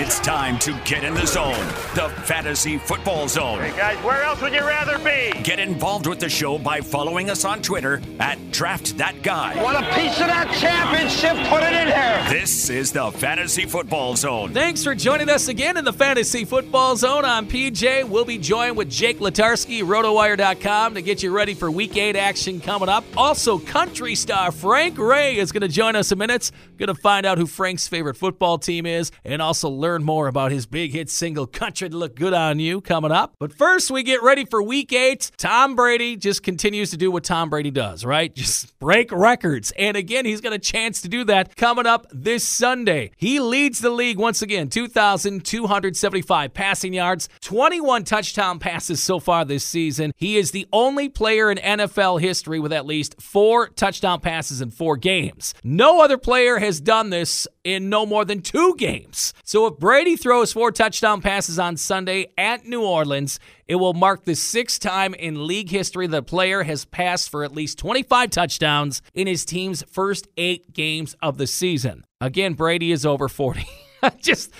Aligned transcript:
It's 0.00 0.20
time 0.20 0.60
to 0.60 0.80
get 0.84 1.02
in 1.02 1.12
the 1.12 1.26
zone, 1.26 1.58
the 1.96 2.08
Fantasy 2.22 2.78
Football 2.78 3.26
Zone. 3.26 3.58
Hey 3.58 3.76
guys, 3.76 4.04
where 4.04 4.22
else 4.22 4.40
would 4.40 4.52
you 4.52 4.60
rather 4.60 4.96
be? 4.98 5.32
Get 5.42 5.58
involved 5.58 6.06
with 6.06 6.20
the 6.20 6.28
show 6.28 6.56
by 6.56 6.80
following 6.80 7.30
us 7.30 7.44
on 7.44 7.60
Twitter 7.62 8.00
at 8.20 8.38
DraftThatGuy. 8.52 9.60
Want 9.60 9.76
a 9.76 9.94
piece 9.94 10.20
of 10.20 10.28
that 10.28 10.54
championship? 10.60 11.34
Put 11.48 11.64
it 11.64 11.72
in 11.72 11.88
here. 11.88 12.24
This 12.30 12.70
is 12.70 12.92
the 12.92 13.10
Fantasy 13.10 13.66
Football 13.66 14.14
Zone. 14.14 14.54
Thanks 14.54 14.84
for 14.84 14.94
joining 14.94 15.28
us 15.28 15.48
again 15.48 15.76
in 15.76 15.84
the 15.84 15.92
Fantasy 15.92 16.44
Football 16.44 16.94
Zone. 16.94 17.24
I'm 17.24 17.48
PJ. 17.48 18.08
We'll 18.08 18.24
be 18.24 18.38
joined 18.38 18.76
with 18.76 18.88
Jake 18.88 19.18
Latarski, 19.18 19.82
RotoWire.com, 19.82 20.94
to 20.94 21.02
get 21.02 21.24
you 21.24 21.32
ready 21.32 21.54
for 21.54 21.72
Week 21.72 21.96
8 21.96 22.14
action 22.14 22.60
coming 22.60 22.88
up. 22.88 23.02
Also, 23.16 23.58
country 23.58 24.14
star 24.14 24.52
Frank 24.52 24.96
Ray 24.96 25.38
is 25.38 25.50
going 25.50 25.62
to 25.62 25.68
join 25.68 25.96
us 25.96 26.12
in 26.12 26.18
minutes. 26.18 26.52
Going 26.76 26.86
to 26.86 26.94
find 26.94 27.26
out 27.26 27.38
who 27.38 27.48
Frank's 27.48 27.88
favorite 27.88 28.16
football 28.16 28.58
team 28.58 28.86
is 28.86 29.10
and 29.24 29.42
also 29.42 29.68
learn 29.68 29.87
learn 29.88 30.04
more 30.04 30.28
about 30.28 30.52
his 30.52 30.66
big 30.66 30.92
hit 30.92 31.08
single 31.08 31.46
Country 31.46 31.88
to 31.88 31.96
Look 31.96 32.14
Good 32.14 32.34
on 32.34 32.58
You 32.58 32.82
coming 32.82 33.10
up. 33.10 33.32
But 33.38 33.54
first, 33.54 33.90
we 33.90 34.02
get 34.02 34.22
ready 34.22 34.44
for 34.44 34.62
week 34.62 34.92
eight. 34.92 35.30
Tom 35.38 35.76
Brady 35.76 36.14
just 36.14 36.42
continues 36.42 36.90
to 36.90 36.98
do 36.98 37.10
what 37.10 37.24
Tom 37.24 37.48
Brady 37.48 37.70
does, 37.70 38.04
right? 38.04 38.34
Just 38.38 38.78
break 38.78 39.10
records. 39.10 39.72
And 39.78 39.96
again, 39.96 40.26
he's 40.26 40.42
got 40.42 40.52
a 40.52 40.58
chance 40.58 41.00
to 41.02 41.08
do 41.08 41.24
that 41.24 41.56
coming 41.56 41.86
up 41.86 42.06
this 42.12 42.46
Sunday. 42.46 43.12
He 43.16 43.40
leads 43.40 43.78
the 43.80 43.88
league 43.90 44.18
once 44.18 44.42
again 44.42 44.68
2,275 44.68 46.54
passing 46.54 46.92
yards, 46.92 47.28
21 47.40 48.04
touchdown 48.04 48.58
passes 48.58 49.02
so 49.02 49.18
far 49.18 49.46
this 49.46 49.64
season. 49.64 50.12
He 50.16 50.36
is 50.36 50.50
the 50.50 50.66
only 50.70 51.08
player 51.08 51.50
in 51.50 51.56
NFL 51.58 52.20
history 52.20 52.60
with 52.60 52.74
at 52.74 52.84
least 52.84 53.20
four 53.20 53.68
touchdown 53.68 54.20
passes 54.20 54.60
in 54.60 54.70
four 54.70 54.98
games. 54.98 55.54
No 55.64 56.02
other 56.02 56.18
player 56.18 56.58
has 56.58 56.80
done 56.80 57.08
this 57.08 57.48
in 57.64 57.88
no 57.88 58.06
more 58.06 58.24
than 58.24 58.42
two 58.42 58.74
games. 58.76 59.32
So 59.44 59.66
if 59.66 59.77
Brady 59.78 60.16
throws 60.16 60.52
four 60.52 60.72
touchdown 60.72 61.20
passes 61.20 61.56
on 61.56 61.76
Sunday 61.76 62.32
at 62.36 62.66
New 62.66 62.82
Orleans, 62.82 63.38
it 63.68 63.76
will 63.76 63.94
mark 63.94 64.24
the 64.24 64.34
sixth 64.34 64.80
time 64.80 65.14
in 65.14 65.46
league 65.46 65.70
history 65.70 66.08
the 66.08 66.20
player 66.20 66.64
has 66.64 66.84
passed 66.84 67.30
for 67.30 67.44
at 67.44 67.54
least 67.54 67.78
25 67.78 68.30
touchdowns 68.30 69.02
in 69.14 69.28
his 69.28 69.44
team's 69.44 69.84
first 69.84 70.26
eight 70.36 70.72
games 70.72 71.14
of 71.22 71.38
the 71.38 71.46
season. 71.46 72.04
Again, 72.20 72.54
Brady 72.54 72.90
is 72.90 73.06
over 73.06 73.28
40. 73.28 73.68
just 74.18 74.52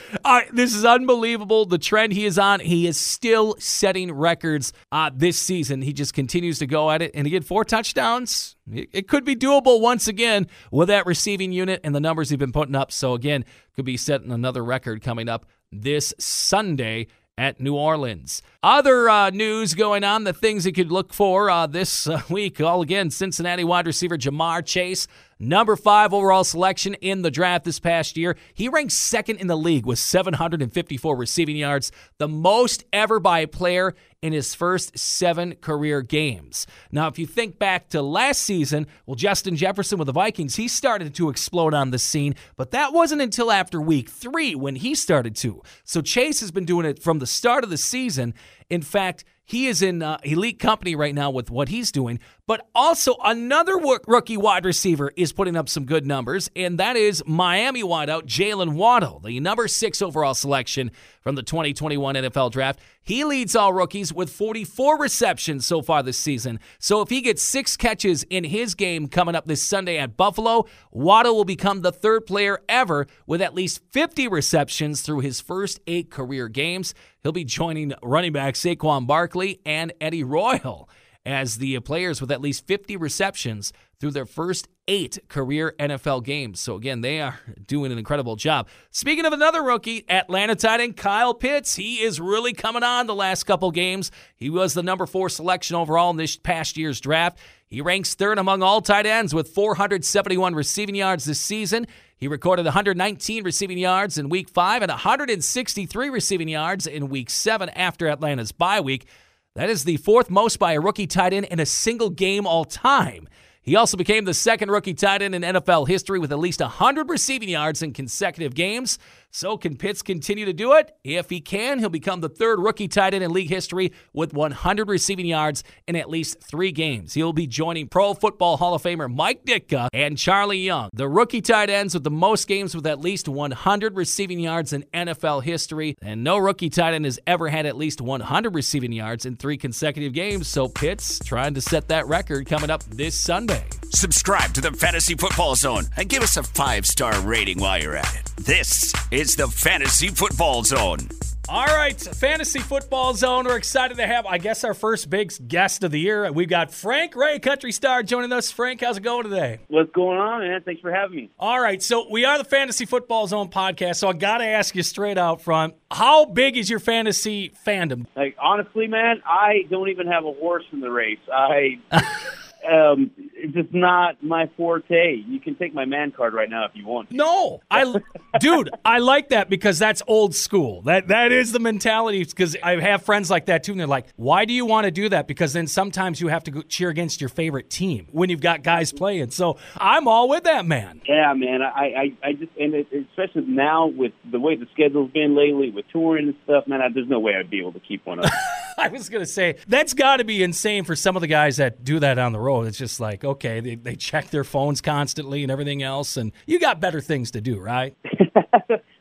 this 0.53 0.75
is 0.75 0.85
unbelievable. 0.85 1.67
The 1.67 1.79
trend 1.79 2.13
he 2.13 2.27
is 2.27 2.39
on, 2.39 2.61
he 2.61 2.87
is 2.87 2.99
still 2.99 3.57
setting 3.59 4.13
records 4.13 4.73
uh, 4.93 5.11
this 5.15 5.39
season. 5.39 5.83
He 5.83 5.93
just 5.93 6.15
continues 6.15 6.59
to 6.59 6.67
go 6.67 6.91
at 6.91 7.03
it, 7.03 7.13
and 7.15 7.27
again, 7.27 7.43
four 7.43 7.65
touchdowns. 7.65 8.57
It, 8.73 8.89
it 8.93 9.09
could 9.09 9.25
be 9.25 9.37
doable 9.37 9.81
once 9.81 10.09
again 10.09 10.47
with 10.71 10.89
that 10.89 11.07
receiving 11.07 11.53
unit 11.53 11.81
and 11.85 11.95
the 11.95 12.01
numbers 12.01 12.31
he's 12.31 12.39
been 12.39 12.53
putting 12.53 12.75
up. 12.75 12.93
So 12.93 13.15
again, 13.15 13.45
could 13.75 13.85
be 13.85 13.97
setting 13.97 14.33
another 14.33 14.65
record 14.65 15.03
coming 15.03 15.29
up 15.29 15.47
this 15.71 16.15
Sunday 16.19 17.07
at 17.39 17.61
New 17.61 17.77
Orleans. 17.77 18.43
Other 18.65 19.09
uh, 19.09 19.31
news 19.31 19.75
going 19.75 20.03
on, 20.03 20.25
the 20.25 20.33
things 20.33 20.67
you 20.67 20.73
could 20.73 20.91
look 20.91 21.15
for 21.15 21.49
uh, 21.49 21.69
this 21.69 22.09
uh, 22.09 22.21
week. 22.31 22.61
All 22.61 22.83
again, 22.83 23.11
Cincinnati 23.11 23.63
wide 23.63 23.87
receiver 23.87 24.19
Ja'Marr 24.19 24.67
Chase, 24.67 25.07
number 25.39 25.77
five 25.77 26.13
overall 26.13 26.45
selection 26.45 26.95
in 26.95 27.23
the 27.23 27.31
draft 27.31 27.65
this 27.65 27.81
past 27.81 28.17
year. 28.17 28.37
He 28.55 28.69
ranks 28.69 28.95
second 28.95 29.41
in 29.41 29.47
the 29.47 29.57
league 29.57 29.87
with 29.87 29.99
754 29.99 31.17
receiving 31.17 31.57
yards, 31.57 31.93
the 32.19 32.29
most 32.29 32.85
ever 32.93 33.21
by 33.21 33.41
a 33.41 33.49
player 33.49 33.95
in 34.21 34.33
his 34.33 34.55
first 34.55 34.99
seven 34.99 35.55
career 35.57 36.03
games. 36.03 36.67
Now, 36.91 37.07
if 37.07 37.19
you 37.19 37.27
think 37.27 37.59
back 37.59 37.89
to 37.91 38.03
last 38.03 38.43
season, 38.43 38.87
well, 39.07 39.15
Justin 39.15 39.57
Jefferson 39.57 39.99
with 39.99 40.07
the 40.07 40.13
Vikings, 40.13 40.57
he 40.57 40.67
started 40.67 41.15
to 41.15 41.29
explode 41.29 41.75
on 41.75 41.91
the 41.91 41.99
scene, 41.99 42.35
but 42.57 42.73
that 42.73 42.93
wasn't 42.93 43.23
until 43.23 43.53
after 43.53 43.81
week 43.81 44.11
three 44.11 44.55
when 44.55 44.77
he 44.77 44.95
started 44.95 45.37
to. 45.37 45.63
So 45.85 46.01
Chase 46.01 46.41
has 46.41 46.51
been 46.51 46.65
doing 46.65 46.87
it 46.87 47.03
from 47.03 47.21
the 47.21 47.27
start 47.27 47.63
of 47.63 47.71
the 47.71 47.77
season. 47.77 48.35
In 48.69 48.83
fact, 48.83 49.25
he 49.49 49.67
is 49.67 49.81
in 49.81 50.03
uh, 50.03 50.19
elite 50.25 50.59
company 50.59 50.95
right 50.95 51.15
now 51.15 51.31
with 51.31 51.51
what 51.51 51.71
he's 51.71 51.91
doing. 51.91 52.21
But 52.47 52.69
also, 52.75 53.17
another 53.25 53.79
rookie 54.07 54.37
wide 54.37 54.67
receiver 54.67 55.11
is 55.17 55.33
putting 55.33 55.57
up 55.57 55.71
some 55.71 55.87
good 55.87 56.07
numbers, 56.07 56.51
and 56.55 56.79
that 56.79 56.97
is 56.97 57.23
Miami 57.27 57.83
wideout 57.83 58.25
Jaylen 58.27 58.75
Waddle, 58.75 59.21
the 59.21 59.41
number 59.41 59.67
six 59.67 60.03
overall 60.03 60.35
selection 60.35 60.91
from 61.23 61.35
the 61.35 61.43
2021 61.43 62.15
NFL 62.15 62.51
Draft. 62.53 62.81
He 63.03 63.25
leads 63.25 63.57
all 63.57 63.73
rookies 63.73 64.13
with 64.13 64.31
44 64.31 64.99
receptions 64.99 65.67
so 65.67 65.81
far 65.81 66.03
this 66.03 66.19
season. 66.19 66.61
So 66.79 67.01
if 67.01 67.09
he 67.09 67.23
gets 67.23 67.43
six 67.43 67.75
catches 67.77 68.25
in 68.25 68.45
his 68.45 68.75
game 68.75 69.09
coming 69.09 69.35
up 69.35 69.47
this 69.47 69.63
Sunday 69.63 69.97
at 69.97 70.17
Buffalo, 70.17 70.67
Waddle 70.91 71.37
will 71.37 71.47
become 71.47 71.81
the 71.81 71.93
third 71.93 72.27
player 72.27 72.61
ever 72.69 73.07
with 73.27 73.41
at 73.41 73.55
least 73.55 73.81
50 73.93 74.29
receptions 74.29 75.01
through 75.01 75.21
his 75.21 75.41
first 75.41 75.81
eight 75.87 76.11
career 76.11 76.49
games. 76.49 76.95
He'll 77.29 77.33
be 77.35 77.45
joining 77.45 77.93
running 78.03 78.33
back 78.33 78.55
Saquon 78.55 79.07
Barkley 79.07 79.61
and 79.67 79.93
Eddie 80.01 80.25
Royal 80.25 80.89
as 81.27 81.59
the 81.59 81.79
players 81.81 82.23
with 82.23 82.31
at 82.31 82.41
least 82.41 82.67
50 82.67 82.97
receptions 82.97 83.71
through 84.01 84.13
their 84.13 84.25
first 84.25 84.67
eight 84.87 85.19
career 85.29 85.75
NFL 85.79 86.25
games. 86.25 86.59
So, 86.59 86.77
again, 86.77 87.03
they 87.03 87.21
are 87.21 87.39
doing 87.67 87.93
an 87.93 87.99
incredible 87.99 88.37
job. 88.37 88.67
Speaking 88.91 89.27
of 89.27 89.35
another 89.35 89.63
rookie, 89.63 90.09
Atlanta 90.09 90.57
tight 90.57 90.81
end 90.81 90.97
Kyle 90.97 91.35
Pitts, 91.35 91.77
he 91.77 91.97
is 91.97 92.19
really 92.19 92.55
coming 92.55 92.83
on 92.83 93.07
the 93.07 93.15
last 93.15 93.45
couple 93.45 93.71
games. 93.73 94.11
He 94.35 94.49
was 94.49 94.73
the 94.73 94.83
number 94.83 95.05
four 95.05 95.29
selection 95.29 95.77
overall 95.77 96.09
in 96.09 96.17
this 96.17 96.39
past 96.39 96.79
year's 96.79 96.99
draft. 96.99 97.39
He 97.67 97.83
ranks 97.83 98.15
third 98.15 98.39
among 98.39 98.63
all 98.63 98.81
tight 98.81 99.05
ends 99.05 99.35
with 99.35 99.51
471 99.51 100.55
receiving 100.55 100.95
yards 100.95 101.27
this 101.27 101.39
season. 101.39 101.87
He 102.19 102.27
recorded 102.27 102.65
119 102.65 103.45
receiving 103.45 103.79
yards 103.79 104.19
in 104.19 104.29
week 104.29 104.49
five 104.49 104.83
and 104.83 104.91
163 104.91 106.11
receiving 106.11 106.49
yards 106.49 106.85
in 106.89 107.09
week 107.09 107.31
seven 107.31 107.69
after 107.69 108.09
Atlanta's 108.09 108.51
bye 108.51 108.81
week. 108.81 109.07
That 109.55 109.71
is 109.71 109.85
the 109.85 109.99
fourth 109.99 110.29
most 110.29 110.59
by 110.59 110.73
a 110.73 110.81
rookie 110.81 111.07
tight 111.07 111.33
end 111.33 111.47
in 111.47 111.61
a 111.61 111.67
single 111.67 112.11
game 112.11 112.45
all 112.45 112.65
time. 112.65 113.29
He 113.63 113.77
also 113.77 113.97
became 113.97 114.25
the 114.25 114.35
second 114.35 114.71
rookie 114.71 114.95
tight 114.95 115.23
end 115.23 115.37
in 115.37 115.43
NFL 115.43 115.87
history 115.87 116.19
with 116.19 116.33
at 116.33 116.41
least 116.41 116.61
100 116.61 117.09
receiving 117.09 117.51
yards 117.51 117.83
in 117.83 117.93
consecutive 117.93 118.55
games. 118.55 118.99
So, 119.31 119.57
can 119.57 119.77
Pitts 119.77 120.03
continue 120.03 120.45
to 120.47 120.53
do 120.53 120.73
it? 120.73 120.97
If 121.05 121.29
he 121.31 121.41
can, 121.41 121.79
he'll 121.79 121.89
become 121.89 122.21
the 122.21 122.29
third 122.29 122.61
rookie 122.61 122.89
tight 122.89 123.15
end 123.15 123.23
in 123.23 123.33
league 123.33 123.51
history 123.51 123.93
with 124.13 124.33
100 124.33 124.89
receiving 124.89 125.27
yards 125.27 125.63
in 125.87 125.97
at 125.97 126.09
least 126.09 126.43
three 126.43 126.73
games. 126.73 127.15
He'll 127.15 127.33
be 127.33 127.47
joining 127.47 127.89
Pro 127.89 128.15
Football 128.15 128.57
Hall 128.57 128.75
of 128.75 128.83
Famer 128.83 129.13
Mike 129.13 129.45
Ditka 129.45 129.89
and 129.93 130.17
Charle 130.17 130.55
Young, 130.55 130.89
the 130.93 131.09
rookie 131.09 131.41
tight 131.41 131.71
ends 131.71 131.95
with 131.95 132.05
the 132.05 132.11
most 132.11 132.49
games 132.49 132.75
with 132.75 132.87
at 132.87 133.01
least 133.01 133.29
100 133.29 133.97
receiving 133.97 134.41
yards 134.41 134.73
in 134.73 134.85
NFL 134.95 135.43
history. 135.43 135.95
And 136.01 136.25
no 136.25 136.39
rookie 136.39 136.71
tight 136.71 136.95
end 136.95 137.05
has 137.05 137.19
ever 137.27 137.49
had 137.49 137.67
at 137.67 137.77
least 137.77 138.01
100 138.01 138.55
receiving 138.55 138.93
yards 138.93 139.27
in 139.27 139.37
three 139.37 139.57
consecutive 139.57 140.13
games. 140.13 140.49
So, 140.49 140.69
Pitts 140.69 141.19
trying 141.19 141.55
to 141.55 141.61
set 141.61 141.89
that 141.89 142.07
record 142.07 142.47
coming 142.47 142.71
up 142.71 142.83
this 142.85 143.15
Sunday. 143.15 143.65
Subscribe 143.91 144.53
to 144.55 144.61
the 144.61 144.73
Fantasy 144.73 145.15
Football 145.15 145.55
Zone 145.55 145.85
and 145.97 146.09
give 146.09 146.23
us 146.23 146.37
a 146.37 146.43
five 146.43 146.87
star 146.87 147.21
rating 147.21 147.59
while 147.59 147.81
you're 147.81 147.97
at 147.97 148.15
it. 148.15 148.29
This 148.39 148.93
is 149.11 149.18
the 149.19 149.49
Fantasy 149.49 150.07
Football 150.07 150.63
Zone. 150.63 151.01
All 151.49 151.67
right, 151.67 152.01
Fantasy 152.01 152.61
Football 152.61 153.15
Zone. 153.15 153.47
We're 153.47 153.57
excited 153.57 153.97
to 153.97 154.07
have, 154.07 154.27
I 154.27 154.39
guess, 154.39 154.63
our 154.63 154.75
first 154.75 155.11
big 155.11 155.33
guest 155.49 155.83
of 155.83 155.91
the 155.91 155.99
year. 155.99 156.31
We've 156.31 156.49
got 156.49 156.73
Frank 156.73 157.17
Ray, 157.17 157.41
country 157.41 157.73
star, 157.73 158.05
joining 158.05 158.33
us. 158.33 158.53
Frank, 158.53 158.81
how's 158.81 158.99
it 158.99 159.03
going 159.03 159.25
today? 159.25 159.59
What's 159.67 159.91
going 159.91 160.19
on, 160.19 160.43
man? 160.43 160.63
Thanks 160.63 160.81
for 160.81 160.93
having 160.93 161.17
me. 161.17 161.31
All 161.37 161.61
right, 161.61 161.83
so 161.83 162.09
we 162.09 162.25
are 162.25 162.39
the 162.39 162.45
Fantasy 162.45 162.87
Football 162.87 163.27
Zone 163.27 163.49
podcast, 163.49 163.97
so 163.97 164.09
I 164.09 164.13
got 164.13 164.39
to 164.39 164.47
ask 164.47 164.77
you 164.77 164.85
straight 164.85 165.19
out 165.19 165.43
front 165.43 165.75
how 165.91 166.25
big 166.25 166.57
is 166.57 166.71
your 166.71 166.79
fantasy 166.79 167.51
fandom? 167.67 168.07
Like, 168.15 168.37
honestly, 168.41 168.87
man, 168.87 169.21
I 169.27 169.65
don't 169.69 169.89
even 169.89 170.07
have 170.07 170.25
a 170.27 170.33
horse 170.33 170.65
in 170.71 170.79
the 170.79 170.93
race. 170.93 171.19
I. 171.33 171.81
um, 172.67 173.11
it's 173.35 173.55
just 173.55 173.73
not 173.73 174.23
my 174.23 174.51
forte. 174.57 175.17
You 175.27 175.41
can 175.41 175.55
take 175.55 175.73
my 175.75 175.85
man 175.85 176.11
card 176.11 176.35
right 176.35 176.51
now 176.51 176.65
if 176.65 176.73
you 176.75 176.87
want. 176.87 177.11
No, 177.11 177.61
I, 177.71 177.95
dude, 178.41 178.71
I 178.85 178.99
like 178.99 179.29
that 179.29 179.49
because 179.49 179.79
that's 179.79 180.03
old 180.07 180.35
school. 180.35 180.83
That 180.83 181.09
that 181.09 181.33
is 181.33 181.53
the 181.53 181.61
mentality. 181.61 182.25
Because 182.25 182.57
I 182.63 182.81
have 182.81 183.03
friends 183.03 183.31
like 183.31 183.47
that 183.47 183.63
too, 183.63 183.73
and 183.73 183.81
they're 183.81 183.87
like, 183.87 184.07
"Why 184.17 184.45
do 184.45 184.53
you 184.53 184.67
want 184.67 184.87
to 184.87 184.91
do 184.91 185.09
that?" 185.11 185.29
Because 185.29 185.53
then 185.53 185.67
sometimes 185.67 186.21
you 186.21 186.29
have 186.29 186.45
to 186.45 186.51
go 186.51 186.63
cheer 186.63 186.89
against 186.89 187.21
your 187.21 187.29
favorite 187.29 187.71
team 187.71 188.09
when 188.11 188.29
you've 188.29 188.41
got 188.41 188.63
guys 188.63 188.93
playing. 188.93 189.31
So 189.31 189.57
I'm 189.77 190.09
all 190.09 190.29
with 190.29 190.45
that, 190.45 190.67
man. 190.67 191.01
Yeah, 191.09 191.33
man. 191.35 191.63
I 191.63 191.69
I, 191.69 192.29
I 192.29 192.33
just 192.33 192.53
and 192.59 192.75
it, 192.75 192.89
especially 193.11 193.43
now 193.47 193.87
with 193.87 194.13
the 194.31 194.41
way 194.41 194.57
the 194.57 194.67
schedule's 194.73 195.11
been 195.13 195.37
lately 195.37 195.71
with 195.71 195.87
touring 195.93 196.29
and 196.29 196.37
stuff, 196.45 196.67
man. 196.67 196.83
I, 196.83 196.89
there's 196.93 197.09
no 197.09 197.21
way 197.21 197.35
I'd 197.37 197.51
be 197.51 197.61
able 197.61 197.73
to 197.73 197.81
keep 197.81 198.05
one 198.05 198.25
up. 198.25 198.33
I 198.79 198.89
was 198.89 199.09
gonna 199.09 199.27
say 199.27 199.57
that's 199.69 199.95
got 199.95 200.19
to 200.19 200.25
be 200.25 200.43
insane 200.43 200.85
for 200.85 200.97
some 200.97 201.17
of 201.17 201.21
the 201.21 201.27
guys 201.27 201.57
that 201.57 201.85
do 201.85 201.99
that 202.01 202.19
on 202.19 202.33
the 202.33 202.39
road. 202.39 202.48
It's 202.49 202.79
just 202.79 203.01
like 203.01 203.25
okay, 203.25 203.61
they, 203.61 203.75
they 203.75 203.97
check 203.97 204.31
their 204.31 204.45
phones 204.45 204.81
constantly 204.81 205.43
and 205.43 205.53
everything 205.53 205.83
else, 205.83 206.17
and 206.17 206.33
you 206.47 206.59
got 206.59 206.81
better 206.81 207.01
things 207.01 207.31
to 207.33 207.41
do, 207.41 207.59
right? 207.59 207.97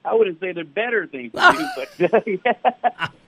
I 0.07 0.13
wouldn't 0.13 0.39
say 0.39 0.53
they're 0.53 0.63
better 0.63 1.05
things 1.05 1.33
to 1.33 1.88
do, 1.97 2.17
but 2.29 2.49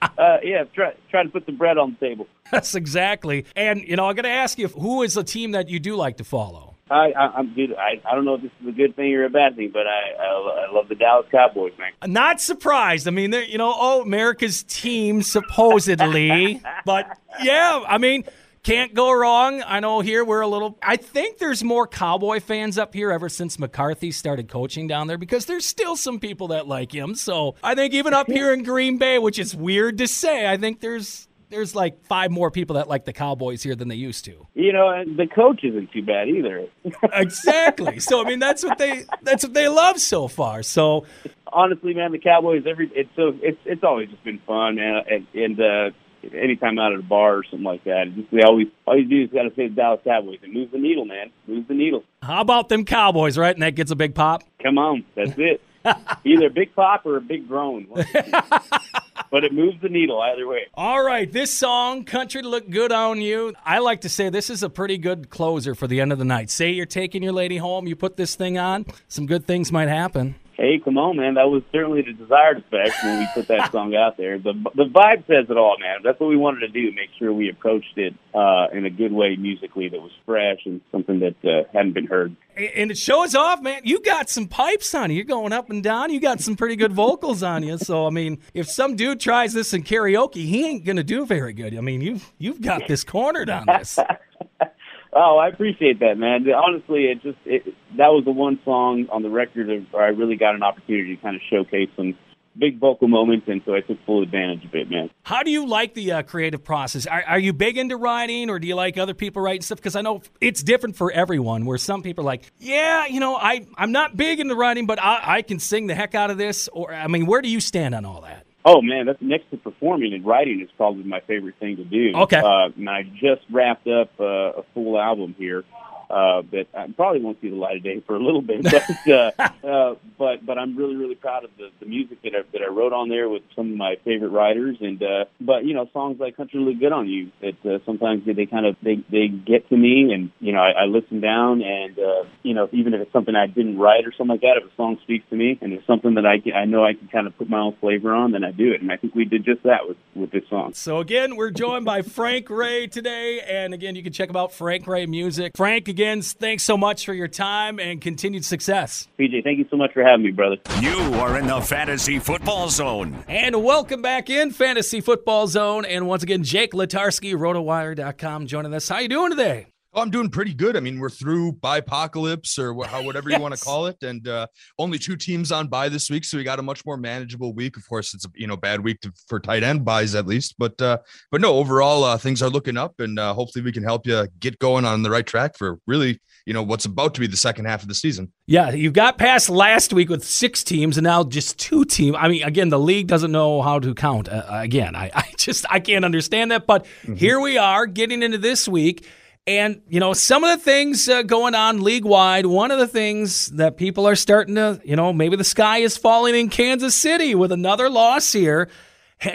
uh, 0.18 0.38
yeah, 0.44 0.64
try 0.74 0.94
try 1.10 1.24
to 1.24 1.30
put 1.30 1.46
the 1.46 1.52
bread 1.52 1.78
on 1.78 1.98
the 2.00 2.08
table. 2.08 2.28
That's 2.52 2.74
exactly. 2.76 3.46
And 3.56 3.82
you 3.82 3.96
know, 3.96 4.08
I'm 4.08 4.16
going 4.16 4.24
to 4.24 4.30
ask 4.30 4.58
you, 4.58 4.70
who 4.70 5.04
is 5.04 5.14
the 5.14 5.24
team 5.24 5.52
that 5.52 5.70
you 5.70 5.80
do 5.80 5.96
like 5.96 6.18
to 6.18 6.24
follow? 6.24 6.76
I, 6.90 7.12
I, 7.12 7.38
I'm 7.38 7.54
dude. 7.54 7.76
I, 7.76 8.02
I 8.10 8.16
don't 8.16 8.26
know 8.26 8.36
if 8.36 8.42
this 8.42 8.52
is 8.62 8.68
a 8.70 8.72
good 8.72 8.96
thing 8.96 9.14
or 9.14 9.26
a 9.26 9.30
bad 9.30 9.56
thing, 9.56 9.70
but 9.72 9.86
I, 9.86 10.14
I, 10.20 10.68
I 10.70 10.74
love 10.74 10.88
the 10.88 10.96
Dallas 10.96 11.28
Cowboys, 11.32 11.74
man. 11.78 11.92
Not 12.12 12.42
surprised. 12.42 13.08
I 13.08 13.12
mean, 13.12 13.30
they're 13.32 13.44
you 13.44 13.58
know, 13.58 13.74
oh, 13.76 14.02
America's 14.02 14.64
team 14.64 15.22
supposedly, 15.22 16.62
but 16.86 17.18
yeah, 17.44 17.84
I 17.88 17.98
mean. 17.98 18.24
Can't 18.64 18.94
go 18.94 19.12
wrong. 19.12 19.64
I 19.66 19.80
know 19.80 20.02
here 20.02 20.24
we're 20.26 20.42
a 20.42 20.48
little. 20.48 20.78
I 20.82 20.98
think 20.98 21.38
there's 21.38 21.64
more 21.64 21.88
Cowboy 21.88 22.40
fans 22.40 22.78
up 22.78 22.94
here 22.94 23.12
ever 23.12 23.30
since 23.30 23.58
McCarthy 23.58 24.12
started 24.12 24.50
coaching 24.50 24.88
down 24.88 25.08
there 25.08 25.18
because 25.18 25.46
there's 25.46 25.66
still 25.66 25.96
some 25.96 26.20
people 26.20 26.50
that 26.50 26.68
like 26.68 26.94
him. 26.94 27.16
So 27.16 27.56
I 27.64 27.76
think 27.76 27.94
even 27.94 28.14
up 28.14 28.28
here 28.28 28.54
in 28.54 28.64
Green 28.64 28.98
Bay, 28.98 29.18
which 29.18 29.40
is 29.40 29.56
weird 29.56 29.98
to 30.00 30.08
say, 30.08 30.46
I 30.46 30.58
think 30.58 30.82
there's 30.82 31.30
there's 31.50 31.74
like 31.74 32.06
five 32.06 32.32
more 32.32 32.52
people 32.52 32.76
that 32.76 32.88
like 32.88 33.06
the 33.06 33.14
Cowboys 33.14 33.64
here 33.64 33.76
than 33.76 33.88
they 33.88 33.96
used 33.96 34.26
to. 34.26 34.48
You 34.54 34.74
know, 34.74 34.90
and 34.90 35.18
the 35.18 35.28
coach 35.28 35.64
isn't 35.64 35.92
too 35.92 36.04
bad 36.04 36.28
either. 36.30 36.68
exactly. 37.14 38.00
So 38.00 38.22
I 38.22 38.28
mean, 38.28 38.40
that's 38.40 38.64
what 38.64 38.78
they 38.78 39.06
that's 39.22 39.44
what 39.44 39.54
they 39.54 39.68
love 39.68 40.00
so 40.00 40.28
far. 40.28 40.64
So 40.64 41.06
honestly, 41.48 41.94
man, 41.94 42.12
the 42.12 42.20
Cowboys 42.20 42.64
every 42.68 42.92
it's 42.94 43.10
so 43.16 43.34
it's 43.42 43.60
it's 43.66 43.84
always 43.84 44.10
just 44.10 44.24
been 44.24 44.40
fun, 44.46 44.76
man, 44.76 45.04
and, 45.10 45.28
and 45.34 45.60
uh, 45.60 45.90
anytime 46.34 46.80
out 46.80 46.94
at 46.94 47.00
a 47.00 47.04
bar 47.04 47.38
or 47.38 47.44
something 47.44 47.64
like 47.64 47.84
that, 47.86 48.14
just 48.16 48.32
we 48.32 48.42
always 48.42 48.68
all 48.86 48.98
you 48.98 49.06
do 49.06 49.24
is 49.24 49.30
got 49.30 49.44
to 49.44 49.56
say 49.56 49.68
the 49.68 49.76
Dallas 49.76 50.02
Cowboys 50.04 50.40
and 50.44 50.54
move 50.54 50.72
the 50.72 50.78
needle, 50.78 51.06
man, 51.06 51.32
move 51.48 51.68
the 51.68 51.74
needle. 51.74 52.04
How 52.22 52.42
about 52.42 52.70
them 52.70 52.86
Cowboys, 52.86 53.38
right? 53.38 53.56
And 53.56 53.64
that 53.64 53.76
gets 53.76 53.92
a 53.92 53.96
big 53.96 54.16
pop. 54.16 54.44
Come 54.62 54.78
on, 54.78 55.06
that's 55.16 55.34
it. 55.38 55.62
Either 56.26 56.48
a 56.48 56.50
big 56.50 56.76
pop 56.76 57.06
or 57.06 57.18
a 57.18 57.22
big 57.22 57.48
groan. 57.48 57.88
but 59.32 59.44
it 59.44 59.54
moves 59.54 59.80
the 59.82 59.90
needle 59.90 60.20
either 60.22 60.48
way. 60.48 60.68
All 60.74 61.04
right, 61.04 61.32
this 61.32 61.54
song, 61.54 62.04
Country 62.04 62.42
to 62.42 62.50
Look 62.50 62.70
Good 62.70 62.92
on 62.92 63.22
You, 63.22 63.54
I 63.64 63.80
like 63.80 64.02
to 64.02 64.10
say 64.10 64.30
this 64.30 64.50
is 64.50 64.64
a 64.64 64.70
pretty 64.70 64.98
good 64.98 65.30
closer 65.30 65.76
for 65.76 65.88
the 65.88 66.02
end 66.02 66.12
of 66.12 66.20
the 66.20 66.26
night. 66.26 66.50
Say 66.50 66.72
you're 66.72 66.86
taking 66.86 67.24
your 67.24 67.34
lady 67.34 67.58
home, 67.58 67.88
you 67.88 67.96
put 67.96 68.18
this 68.18 68.36
thing 68.36 68.58
on, 68.58 68.86
some 69.08 69.26
good 69.26 69.46
things 69.46 69.72
might 69.72 69.88
happen. 69.88 70.36
Hey, 70.60 70.78
come 70.84 70.98
on, 70.98 71.16
man. 71.16 71.36
That 71.36 71.48
was 71.48 71.64
certainly 71.72 72.02
the 72.02 72.12
desired 72.12 72.58
effect 72.58 73.02
when 73.02 73.20
we 73.20 73.28
put 73.34 73.48
that 73.48 73.72
song 73.72 73.96
out 73.96 74.18
there. 74.18 74.38
The 74.38 74.52
the 74.76 74.84
vibe 74.84 75.26
says 75.26 75.50
it 75.50 75.56
all, 75.56 75.78
man. 75.80 76.00
That's 76.04 76.20
what 76.20 76.28
we 76.28 76.36
wanted 76.36 76.60
to 76.60 76.68
do, 76.68 76.92
make 76.92 77.12
sure 77.18 77.32
we 77.32 77.50
approached 77.50 77.98
it 77.98 78.14
uh, 78.36 78.68
in 78.74 78.86
a 78.86 78.90
good 78.90 79.14
way 79.14 79.38
musically 79.38 79.88
that 79.88 80.02
was 80.02 80.12
fresh 80.26 80.60
and 80.66 80.82
something 80.92 81.22
that 81.22 81.36
uh, 81.46 81.64
hadn't 81.72 81.94
been 81.94 82.08
heard. 82.08 82.36
And 82.58 82.92
it 82.92 82.98
shows 82.98 83.36
off, 83.36 83.62
man. 83.62 83.84
You 83.86 84.02
got 84.02 84.30
some 84.30 84.50
pipes 84.50 84.94
on 84.94 85.12
you. 85.12 85.16
You're 85.16 85.24
going 85.24 85.54
up 85.54 85.70
and 85.70 85.82
down. 85.82 86.12
You 86.12 86.20
got 86.20 86.42
some 86.42 86.58
pretty 86.58 86.76
good 86.76 86.92
vocals 86.92 87.42
on 87.42 87.64
you. 87.64 87.78
So, 87.78 88.06
I 88.06 88.10
mean, 88.10 88.40
if 88.54 88.70
some 88.70 88.98
dude 88.98 89.22
tries 89.22 89.54
this 89.54 89.74
in 89.74 89.84
karaoke, 89.84 90.46
he 90.46 90.68
ain't 90.68 90.84
going 90.84 90.98
to 90.98 91.06
do 91.06 91.26
very 91.26 91.54
good. 91.54 91.74
I 91.74 91.80
mean, 91.80 92.02
you've, 92.02 92.34
you've 92.38 92.60
got 92.60 92.86
this 92.86 93.06
cornered 93.06 93.50
on 93.50 93.66
this. 93.66 93.98
Oh, 95.12 95.38
I 95.38 95.48
appreciate 95.48 96.00
that, 96.02 96.18
man. 96.18 96.46
Honestly, 96.52 97.06
it 97.06 97.22
just 97.22 97.38
it, 97.46 97.66
that 97.98 98.10
was 98.10 98.26
the 98.26 98.32
one 98.32 98.60
song 98.64 99.08
on 99.12 99.24
the 99.24 99.30
record 99.30 99.88
where 99.92 100.04
I 100.04 100.10
really 100.10 100.36
got 100.36 100.56
an 100.56 100.64
opportunity 100.64 101.16
to 101.16 101.22
kind 101.22 101.36
of 101.36 101.42
showcase 101.50 101.90
some 101.96 102.16
big 102.58 102.80
vocal 102.80 103.08
moments, 103.08 103.48
and 103.48 103.62
so 103.66 103.74
I 103.74 103.82
took 103.82 103.98
full 104.06 104.22
advantage 104.22 104.66
of 104.66 104.76
it, 104.76 104.90
man. 104.90 105.10
How 105.24 105.44
do 105.44 105.50
you 105.50 105.66
like 105.66 105.94
the 105.94 106.12
uh, 106.12 106.22
creative 106.24 106.64
process? 106.64 107.08
Are, 107.08 107.24
are, 107.24 107.40
you 107.40 107.54
big 107.54 107.78
into 107.78 107.96
writing, 107.96 108.50
or 108.50 108.60
do 108.60 108.68
you 108.68 108.76
like 108.76 108.98
other 108.98 109.14
people 109.14 109.42
writing 109.42 109.62
stuff? 109.62 109.78
Because 109.78 109.96
I 109.96 110.02
know 110.02 110.22
it's 110.42 110.62
different 110.62 110.96
for 110.96 111.12
everyone. 111.12 111.66
Where 111.66 111.78
some 111.78 112.04
people 112.04 112.24
are 112.24 112.26
like, 112.26 112.52
yeah, 112.60 113.08
you 113.08 113.20
know, 113.20 113.36
I 113.36 113.66
I'm 113.78 113.92
not 113.92 114.16
big 114.16 114.40
into 114.40 114.56
writing, 114.56 114.86
but 114.86 115.02
I, 115.02 115.38
I 115.38 115.42
can 115.42 115.60
sing 115.60 115.88
the 115.88 115.96
heck 115.96 116.14
out 116.14 116.30
of 116.30 116.38
this. 116.38 116.68
Or 116.68 116.94
I 116.94 117.08
mean, 117.08 117.26
where 117.26 117.42
do 117.42 117.50
you 117.50 117.60
stand 117.60 117.96
on 117.96 118.06
all 118.06 118.22
that? 118.22 118.46
Oh 118.66 118.82
man, 118.82 119.06
that's 119.06 119.22
next 119.22 119.50
to 119.52 119.58
performing 119.58 120.14
and 120.14 120.26
writing 120.26 120.62
is 120.62 120.70
probably 120.76 121.04
my 121.04 121.22
favorite 121.22 121.56
thing 121.60 121.78
to 121.78 121.86
do. 121.86 122.12
Okay. 122.14 122.38
Uh, 122.38 122.70
and 122.76 122.90
I 122.90 123.04
just 123.04 123.42
wrapped 123.52 123.88
up 123.88 124.12
uh, 124.20 124.60
a 124.60 124.64
full 124.74 125.00
album 125.00 125.36
here 125.38 125.64
uh, 126.10 126.42
that 126.52 126.68
I 126.74 126.88
probably 126.96 127.22
won't 127.22 127.40
see 127.42 127.50
the 127.50 127.56
light 127.56 127.78
of 127.78 127.84
day 127.84 128.02
for 128.06 128.16
a 128.16 128.20
little 128.20 128.42
bit. 128.42 128.64
But 128.64 129.08
uh, 129.08 129.32
uh, 129.68 129.96
but 130.18 130.46
but 130.46 130.58
I'm 130.58 130.76
really 130.76 130.96
really 130.96 131.16
proud 131.16 131.44
of 131.44 131.52
the, 131.58 131.70
the 131.80 131.86
music 131.86 132.22
that 132.24 132.34
I, 132.36 132.42
that 132.54 132.62
I 132.62 132.70
wrote 132.72 132.94
on 132.94 133.10
there 133.10 133.30
with 133.30 133.44
some 133.56 133.72
of 133.72 133.78
my 133.78 133.96
favorite 134.04 134.30
writers. 134.30 134.78
And 134.82 135.02
uh, 135.02 135.26
but 135.40 135.66
you 135.66 135.74
know 135.74 135.88
songs 135.94 136.20
like 136.20 136.38
"Country 136.38 136.60
Look 136.60 136.80
Good 136.80 136.92
on 136.92 137.08
You" 137.08 137.32
that 137.42 137.66
uh, 137.66 137.80
sometimes 137.86 138.26
they, 138.26 138.34
they 138.34 138.46
kind 138.46 138.66
of 138.66 138.76
they 138.82 139.04
they 139.12 139.28
get 139.28 139.70
to 139.70 139.78
me, 139.78 140.12
and 140.14 140.32
you 140.40 140.54
know 140.54 140.60
I, 140.60 140.84
I 140.84 140.86
listen 140.86 141.22
down, 141.22 141.62
and 141.62 141.98
uh, 142.00 142.24
you 142.44 142.54
know 142.54 142.70
even 142.72 142.94
if 142.94 143.02
it's 143.02 143.14
something 143.14 143.36
I 143.36 143.48
didn't 143.48 143.78
write 143.78 144.06
or 144.06 144.12
something 144.12 144.30
like 144.30 144.42
that, 144.42 144.58
if 144.58 144.72
a 144.72 144.76
song 144.76 144.98
speaks 145.04 145.30
to 145.30 145.36
me 145.36 145.58
and 145.62 145.74
it's 145.74 145.86
something 145.86 146.16
that 146.16 146.26
I 146.26 146.42
I 146.52 146.66
know 146.66 146.84
I 146.84 146.94
can 146.94 147.08
kind 147.08 147.28
of 147.28 147.38
put 147.38 147.50
my 147.50 147.60
own 147.60 147.76
flavor 147.80 148.14
on, 148.14 148.32
then 148.32 148.44
I 148.44 148.52
do 148.52 148.72
it. 148.72 148.82
And 148.82 148.92
I 148.92 148.98
think 148.98 149.16
we 149.16 149.26
did 149.26 149.46
just 149.46 149.64
that 149.64 149.88
with 149.88 149.98
with 150.16 150.32
this 150.32 150.44
song. 150.50 150.74
So 150.74 151.00
again, 151.00 151.36
we're 151.36 151.52
joined 151.52 151.86
by 151.86 152.02
Frank 152.02 152.50
Ray 152.50 152.88
today, 152.88 153.42
and 153.42 153.74
again 153.74 153.96
you 153.96 154.04
can 154.04 154.14
check 154.14 154.36
out 154.36 154.52
Frank 154.52 154.88
Ray 154.88 155.06
Music. 155.06 155.54
Frank 155.56 155.88
again, 155.88 155.99
thanks 156.34 156.64
so 156.64 156.78
much 156.78 157.06
for 157.06 157.14
your 157.14 157.28
time 157.28 157.80
and 157.80 158.00
continued 158.00 158.46
success. 158.46 159.08
PJ, 159.20 159.44
thank 159.44 159.60
you 159.60 159.66
so 159.70 159.78
much 159.78 159.92
for 159.94 160.04
having 160.04 160.26
me, 160.26 160.32
brother. 160.32 160.58
You 160.80 160.98
are 161.16 161.38
in 161.38 161.48
the 161.48 161.60
Fantasy 161.62 162.20
Football 162.20 162.70
Zone. 162.70 163.24
And 163.28 163.64
welcome 163.64 164.02
back 164.02 164.30
in 164.30 164.52
Fantasy 164.52 165.02
Football 165.02 165.48
Zone. 165.48 165.86
And 165.86 166.08
once 166.08 166.24
again, 166.24 166.44
Jake 166.44 166.72
Letarski, 166.72 167.34
rotowire.com, 167.34 168.48
joining 168.48 168.74
us. 168.74 168.88
How 168.88 169.00
you 169.00 169.10
doing 169.10 169.32
today? 169.32 169.68
Oh, 169.92 170.04
I'm 170.04 170.12
doing 170.12 170.30
pretty 170.30 170.54
good. 170.54 170.78
I 170.78 170.82
mean, 170.82 171.00
we're 171.00 171.10
through 171.10 171.54
bye 171.54 171.78
apocalypse 171.78 172.60
or 172.60 172.86
how, 172.86 173.02
whatever 173.02 173.32
you 173.32 173.40
want 173.40 173.56
to 173.56 173.62
call 173.66 173.88
it, 173.88 173.98
and 174.04 174.28
uh, 174.28 174.46
only 174.78 175.00
two 175.00 175.16
teams 175.16 175.52
on 175.52 175.68
by 175.68 175.90
this 175.90 176.12
week, 176.12 176.26
so 176.26 176.38
we 176.38 176.44
got 176.44 176.60
a 176.60 176.64
much 176.64 176.86
more 176.86 176.96
manageable 176.96 177.54
week. 177.54 177.76
Of 177.76 177.88
course, 177.90 178.14
it's 178.14 178.26
a 178.26 178.30
you 178.36 178.46
know 178.46 178.56
bad 178.56 178.84
week 178.84 179.02
to, 179.02 179.12
for 179.28 179.40
tight 179.40 179.64
end 179.64 179.84
byes 179.84 180.14
at 180.14 180.28
least, 180.28 180.56
but 180.60 180.80
uh, 180.80 181.00
but 181.32 181.42
no, 181.42 181.56
overall 181.56 182.04
uh, 182.04 182.18
things 182.20 182.44
are 182.44 182.50
looking 182.50 182.78
up, 182.78 183.00
and 183.00 183.18
uh, 183.18 183.34
hopefully 183.34 183.66
we 183.66 183.72
can 183.72 183.84
help 183.84 184.06
you 184.06 184.28
get 184.40 184.60
going 184.60 184.86
on 184.86 185.02
the 185.02 185.10
right 185.10 185.26
track 185.26 185.58
for 185.58 185.80
really 185.88 186.20
you 186.46 186.54
know 186.54 186.62
what's 186.62 186.86
about 186.86 187.16
to 187.16 187.20
be 187.20 187.28
the 187.28 187.38
second 187.38 187.66
half 187.66 187.82
of 187.82 187.88
the 187.88 187.96
season. 187.96 188.32
Yeah, 188.46 188.70
you 188.70 188.92
got 188.92 189.18
past 189.18 189.50
last 189.50 189.92
week 189.92 190.10
with 190.10 190.24
six 190.24 190.64
teams, 190.64 190.98
and 190.98 191.06
now 191.06 191.24
just 191.24 191.58
two 191.58 191.84
teams. 191.84 192.16
I 192.20 192.28
mean, 192.28 192.44
again, 192.44 192.70
the 192.70 192.80
league 192.80 193.08
doesn't 193.08 193.32
know 193.32 193.64
how 193.64 193.80
to 193.80 193.96
count. 193.96 194.30
Uh, 194.30 194.44
again, 194.50 194.96
I, 194.96 195.10
I 195.16 195.34
just 195.36 195.66
I 195.68 195.80
can't 195.80 196.06
understand 196.06 196.52
that, 196.52 196.68
but 196.68 196.86
mm-hmm. 196.86 197.16
here 197.16 197.40
we 197.40 197.58
are 197.58 197.88
getting 197.88 198.22
into 198.22 198.38
this 198.38 198.68
week. 198.68 199.08
And, 199.48 199.82
you 199.88 200.00
know, 200.00 200.14
some 200.14 200.44
of 200.44 200.56
the 200.58 200.64
things 200.64 201.10
uh, 201.10 201.24
going 201.24 201.56
on 201.56 201.82
league 201.82 202.06
wide, 202.06 202.46
one 202.46 202.70
of 202.70 202.78
the 202.78 202.88
things 202.88 203.48
that 203.48 203.78
people 203.78 204.08
are 204.08 204.16
starting 204.16 204.56
to, 204.56 204.80
you 204.86 204.96
know, 204.96 205.12
maybe 205.12 205.36
the 205.36 205.44
sky 205.44 205.80
is 205.80 205.98
falling 205.98 206.36
in 206.36 206.50
Kansas 206.50 206.94
City 206.94 207.34
with 207.34 207.52
another 207.52 207.90
loss 207.90 208.32
here. 208.32 208.70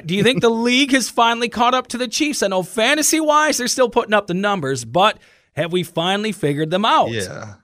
Do 0.06 0.14
you 0.14 0.22
think 0.22 0.40
the 0.40 0.50
league 0.50 0.92
has 0.92 1.10
finally 1.10 1.48
caught 1.48 1.74
up 1.74 1.88
to 1.88 1.98
the 1.98 2.06
Chiefs? 2.06 2.42
I 2.42 2.48
know 2.48 2.62
fantasy 2.62 3.18
wise, 3.18 3.58
they're 3.58 3.66
still 3.66 3.90
putting 3.90 4.14
up 4.14 4.28
the 4.28 4.34
numbers, 4.34 4.84
but 4.84 5.18
have 5.56 5.72
we 5.72 5.82
finally 5.82 6.32
figured 6.32 6.70
them 6.70 6.84
out? 6.84 7.10
Yeah. 7.10 7.54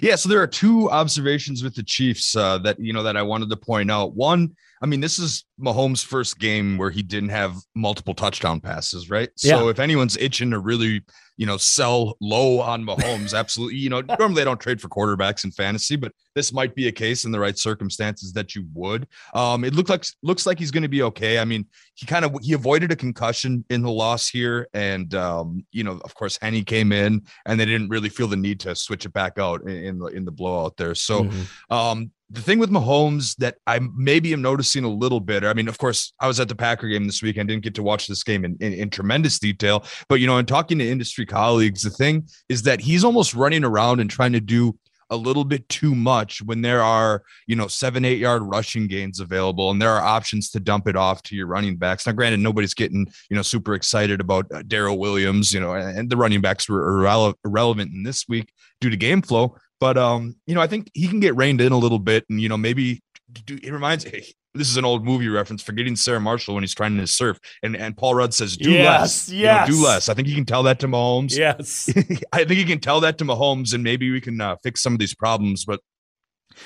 Yeah, 0.00 0.16
so 0.16 0.28
there 0.28 0.42
are 0.42 0.46
two 0.46 0.90
observations 0.90 1.62
with 1.62 1.74
the 1.74 1.82
Chiefs 1.82 2.36
uh, 2.36 2.58
that 2.58 2.78
you 2.80 2.92
know 2.92 3.02
that 3.04 3.16
I 3.16 3.22
wanted 3.22 3.48
to 3.50 3.56
point 3.56 3.90
out. 3.90 4.14
One, 4.14 4.54
I 4.82 4.86
mean, 4.86 5.00
this 5.00 5.18
is 5.18 5.44
Mahomes' 5.60 6.04
first 6.04 6.38
game 6.38 6.78
where 6.78 6.90
he 6.90 7.02
didn't 7.02 7.30
have 7.30 7.56
multiple 7.74 8.14
touchdown 8.14 8.60
passes, 8.60 9.10
right? 9.10 9.30
So 9.36 9.64
yeah. 9.64 9.70
if 9.70 9.78
anyone's 9.78 10.16
itching 10.16 10.50
to 10.50 10.58
really 10.58 11.02
you 11.38 11.46
know, 11.46 11.56
sell 11.56 12.16
low 12.20 12.60
on 12.60 12.84
Mahomes. 12.84 13.32
Absolutely. 13.32 13.78
You 13.78 13.88
know, 13.88 14.00
normally 14.18 14.42
I 14.42 14.44
don't 14.44 14.60
trade 14.60 14.80
for 14.80 14.88
quarterbacks 14.88 15.44
in 15.44 15.52
fantasy, 15.52 15.96
but 15.96 16.12
this 16.34 16.52
might 16.52 16.74
be 16.74 16.88
a 16.88 16.92
case 16.92 17.24
in 17.24 17.30
the 17.30 17.38
right 17.38 17.56
circumstances 17.56 18.32
that 18.32 18.54
you 18.54 18.66
would. 18.74 19.06
Um, 19.32 19.64
it 19.64 19.74
looks 19.74 19.88
like 19.88 20.04
looks 20.22 20.46
like 20.46 20.58
he's 20.58 20.72
going 20.72 20.82
to 20.82 20.88
be 20.88 21.02
okay. 21.02 21.38
I 21.38 21.44
mean, 21.44 21.64
he 21.94 22.06
kind 22.06 22.24
of 22.24 22.36
he 22.42 22.52
avoided 22.52 22.90
a 22.92 22.96
concussion 22.96 23.64
in 23.70 23.82
the 23.82 23.90
loss 23.90 24.28
here, 24.28 24.66
and 24.74 25.14
um, 25.14 25.64
you 25.70 25.84
know, 25.84 26.00
of 26.04 26.14
course, 26.14 26.38
Henne 26.42 26.64
came 26.64 26.92
in, 26.92 27.22
and 27.46 27.58
they 27.58 27.64
didn't 27.64 27.88
really 27.88 28.08
feel 28.08 28.26
the 28.26 28.36
need 28.36 28.60
to 28.60 28.74
switch 28.74 29.06
it 29.06 29.12
back 29.12 29.38
out 29.38 29.62
in, 29.62 29.68
in 29.70 29.98
the 29.98 30.06
in 30.06 30.24
the 30.24 30.32
blowout 30.32 30.76
there. 30.76 30.96
So, 30.96 31.22
mm-hmm. 31.22 31.74
um, 31.74 32.10
the 32.30 32.42
thing 32.42 32.58
with 32.58 32.70
Mahomes 32.70 33.34
that 33.36 33.56
I 33.66 33.80
maybe 33.96 34.32
am 34.32 34.42
noticing 34.42 34.84
a 34.84 34.88
little 34.88 35.20
bit. 35.20 35.44
I 35.44 35.54
mean, 35.54 35.68
of 35.68 35.78
course, 35.78 36.12
I 36.20 36.26
was 36.26 36.40
at 36.40 36.48
the 36.48 36.54
Packer 36.54 36.88
game 36.88 37.06
this 37.06 37.22
week 37.22 37.38
and 37.38 37.48
didn't 37.48 37.64
get 37.64 37.74
to 37.76 37.82
watch 37.82 38.06
this 38.06 38.22
game 38.22 38.44
in, 38.44 38.56
in, 38.60 38.74
in, 38.74 38.90
tremendous 38.90 39.38
detail. 39.38 39.84
But 40.08 40.16
you 40.16 40.26
know, 40.26 40.36
in 40.38 40.44
talking 40.44 40.78
to 40.78 40.88
industry 40.88 41.24
colleagues, 41.24 41.82
the 41.82 41.90
thing 41.90 42.28
is 42.48 42.62
that 42.62 42.80
he's 42.80 43.04
almost 43.04 43.34
running 43.34 43.64
around 43.64 44.00
and 44.00 44.10
trying 44.10 44.32
to 44.32 44.40
do 44.40 44.78
a 45.10 45.16
little 45.16 45.44
bit 45.44 45.66
too 45.68 45.94
much 45.94 46.42
when 46.42 46.60
there 46.60 46.82
are, 46.82 47.22
you 47.46 47.56
know, 47.56 47.66
seven, 47.66 48.04
eight 48.04 48.18
yard 48.18 48.42
rushing 48.42 48.86
gains 48.86 49.20
available 49.20 49.70
and 49.70 49.80
there 49.80 49.90
are 49.90 50.04
options 50.04 50.50
to 50.50 50.60
dump 50.60 50.86
it 50.86 50.96
off 50.96 51.22
to 51.22 51.36
your 51.36 51.46
running 51.46 51.76
backs. 51.76 52.06
Now, 52.06 52.12
granted, 52.12 52.40
nobody's 52.40 52.74
getting, 52.74 53.06
you 53.30 53.36
know, 53.36 53.42
super 53.42 53.74
excited 53.74 54.20
about 54.20 54.52
uh, 54.52 54.62
Darrel 54.62 54.98
Williams, 54.98 55.52
you 55.52 55.60
know, 55.60 55.72
and 55.72 56.10
the 56.10 56.16
running 56.16 56.40
backs 56.40 56.68
were 56.68 56.82
irrele- 56.92 57.34
irrelevant 57.44 57.92
in 57.92 58.02
this 58.02 58.28
week 58.28 58.52
due 58.80 58.90
to 58.90 58.96
game 58.96 59.22
flow. 59.22 59.56
But, 59.80 59.96
um, 59.96 60.36
you 60.46 60.54
know, 60.54 60.60
I 60.60 60.66
think 60.66 60.90
he 60.94 61.08
can 61.08 61.20
get 61.20 61.36
reined 61.36 61.60
in 61.60 61.72
a 61.72 61.78
little 61.78 61.98
bit 61.98 62.24
and, 62.28 62.40
you 62.40 62.48
know, 62.48 62.56
maybe 62.56 63.00
do, 63.44 63.58
it 63.62 63.72
reminds 63.72 64.04
me, 64.04 64.24
this 64.54 64.68
is 64.68 64.76
an 64.76 64.84
old 64.84 65.04
movie 65.04 65.28
reference, 65.28 65.62
forgetting 65.62 65.96
Sarah 65.96 66.20
Marshall 66.20 66.54
when 66.54 66.62
he's 66.62 66.74
trying 66.74 66.96
to 66.96 67.06
surf. 67.06 67.38
And 67.62 67.76
and 67.76 67.96
Paul 67.96 68.14
Rudd 68.14 68.34
says, 68.34 68.56
do 68.56 68.70
yes, 68.70 68.84
less. 68.84 69.28
Yes. 69.28 69.68
You 69.68 69.74
know, 69.74 69.80
do 69.80 69.86
less. 69.86 70.08
I 70.08 70.14
think 70.14 70.28
you 70.28 70.34
can 70.34 70.44
tell 70.44 70.62
that 70.64 70.80
to 70.80 70.88
Mahomes. 70.88 71.36
Yes. 71.36 71.88
I 72.32 72.44
think 72.44 72.58
you 72.58 72.66
can 72.66 72.80
tell 72.80 73.00
that 73.00 73.18
to 73.18 73.24
Mahomes, 73.24 73.74
and 73.74 73.84
maybe 73.84 74.10
we 74.10 74.20
can 74.20 74.40
uh, 74.40 74.56
fix 74.62 74.82
some 74.82 74.94
of 74.94 74.98
these 74.98 75.14
problems. 75.14 75.64
But 75.64 75.80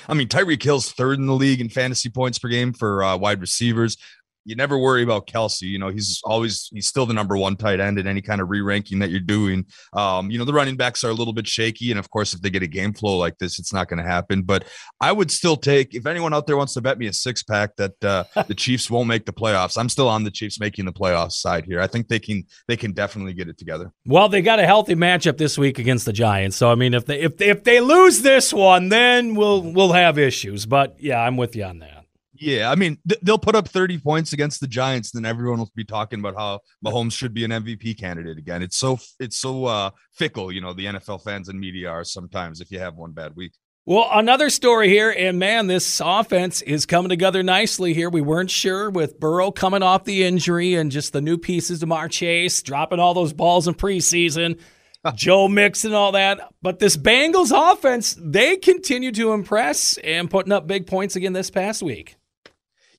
I 0.07 0.13
mean, 0.13 0.27
Tyreek 0.27 0.63
Hill's 0.63 0.91
third 0.91 1.19
in 1.19 1.27
the 1.27 1.33
league 1.33 1.61
in 1.61 1.69
fantasy 1.69 2.09
points 2.09 2.39
per 2.39 2.49
game 2.49 2.73
for 2.73 3.03
uh, 3.03 3.17
wide 3.17 3.41
receivers. 3.41 3.97
You 4.45 4.55
never 4.55 4.77
worry 4.77 5.03
about 5.03 5.27
Kelce. 5.27 5.61
You 5.61 5.79
know, 5.79 5.89
he's 5.89 6.21
always 6.23 6.69
he's 6.73 6.87
still 6.87 7.05
the 7.05 7.13
number 7.13 7.37
one 7.37 7.55
tight 7.55 7.79
end 7.79 7.99
in 7.99 8.07
any 8.07 8.21
kind 8.21 8.41
of 8.41 8.49
re-ranking 8.49 8.99
that 8.99 9.09
you're 9.09 9.19
doing. 9.19 9.65
Um, 9.93 10.29
you 10.31 10.37
know, 10.37 10.45
the 10.45 10.53
running 10.53 10.75
backs 10.75 11.03
are 11.03 11.09
a 11.09 11.13
little 11.13 11.33
bit 11.33 11.47
shaky, 11.47 11.91
and 11.91 11.99
of 11.99 12.09
course, 12.09 12.33
if 12.33 12.41
they 12.41 12.49
get 12.49 12.63
a 12.63 12.67
game 12.67 12.93
flow 12.93 13.17
like 13.17 13.37
this, 13.37 13.59
it's 13.59 13.73
not 13.73 13.87
going 13.87 14.03
to 14.03 14.09
happen. 14.09 14.41
But 14.41 14.65
I 15.01 15.11
would 15.11 15.31
still 15.31 15.55
take 15.55 15.93
if 15.95 16.05
anyone 16.05 16.33
out 16.33 16.47
there 16.47 16.57
wants 16.57 16.73
to 16.73 16.81
bet 16.81 16.97
me 16.97 17.07
a 17.07 17.13
six 17.13 17.43
pack 17.43 17.75
that 17.77 18.03
uh, 18.03 18.23
the 18.47 18.55
Chiefs 18.55 18.89
won't 18.89 19.07
make 19.07 19.25
the 19.25 19.33
playoffs. 19.33 19.77
I'm 19.77 19.89
still 19.89 20.09
on 20.09 20.23
the 20.23 20.31
Chiefs 20.31 20.59
making 20.59 20.85
the 20.85 20.93
playoffs 20.93 21.33
side 21.33 21.65
here. 21.65 21.79
I 21.79 21.87
think 21.87 22.07
they 22.07 22.19
can 22.19 22.43
they 22.67 22.77
can 22.77 22.91
definitely 22.91 23.33
get 23.33 23.47
it 23.47 23.57
together. 23.57 23.91
Well, 24.05 24.29
they 24.29 24.41
got 24.41 24.59
a 24.59 24.65
healthy 24.65 24.95
matchup 24.95 25.37
this 25.37 25.57
week 25.57 25.79
against 25.79 26.05
the 26.05 26.13
Giants, 26.13 26.57
so 26.57 26.71
I 26.71 26.75
mean, 26.75 26.93
if 26.93 27.05
they 27.05 27.21
if 27.21 27.41
if 27.41 27.63
they 27.63 27.79
lose 27.79 28.21
this 28.21 28.53
one, 28.53 28.89
then 28.89 29.35
we'll 29.35 29.61
we'll 29.61 29.93
have 29.93 30.17
issues. 30.17 30.65
But 30.65 30.95
yeah, 30.99 31.19
I'm 31.19 31.37
with 31.37 31.55
you 31.55 31.63
on 31.63 31.79
that. 31.79 32.02
Yeah, 32.43 32.69
I 32.69 32.75
mean 32.75 32.97
th- 33.07 33.21
they'll 33.21 33.37
put 33.37 33.55
up 33.55 33.69
30 33.69 33.99
points 33.99 34.33
against 34.33 34.59
the 34.59 34.67
Giants, 34.67 35.13
and 35.13 35.23
then 35.23 35.29
everyone 35.29 35.59
will 35.59 35.71
be 35.75 35.85
talking 35.85 36.19
about 36.19 36.35
how 36.35 36.59
Mahomes 36.85 37.13
should 37.13 37.33
be 37.33 37.45
an 37.45 37.51
MVP 37.51 37.97
candidate 37.97 38.37
again. 38.37 38.61
It's 38.61 38.75
so 38.75 38.99
it's 39.17 39.37
so 39.37 39.65
uh, 39.65 39.91
fickle, 40.13 40.51
you 40.51 40.59
know. 40.59 40.73
The 40.73 40.85
NFL 40.85 41.23
fans 41.23 41.47
and 41.47 41.57
media 41.57 41.89
are 41.89 42.03
sometimes 42.03 42.59
if 42.59 42.69
you 42.69 42.79
have 42.79 42.95
one 42.95 43.13
bad 43.13 43.33
week. 43.37 43.53
Well, 43.85 44.09
another 44.11 44.49
story 44.49 44.89
here, 44.89 45.09
and 45.09 45.39
man, 45.39 45.67
this 45.67 46.01
offense 46.03 46.61
is 46.61 46.85
coming 46.85 47.09
together 47.09 47.43
nicely 47.43 47.93
here. 47.93 48.09
We 48.09 48.21
weren't 48.21 48.51
sure 48.51 48.89
with 48.89 49.19
Burrow 49.19 49.51
coming 49.51 49.83
off 49.83 50.03
the 50.03 50.23
injury 50.23 50.75
and 50.75 50.91
just 50.91 51.13
the 51.13 51.21
new 51.21 51.37
pieces 51.37 51.81
Ja'Marr 51.81 52.09
Chase 52.09 52.61
dropping 52.61 52.99
all 52.99 53.13
those 53.13 53.33
balls 53.33 53.67
in 53.69 53.73
preseason. 53.73 54.59
Joe 55.15 55.49
Mixon, 55.49 55.91
and 55.91 55.95
all 55.95 56.13
that. 56.13 56.53
But 56.61 56.79
this 56.79 56.95
Bengals 56.95 57.51
offense, 57.53 58.17
they 58.19 58.55
continue 58.55 59.11
to 59.13 59.33
impress 59.33 59.97
and 59.97 60.29
putting 60.29 60.53
up 60.53 60.67
big 60.67 60.87
points 60.87 61.15
again 61.15 61.33
this 61.33 61.49
past 61.49 61.83
week. 61.83 62.15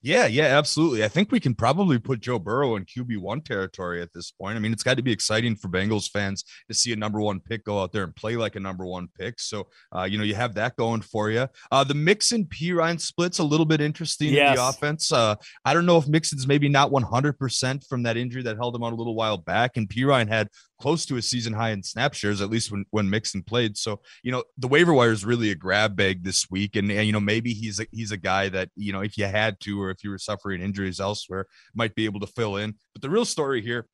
Yeah, 0.04 0.26
yeah, 0.26 0.58
absolutely. 0.58 1.02
I 1.02 1.08
think 1.08 1.32
we 1.32 1.40
can 1.40 1.54
probably 1.54 1.98
put 1.98 2.20
Joe 2.20 2.38
Burrow 2.38 2.76
in 2.76 2.84
QB1 2.84 3.42
territory 3.42 4.02
at 4.02 4.12
this 4.12 4.30
point. 4.30 4.54
I 4.54 4.60
mean, 4.60 4.70
it's 4.70 4.82
got 4.82 4.98
to 4.98 5.02
be 5.02 5.10
exciting 5.10 5.56
for 5.56 5.68
Bengals 5.68 6.10
fans 6.10 6.44
to 6.68 6.74
see 6.74 6.92
a 6.92 6.96
number 6.96 7.22
one 7.22 7.40
pick 7.40 7.64
go 7.64 7.80
out 7.80 7.90
there 7.90 8.04
and 8.04 8.14
play 8.14 8.36
like 8.36 8.54
a 8.54 8.60
number 8.60 8.84
one 8.84 9.08
pick. 9.18 9.40
So, 9.40 9.68
uh, 9.96 10.02
you 10.02 10.18
know, 10.18 10.24
you 10.24 10.34
have 10.34 10.52
that 10.56 10.76
going 10.76 11.00
for 11.00 11.30
you. 11.30 11.48
Uh, 11.72 11.84
the 11.84 11.94
Mixon 11.94 12.44
Perine 12.44 13.00
split's 13.00 13.38
a 13.38 13.44
little 13.44 13.64
bit 13.64 13.80
interesting 13.80 14.34
yes. 14.34 14.50
in 14.50 14.56
the 14.56 14.68
offense. 14.68 15.10
Uh, 15.10 15.36
I 15.64 15.72
don't 15.72 15.86
know 15.86 15.96
if 15.96 16.06
Mixon's 16.06 16.46
maybe 16.46 16.68
not 16.68 16.90
100% 16.90 17.86
from 17.88 18.02
that 18.02 18.18
injury 18.18 18.42
that 18.42 18.56
held 18.56 18.76
him 18.76 18.84
out 18.84 18.92
a 18.92 18.96
little 18.96 19.14
while 19.14 19.38
back. 19.38 19.78
And 19.78 19.88
Perine 19.88 20.28
had 20.28 20.50
close 20.80 21.06
to 21.06 21.16
a 21.16 21.22
season 21.22 21.52
high 21.52 21.70
in 21.70 21.82
snap 21.82 22.14
shares, 22.14 22.40
at 22.40 22.50
least 22.50 22.70
when, 22.70 22.84
when 22.90 23.08
Mixon 23.08 23.42
played. 23.42 23.76
So, 23.76 24.00
you 24.22 24.32
know, 24.32 24.44
the 24.58 24.68
waiver 24.68 24.92
wire 24.92 25.12
is 25.12 25.24
really 25.24 25.50
a 25.50 25.54
grab 25.54 25.96
bag 25.96 26.24
this 26.24 26.46
week. 26.50 26.76
And, 26.76 26.90
and, 26.90 27.06
you 27.06 27.12
know, 27.12 27.20
maybe 27.20 27.52
he's 27.52 27.80
a, 27.80 27.86
he's 27.92 28.12
a 28.12 28.16
guy 28.16 28.48
that, 28.50 28.70
you 28.76 28.92
know, 28.92 29.00
if 29.00 29.16
you 29.16 29.26
had 29.26 29.60
to, 29.60 29.80
or 29.80 29.90
if 29.90 30.02
you 30.04 30.10
were 30.10 30.18
suffering 30.18 30.60
injuries 30.60 31.00
elsewhere, 31.00 31.46
might 31.74 31.94
be 31.94 32.04
able 32.04 32.20
to 32.20 32.26
fill 32.26 32.56
in. 32.56 32.74
But 32.92 33.02
the 33.02 33.10
real 33.10 33.24
story 33.24 33.62
here 33.62 33.86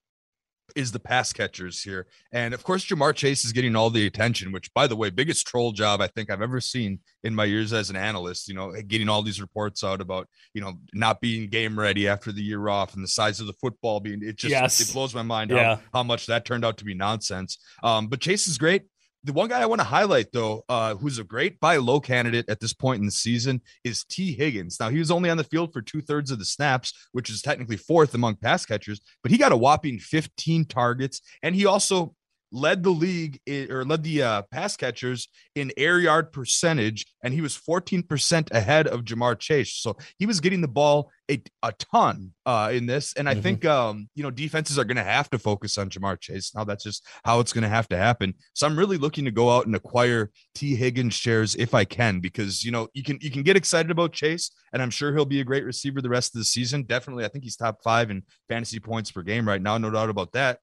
is 0.76 0.92
the 0.92 0.98
pass 1.00 1.32
catchers 1.32 1.82
here. 1.82 2.06
And 2.32 2.54
of 2.54 2.62
course, 2.62 2.84
Ja'Marr 2.84 3.14
Chase 3.14 3.44
is 3.44 3.52
getting 3.52 3.76
all 3.76 3.90
the 3.90 4.06
attention, 4.06 4.52
which, 4.52 4.72
by 4.74 4.86
the 4.86 4.96
way, 4.96 5.10
biggest 5.10 5.46
troll 5.46 5.72
job 5.72 6.00
I 6.00 6.06
think 6.06 6.30
I've 6.30 6.42
ever 6.42 6.60
seen 6.60 7.00
in 7.24 7.34
my 7.34 7.44
years 7.44 7.72
as 7.72 7.90
an 7.90 7.96
analyst. 7.96 8.48
You 8.48 8.54
know, 8.54 8.72
getting 8.86 9.08
all 9.08 9.22
these 9.22 9.40
reports 9.40 9.82
out 9.84 10.00
about, 10.00 10.28
you 10.54 10.60
know, 10.60 10.74
not 10.92 11.20
being 11.20 11.48
game 11.48 11.78
ready 11.78 12.08
after 12.08 12.32
the 12.32 12.42
year 12.42 12.68
off 12.68 12.94
and 12.94 13.04
the 13.04 13.08
size 13.08 13.40
of 13.40 13.46
the 13.46 13.54
football 13.54 14.00
being, 14.00 14.20
it 14.22 14.36
just, 14.36 14.50
yes. 14.50 14.80
it 14.80 14.92
blows 14.92 15.14
my 15.14 15.22
mind 15.22 15.50
yeah. 15.50 15.76
how, 15.76 15.80
how 15.94 16.02
much 16.02 16.26
that 16.26 16.44
turned 16.44 16.64
out 16.64 16.76
to 16.78 16.84
be 16.84 16.94
nonsense. 16.94 17.58
Um, 17.82 18.08
but 18.08 18.20
Chase 18.20 18.46
is 18.48 18.58
great. 18.58 18.82
The 19.22 19.34
one 19.34 19.48
guy 19.48 19.60
I 19.60 19.66
want 19.66 19.82
to 19.82 19.86
highlight, 19.86 20.32
though, 20.32 20.64
uh, 20.70 20.94
who's 20.94 21.18
a 21.18 21.24
great 21.24 21.60
buy 21.60 21.76
low 21.76 22.00
candidate 22.00 22.48
at 22.48 22.58
this 22.58 22.72
point 22.72 23.00
in 23.00 23.06
the 23.06 23.12
season, 23.12 23.60
is 23.84 24.02
Tee 24.04 24.32
Higgins. 24.32 24.80
Now, 24.80 24.88
he 24.88 24.98
was 24.98 25.10
only 25.10 25.28
on 25.28 25.36
the 25.36 25.44
field 25.44 25.74
for 25.74 25.82
two 25.82 26.00
thirds 26.00 26.30
of 26.30 26.38
the 26.38 26.46
snaps, 26.46 26.94
which 27.12 27.28
is 27.28 27.42
technically 27.42 27.76
fourth 27.76 28.14
among 28.14 28.36
pass 28.36 28.64
catchers, 28.64 29.00
but 29.22 29.30
he 29.30 29.36
got 29.36 29.52
a 29.52 29.56
whopping 29.56 29.98
15 29.98 30.64
targets. 30.64 31.20
And 31.42 31.54
he 31.54 31.66
also 31.66 32.14
led 32.52 32.82
the 32.82 32.90
league 32.90 33.40
in, 33.46 33.70
or 33.70 33.84
led 33.84 34.02
the 34.02 34.22
uh, 34.22 34.42
pass 34.50 34.76
catchers 34.76 35.28
in 35.54 35.72
air 35.76 35.98
yard 35.98 36.32
percentage, 36.32 37.06
and 37.22 37.34
he 37.34 37.40
was 37.40 37.56
14% 37.56 38.50
ahead 38.52 38.86
of 38.86 39.04
Ja'Marr 39.04 39.38
Chase. 39.38 39.74
So 39.74 39.96
he 40.18 40.26
was 40.26 40.40
getting 40.40 40.60
the 40.60 40.68
ball 40.68 41.10
a, 41.30 41.42
a 41.62 41.72
ton 41.72 42.32
uh, 42.44 42.70
in 42.72 42.86
this. 42.86 43.14
And 43.14 43.28
I 43.28 43.32
mm-hmm. 43.32 43.42
think, 43.42 43.64
um, 43.64 44.08
you 44.14 44.22
know, 44.22 44.30
defenses 44.30 44.78
are 44.78 44.84
going 44.84 44.96
to 44.96 45.04
have 45.04 45.30
to 45.30 45.38
focus 45.38 45.78
on 45.78 45.88
Ja'Marr 45.88 46.20
Chase. 46.20 46.54
Now 46.54 46.64
that's 46.64 46.84
just 46.84 47.06
how 47.24 47.40
it's 47.40 47.52
going 47.52 47.62
to 47.62 47.68
have 47.68 47.88
to 47.88 47.96
happen. 47.96 48.34
So 48.54 48.66
I'm 48.66 48.78
really 48.78 48.98
looking 48.98 49.24
to 49.26 49.30
go 49.30 49.50
out 49.50 49.66
and 49.66 49.76
acquire 49.76 50.30
Tee 50.54 50.74
Higgins 50.74 51.14
shares 51.14 51.54
if 51.54 51.74
I 51.74 51.84
can, 51.84 52.20
because, 52.20 52.64
you 52.64 52.72
know, 52.72 52.88
you 52.94 53.02
can, 53.02 53.18
you 53.20 53.30
can 53.30 53.42
get 53.42 53.56
excited 53.56 53.90
about 53.90 54.12
Chase 54.12 54.50
and 54.72 54.82
I'm 54.82 54.90
sure 54.90 55.14
he'll 55.14 55.24
be 55.24 55.40
a 55.40 55.44
great 55.44 55.64
receiver 55.64 56.00
the 56.00 56.08
rest 56.08 56.34
of 56.34 56.40
the 56.40 56.44
season. 56.44 56.82
Definitely. 56.82 57.24
I 57.24 57.28
think 57.28 57.44
he's 57.44 57.56
top 57.56 57.82
five 57.82 58.10
in 58.10 58.22
fantasy 58.48 58.80
points 58.80 59.10
per 59.10 59.22
game 59.22 59.46
right 59.46 59.62
now. 59.62 59.78
No 59.78 59.90
doubt 59.90 60.10
about 60.10 60.32
that. 60.32 60.58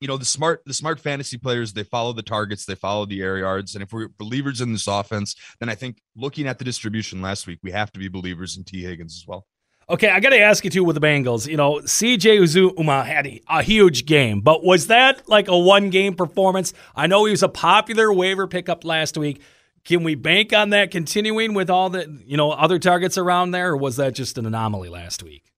You 0.00 0.08
know 0.08 0.16
the 0.16 0.24
smart 0.24 0.62
the 0.66 0.74
smart 0.74 1.00
fantasy 1.00 1.38
players 1.38 1.72
they 1.72 1.82
follow 1.82 2.12
the 2.12 2.22
targets 2.22 2.66
they 2.66 2.74
follow 2.74 3.06
the 3.06 3.22
air 3.22 3.38
yards 3.38 3.74
and 3.74 3.82
if 3.82 3.92
we're 3.92 4.08
believers 4.08 4.60
in 4.60 4.72
this 4.72 4.86
offense 4.86 5.34
then 5.58 5.68
i 5.70 5.74
think 5.74 6.02
looking 6.14 6.46
at 6.46 6.58
the 6.58 6.64
distribution 6.64 7.22
last 7.22 7.46
week 7.46 7.58
we 7.62 7.70
have 7.70 7.90
to 7.92 7.98
be 7.98 8.08
believers 8.08 8.56
in 8.56 8.64
Tee 8.64 8.82
Higgins 8.82 9.16
as 9.16 9.26
well. 9.26 9.46
Okay 9.88 10.10
i 10.10 10.20
gotta 10.20 10.38
ask 10.38 10.64
you 10.64 10.70
too 10.70 10.84
with 10.84 10.94
the 10.94 11.00
bengals 11.00 11.46
you 11.48 11.56
know 11.56 11.76
cj 11.76 12.40
uzomah 12.40 13.06
had 13.06 13.26
a, 13.26 13.40
a 13.48 13.62
huge 13.62 14.04
game 14.04 14.40
but 14.40 14.64
was 14.64 14.88
that 14.88 15.28
like 15.28 15.48
a 15.48 15.56
one 15.58 15.90
game 15.90 16.14
performance? 16.14 16.72
I 16.94 17.06
know 17.06 17.24
he 17.24 17.30
was 17.30 17.42
a 17.42 17.48
popular 17.48 18.12
waiver 18.12 18.46
pickup 18.46 18.84
last 18.84 19.16
week. 19.16 19.40
Can 19.84 20.02
we 20.02 20.16
bank 20.16 20.52
on 20.52 20.70
that 20.70 20.90
continuing 20.90 21.54
with 21.54 21.70
all 21.70 21.88
the 21.88 22.22
you 22.26 22.36
know 22.36 22.50
other 22.50 22.78
targets 22.78 23.16
around 23.16 23.52
there 23.52 23.70
or 23.70 23.76
was 23.76 23.96
that 23.96 24.14
just 24.14 24.36
an 24.36 24.44
anomaly 24.44 24.88
last 24.88 25.22
week 25.22 25.52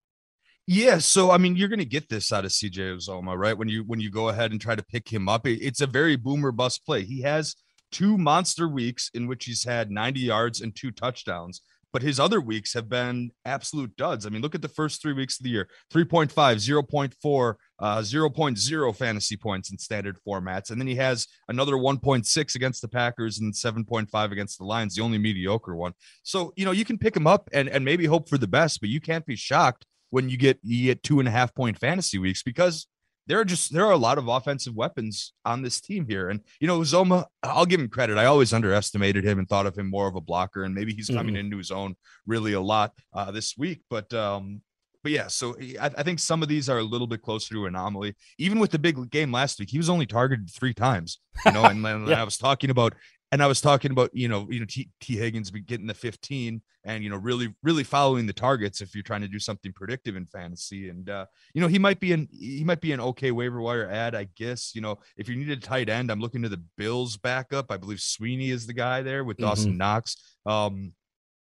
yeah, 0.71 0.99
so 0.99 1.31
I 1.31 1.39
mean, 1.39 1.57
you're 1.57 1.69
going 1.69 1.79
to 1.79 1.87
get 1.87 2.11
this 2.11 2.31
out 2.31 2.45
of 2.45 2.51
CJ 2.51 2.99
Uzomah, 2.99 3.39
right? 3.39 3.57
When 3.57 3.71
you 3.71 3.85
when 3.85 4.01
you 4.01 4.11
go 4.11 4.29
ahead 4.29 4.51
and 4.51 4.61
try 4.61 4.75
to 4.75 4.85
pick 4.85 5.09
him 5.09 5.27
up, 5.27 5.47
it's 5.47 5.81
a 5.81 5.87
very 5.87 6.15
boomer 6.15 6.53
bust 6.53 6.85
play. 6.85 7.05
He 7.05 7.23
has 7.23 7.57
two 7.91 8.19
monster 8.19 8.69
weeks 8.69 9.11
in 9.15 9.27
which 9.27 9.47
he's 9.47 9.65
had 9.65 9.91
90 9.91 10.21
yards 10.21 10.61
and 10.61 10.77
two 10.77 10.91
touchdowns, 10.91 11.63
but 11.91 12.03
his 12.03 12.21
other 12.21 12.39
weeks 12.39 12.75
have 12.75 12.87
been 12.87 13.31
absolute 13.47 13.97
duds. 13.97 14.27
I 14.27 14.29
mean, 14.29 14.43
look 14.43 14.55
at 14.55 14.61
the 14.61 14.69
first 14.69 15.01
three 15.01 15.15
weeks 15.15 15.41
of 15.41 15.45
the 15.45 15.49
year 15.49 15.71
3.5, 15.91 16.29
0.4, 16.35 17.55
uh, 17.79 17.99
0.0 18.01 18.95
fantasy 18.95 19.37
points 19.39 19.71
in 19.71 19.79
standard 19.79 20.19
formats. 20.29 20.71
And 20.71 20.79
then 20.79 20.87
he 20.87 20.97
has 20.97 21.27
another 21.49 21.77
1.6 21.77 22.55
against 22.55 22.83
the 22.83 22.89
Packers 22.89 23.39
and 23.39 23.55
7.5 23.55 24.33
against 24.33 24.59
the 24.59 24.67
Lions, 24.67 24.97
the 24.97 25.03
only 25.03 25.17
mediocre 25.17 25.75
one. 25.75 25.95
So, 26.25 26.53
you 26.57 26.67
know, 26.67 26.73
you 26.73 26.85
can 26.85 26.99
pick 26.99 27.17
him 27.17 27.27
up 27.27 27.49
and, 27.55 27.71
and 27.71 27.87
maybe 27.87 28.05
hope 28.05 28.29
for 28.29 28.37
the 28.37 28.47
best, 28.47 28.81
but 28.81 28.91
you 28.91 29.01
can't 29.01 29.25
be 29.25 29.35
shocked 29.35 29.87
when 30.11 30.29
you 30.29 30.37
get 30.37 30.59
you 30.63 30.85
get 30.85 31.03
two 31.03 31.19
and 31.19 31.29
a 31.29 31.31
half 31.31 31.55
point 31.55 31.79
fantasy 31.79 32.19
weeks 32.19 32.43
because 32.43 32.87
there 33.29 33.39
are 33.39 33.45
just 33.45 33.73
there 33.73 33.85
are 33.85 33.93
a 33.93 33.99
lot 33.99 34.19
of 34.19 34.27
offensive 34.27 34.75
weapons 34.75 35.35
on 35.45 35.63
this 35.63 35.81
team 35.81 36.07
here. 36.09 36.31
And 36.31 36.41
you 36.61 36.67
know, 36.67 36.81
Zoma, 36.81 37.27
I'll 37.43 37.67
give 37.67 37.79
him 37.79 37.89
credit. 37.89 38.19
I 38.19 38.25
always 38.25 38.53
underestimated 38.53 39.25
him 39.25 39.39
and 39.39 39.49
thought 39.49 39.67
of 39.67 39.77
him 39.77 39.89
more 39.89 40.09
of 40.09 40.17
a 40.17 40.21
blocker, 40.21 40.65
and 40.65 40.75
maybe 40.75 40.95
he's 40.95 41.09
coming 41.09 41.35
mm-hmm. 41.35 41.41
into 41.41 41.59
his 41.59 41.71
own 41.71 41.95
really 42.27 42.55
a 42.55 42.61
lot 42.61 42.93
uh, 43.13 43.31
this 43.31 43.57
week. 43.57 43.83
But 43.91 44.13
um, 44.15 44.63
but 45.03 45.13
yeah, 45.13 45.29
so 45.29 45.57
I, 45.81 45.91
I, 45.99 46.03
think 46.03 46.19
some 46.19 46.43
of 46.43 46.49
these 46.49 46.69
are 46.69 46.79
a 46.79 46.83
little 46.83 47.07
bit 47.07 47.23
closer 47.23 47.55
to 47.55 47.67
anomaly. 47.67 48.17
Even 48.39 48.59
with 48.59 48.71
the 48.71 48.79
big 48.79 49.11
game 49.11 49.31
last 49.31 49.61
week, 49.61 49.71
he 49.71 49.79
was 49.79 49.89
only 49.89 50.07
targeted 50.07 50.51
three 50.51 50.75
times. 50.75 51.21
You 51.47 51.53
know, 51.53 51.65
and, 51.67 51.87
and 51.87 52.09
yeah. 52.09 52.21
I 52.21 52.25
was 52.25 52.37
talking 52.37 52.71
about 52.71 52.95
and 53.31 53.43
I 53.43 53.47
was 53.47 53.61
talking 53.61 53.91
about, 53.91 54.11
you 54.15 54.29
know, 54.29 54.47
you 54.51 54.61
know, 54.61 54.67
T, 54.67 54.89
Tee 55.01 55.17
Higgins 55.17 55.51
getting 55.51 55.87
the 55.87 55.95
15 55.95 56.63
and, 56.85 57.05
you 57.05 57.11
know, 57.11 57.17
really, 57.17 57.55
really 57.63 57.85
following 57.85 58.27
the 58.27 58.33
targets 58.33 58.81
if 58.81 58.95
you're 58.95 59.03
trying 59.03 59.21
to 59.21 59.29
do 59.29 59.39
something 59.39 59.73
predictive 59.73 60.17
in 60.17 60.25
fantasy. 60.27 60.89
And, 60.89 61.11
uh, 61.11 61.27
you 61.53 61.61
know, 61.61 61.69
he 61.69 61.79
might 61.79 62.01
be 62.01 62.13
an, 62.13 62.29
he 62.33 62.65
might 62.65 62.81
be 62.81 62.93
an 62.93 63.01
okay 63.01 63.31
waiver 63.31 63.61
wire 63.61 63.89
ad, 63.89 64.15
I 64.15 64.29
guess, 64.37 64.75
you 64.75 64.81
know, 64.81 64.99
if 65.19 65.29
you 65.29 65.37
need 65.37 65.51
a 65.51 65.57
tight 65.57 65.91
end, 65.91 66.11
I'm 66.11 66.21
looking 66.21 66.43
to 66.43 66.49
the 66.49 66.63
Bills 66.79 67.19
backup. 67.19 67.71
I 67.71 67.77
believe 67.77 68.01
Sweeney 68.01 68.49
is 68.49 68.67
the 68.67 68.73
guy 68.73 69.03
there 69.03 69.25
with 69.25 69.37
mm-hmm. 69.37 69.47
Dawson 69.47 69.77
Knox, 69.77 70.17
um, 70.47 70.93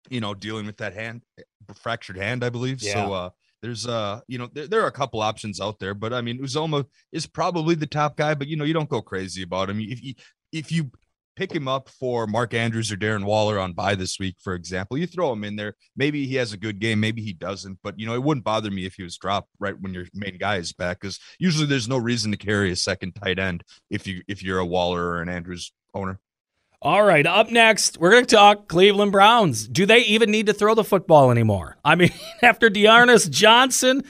you 0.09 0.19
know, 0.19 0.33
dealing 0.33 0.65
with 0.65 0.77
that 0.77 0.93
hand, 0.93 1.21
fractured 1.75 2.17
hand, 2.17 2.43
I 2.43 2.49
believe. 2.49 2.81
Yeah. 2.81 2.93
So, 2.93 3.13
uh, 3.13 3.29
there's 3.63 3.87
uh 3.87 4.19
you 4.27 4.37
know 4.37 4.47
there, 4.53 4.67
there 4.67 4.81
are 4.83 4.87
a 4.87 4.91
couple 4.91 5.19
options 5.19 5.59
out 5.59 5.79
there 5.79 5.95
but 5.95 6.13
i 6.13 6.21
mean 6.21 6.39
uzomah 6.39 6.85
is 7.11 7.25
probably 7.25 7.73
the 7.73 7.87
top 7.87 8.15
guy 8.15 8.35
but 8.35 8.47
you 8.47 8.55
know 8.55 8.63
you 8.63 8.73
don't 8.73 8.87
go 8.87 9.01
crazy 9.01 9.41
about 9.41 9.67
him 9.67 9.79
if 9.79 10.03
you 10.03 10.13
if 10.51 10.71
you 10.71 10.91
pick 11.37 11.51
him 11.51 11.67
up 11.67 11.87
for 11.87 12.25
Mark 12.25 12.55
Andrews 12.55 12.91
or 12.91 12.97
Darren 12.97 13.23
Waller 13.23 13.59
on 13.59 13.73
bye 13.73 13.93
this 13.93 14.19
week, 14.19 14.35
for 14.41 14.55
example, 14.55 14.97
you 14.97 15.05
throw 15.05 15.31
him 15.31 15.43
in 15.43 15.55
there. 15.55 15.75
Maybe 15.95 16.25
he 16.25 16.35
has 16.35 16.51
a 16.51 16.57
good 16.57 16.79
game, 16.79 16.99
maybe 16.99 17.21
he 17.21 17.31
doesn't. 17.31 17.77
But 17.83 17.99
you 17.99 18.07
know, 18.07 18.15
it 18.15 18.23
wouldn't 18.23 18.43
bother 18.43 18.71
me 18.71 18.85
if 18.85 18.95
he 18.95 19.03
was 19.03 19.17
dropped 19.17 19.49
right 19.59 19.79
when 19.79 19.93
your 19.93 20.05
main 20.13 20.37
guy 20.39 20.57
is 20.57 20.73
back, 20.73 20.99
because 20.99 21.19
usually 21.37 21.67
there's 21.67 21.87
no 21.87 21.97
reason 21.97 22.31
to 22.31 22.37
carry 22.37 22.71
a 22.71 22.75
second 22.75 23.13
tight 23.13 23.37
end 23.37 23.63
if 23.89 24.07
you 24.07 24.23
if 24.27 24.41
you're 24.43 24.59
a 24.59 24.65
Waller 24.65 25.05
or 25.05 25.21
an 25.21 25.29
Andrews 25.29 25.71
owner. 25.93 26.19
All 26.81 27.03
right, 27.03 27.25
up 27.25 27.49
next, 27.49 27.97
we're 27.97 28.11
going 28.11 28.25
to 28.25 28.35
talk 28.35 28.67
Cleveland 28.67 29.11
Browns. 29.11 29.67
Do 29.67 29.85
they 29.85 29.99
even 29.99 30.29
need 30.29 30.45
to 30.47 30.53
throw 30.53 30.75
the 30.75 30.83
football 30.83 31.31
anymore? 31.31 31.77
I 31.83 31.95
mean, 31.95 32.11
after 32.41 32.69
D'Ernest 32.69 33.31
Johnson, 33.31 34.03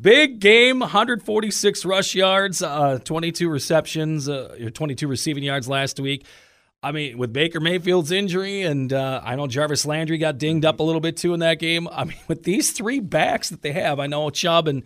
big 0.00 0.40
game, 0.40 0.80
146 0.80 1.84
rush 1.84 2.16
yards, 2.16 2.60
uh, 2.60 2.98
22 3.04 3.48
receptions, 3.48 4.28
uh, 4.28 4.70
22 4.74 5.06
receiving 5.06 5.44
yards 5.44 5.68
last 5.68 6.00
week. 6.00 6.24
I 6.82 6.92
mean, 6.92 7.18
with 7.18 7.32
Baker 7.32 7.58
Mayfield's 7.58 8.12
injury, 8.12 8.62
and 8.62 8.92
uh, 8.92 9.20
I 9.24 9.34
know 9.34 9.48
Jarvis 9.48 9.84
Landry 9.84 10.16
got 10.16 10.38
dinged 10.38 10.64
up 10.64 10.78
a 10.78 10.82
little 10.84 11.00
bit 11.00 11.16
too 11.16 11.34
in 11.34 11.40
that 11.40 11.58
game. 11.58 11.88
I 11.90 12.04
mean, 12.04 12.18
with 12.28 12.44
these 12.44 12.70
three 12.70 13.00
backs 13.00 13.48
that 13.48 13.62
they 13.62 13.72
have, 13.72 13.98
I 13.98 14.06
know 14.06 14.30
Chubb 14.30 14.68
and 14.68 14.84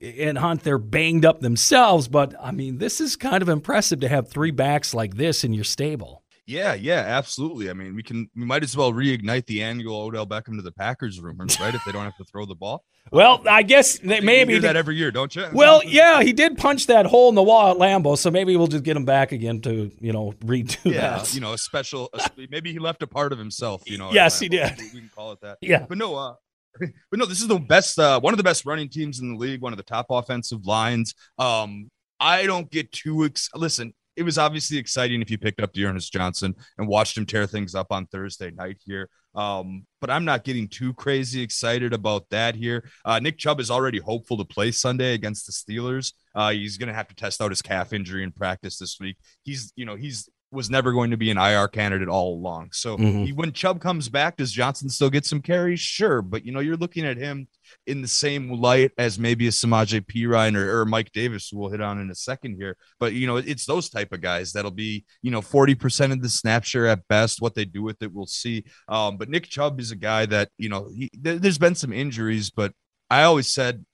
and 0.00 0.38
Hunt 0.38 0.62
they're 0.62 0.78
banged 0.78 1.24
up 1.24 1.40
themselves, 1.40 2.08
but 2.08 2.34
I 2.40 2.50
mean, 2.52 2.78
this 2.78 3.00
is 3.00 3.16
kind 3.16 3.42
of 3.42 3.48
impressive 3.48 4.00
to 4.00 4.08
have 4.08 4.28
three 4.28 4.50
backs 4.50 4.94
like 4.94 5.16
this 5.16 5.44
in 5.44 5.52
your 5.52 5.64
stable. 5.64 6.19
Yeah, 6.50 6.74
yeah, 6.74 7.04
absolutely. 7.06 7.70
I 7.70 7.74
mean, 7.74 7.94
we 7.94 8.02
can 8.02 8.28
we 8.34 8.44
might 8.44 8.64
as 8.64 8.76
well 8.76 8.92
reignite 8.92 9.46
the 9.46 9.62
annual 9.62 10.00
Odell 10.02 10.26
Beckham 10.26 10.56
to 10.56 10.62
the 10.62 10.72
Packers 10.72 11.20
rumors, 11.20 11.60
right? 11.60 11.72
if 11.72 11.84
they 11.84 11.92
don't 11.92 12.02
have 12.02 12.16
to 12.16 12.24
throw 12.24 12.44
the 12.44 12.56
ball. 12.56 12.84
Well, 13.12 13.40
I 13.48 13.62
guess 13.62 13.98
they 14.00 14.20
maybe 14.20 14.54
do 14.54 14.60
that 14.62 14.74
every 14.74 14.96
year, 14.96 15.12
don't 15.12 15.34
you? 15.34 15.46
Well, 15.52 15.80
yeah, 15.84 16.22
he 16.22 16.32
did 16.32 16.58
punch 16.58 16.88
that 16.88 17.06
hole 17.06 17.28
in 17.28 17.36
the 17.36 17.42
wall 17.42 17.70
at 17.70 17.76
Lambeau, 17.76 18.18
so 18.18 18.32
maybe 18.32 18.56
we'll 18.56 18.66
just 18.66 18.82
get 18.82 18.96
him 18.96 19.04
back 19.04 19.30
again 19.30 19.60
to 19.60 19.92
you 20.00 20.12
know 20.12 20.32
redo 20.40 20.76
yeah, 20.92 21.18
that. 21.18 21.32
you 21.32 21.40
know, 21.40 21.52
a 21.52 21.58
special. 21.58 22.10
A, 22.14 22.30
maybe 22.50 22.72
he 22.72 22.80
left 22.80 23.00
a 23.04 23.06
part 23.06 23.32
of 23.32 23.38
himself. 23.38 23.82
You 23.86 23.98
know. 23.98 24.10
yes, 24.12 24.40
he 24.40 24.48
did. 24.48 24.76
We 24.76 24.90
can 24.90 25.10
call 25.14 25.30
it 25.30 25.40
that. 25.42 25.58
Yeah, 25.60 25.86
but 25.88 25.98
no, 25.98 26.16
uh, 26.16 26.34
but 26.80 27.18
no, 27.18 27.26
this 27.26 27.40
is 27.40 27.46
the 27.46 27.60
best, 27.60 27.96
uh, 27.96 28.18
one 28.18 28.34
of 28.34 28.38
the 28.38 28.44
best 28.44 28.66
running 28.66 28.88
teams 28.88 29.20
in 29.20 29.34
the 29.34 29.38
league, 29.38 29.60
one 29.60 29.72
of 29.72 29.76
the 29.76 29.84
top 29.84 30.06
offensive 30.10 30.66
lines. 30.66 31.14
Um, 31.38 31.90
I 32.18 32.44
don't 32.46 32.70
get 32.70 32.90
too 32.90 33.24
ex- 33.24 33.48
listen. 33.54 33.94
It 34.16 34.22
was 34.22 34.38
obviously 34.38 34.76
exciting 34.78 35.22
if 35.22 35.30
you 35.30 35.38
picked 35.38 35.60
up 35.60 35.72
D'Ernest 35.72 36.12
Johnson 36.12 36.54
and 36.78 36.88
watched 36.88 37.16
him 37.16 37.26
tear 37.26 37.46
things 37.46 37.74
up 37.74 37.88
on 37.90 38.06
Thursday 38.06 38.50
night 38.50 38.78
here. 38.84 39.08
Um, 39.34 39.86
but 40.00 40.10
I'm 40.10 40.24
not 40.24 40.44
getting 40.44 40.66
too 40.68 40.92
crazy 40.94 41.40
excited 41.40 41.92
about 41.92 42.26
that 42.30 42.56
here. 42.56 42.88
Uh, 43.04 43.20
Nick 43.20 43.38
Chubb 43.38 43.60
is 43.60 43.70
already 43.70 43.98
hopeful 43.98 44.36
to 44.38 44.44
play 44.44 44.72
Sunday 44.72 45.14
against 45.14 45.46
the 45.46 45.52
Steelers. 45.52 46.12
Uh, 46.34 46.50
he's 46.50 46.76
going 46.76 46.88
to 46.88 46.94
have 46.94 47.08
to 47.08 47.14
test 47.14 47.40
out 47.40 47.50
his 47.50 47.62
calf 47.62 47.92
injury 47.92 48.24
in 48.24 48.32
practice 48.32 48.78
this 48.78 48.98
week. 49.00 49.16
He's, 49.42 49.72
you 49.76 49.84
know, 49.84 49.96
he's 49.96 50.28
was 50.52 50.68
never 50.68 50.92
going 50.92 51.10
to 51.12 51.16
be 51.16 51.30
an 51.30 51.38
IR 51.38 51.68
candidate 51.68 52.08
all 52.08 52.34
along. 52.34 52.70
So 52.72 52.96
mm-hmm. 52.96 53.36
when 53.36 53.52
Chubb 53.52 53.80
comes 53.80 54.08
back, 54.08 54.36
does 54.36 54.50
Johnson 54.50 54.88
still 54.88 55.10
get 55.10 55.24
some 55.24 55.40
carries? 55.40 55.80
Sure, 55.80 56.22
but 56.22 56.44
you 56.44 56.52
know 56.52 56.60
you're 56.60 56.76
looking 56.76 57.06
at 57.06 57.16
him 57.16 57.46
in 57.86 58.02
the 58.02 58.08
same 58.08 58.50
light 58.50 58.90
as 58.98 59.18
maybe 59.18 59.46
a 59.46 59.50
Samaje 59.50 60.04
Perine 60.04 60.56
or, 60.56 60.80
or 60.80 60.86
Mike 60.86 61.12
Davis, 61.12 61.48
who 61.48 61.58
we'll 61.58 61.70
hit 61.70 61.80
on 61.80 62.00
in 62.00 62.10
a 62.10 62.14
second 62.14 62.56
here. 62.56 62.76
But 62.98 63.12
you 63.12 63.26
know 63.26 63.36
it's 63.36 63.66
those 63.66 63.88
type 63.88 64.12
of 64.12 64.20
guys 64.20 64.52
that'll 64.52 64.70
be 64.70 65.04
you 65.22 65.30
know 65.30 65.40
40% 65.40 66.12
of 66.12 66.22
the 66.22 66.28
snap 66.28 66.64
share 66.64 66.86
at 66.86 67.06
best. 67.08 67.40
What 67.40 67.54
they 67.54 67.64
do 67.64 67.82
with 67.82 68.02
it, 68.02 68.12
we'll 68.12 68.26
see. 68.26 68.64
Um, 68.88 69.16
but 69.16 69.28
Nick 69.28 69.48
Chubb 69.48 69.80
is 69.80 69.92
a 69.92 69.96
guy 69.96 70.26
that 70.26 70.50
you 70.58 70.68
know 70.68 70.90
he, 70.94 71.10
there's 71.14 71.58
been 71.58 71.74
some 71.74 71.92
injuries, 71.92 72.50
but 72.50 72.72
I 73.08 73.22
always 73.24 73.52
said 73.52 73.84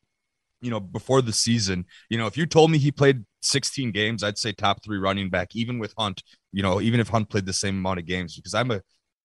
you 0.67 0.73
know, 0.73 0.81
before 0.81 1.23
the 1.23 1.33
season, 1.33 1.85
you 2.11 2.19
know, 2.19 2.27
if 2.27 2.37
you 2.37 2.45
told 2.45 2.73
me 2.73 2.79
he 2.79 2.91
played 2.91 3.25
16 3.43 3.93
games, 3.93 4.25
I'd 4.25 4.37
say 4.37 4.53
top 4.53 4.83
three 4.83 4.99
running 4.99 5.31
back, 5.31 5.55
even 5.55 5.79
with 5.79 5.95
Hunt, 5.97 6.25
you 6.53 6.63
know, 6.63 6.81
even 6.81 6.99
if 6.99 7.09
Hunt 7.09 7.31
played 7.31 7.47
the 7.47 7.53
same 7.53 7.77
amount 7.79 8.01
of 8.01 8.07
games, 8.07 8.35
because 8.35 8.53
I'm 8.53 8.73
a 8.73 8.83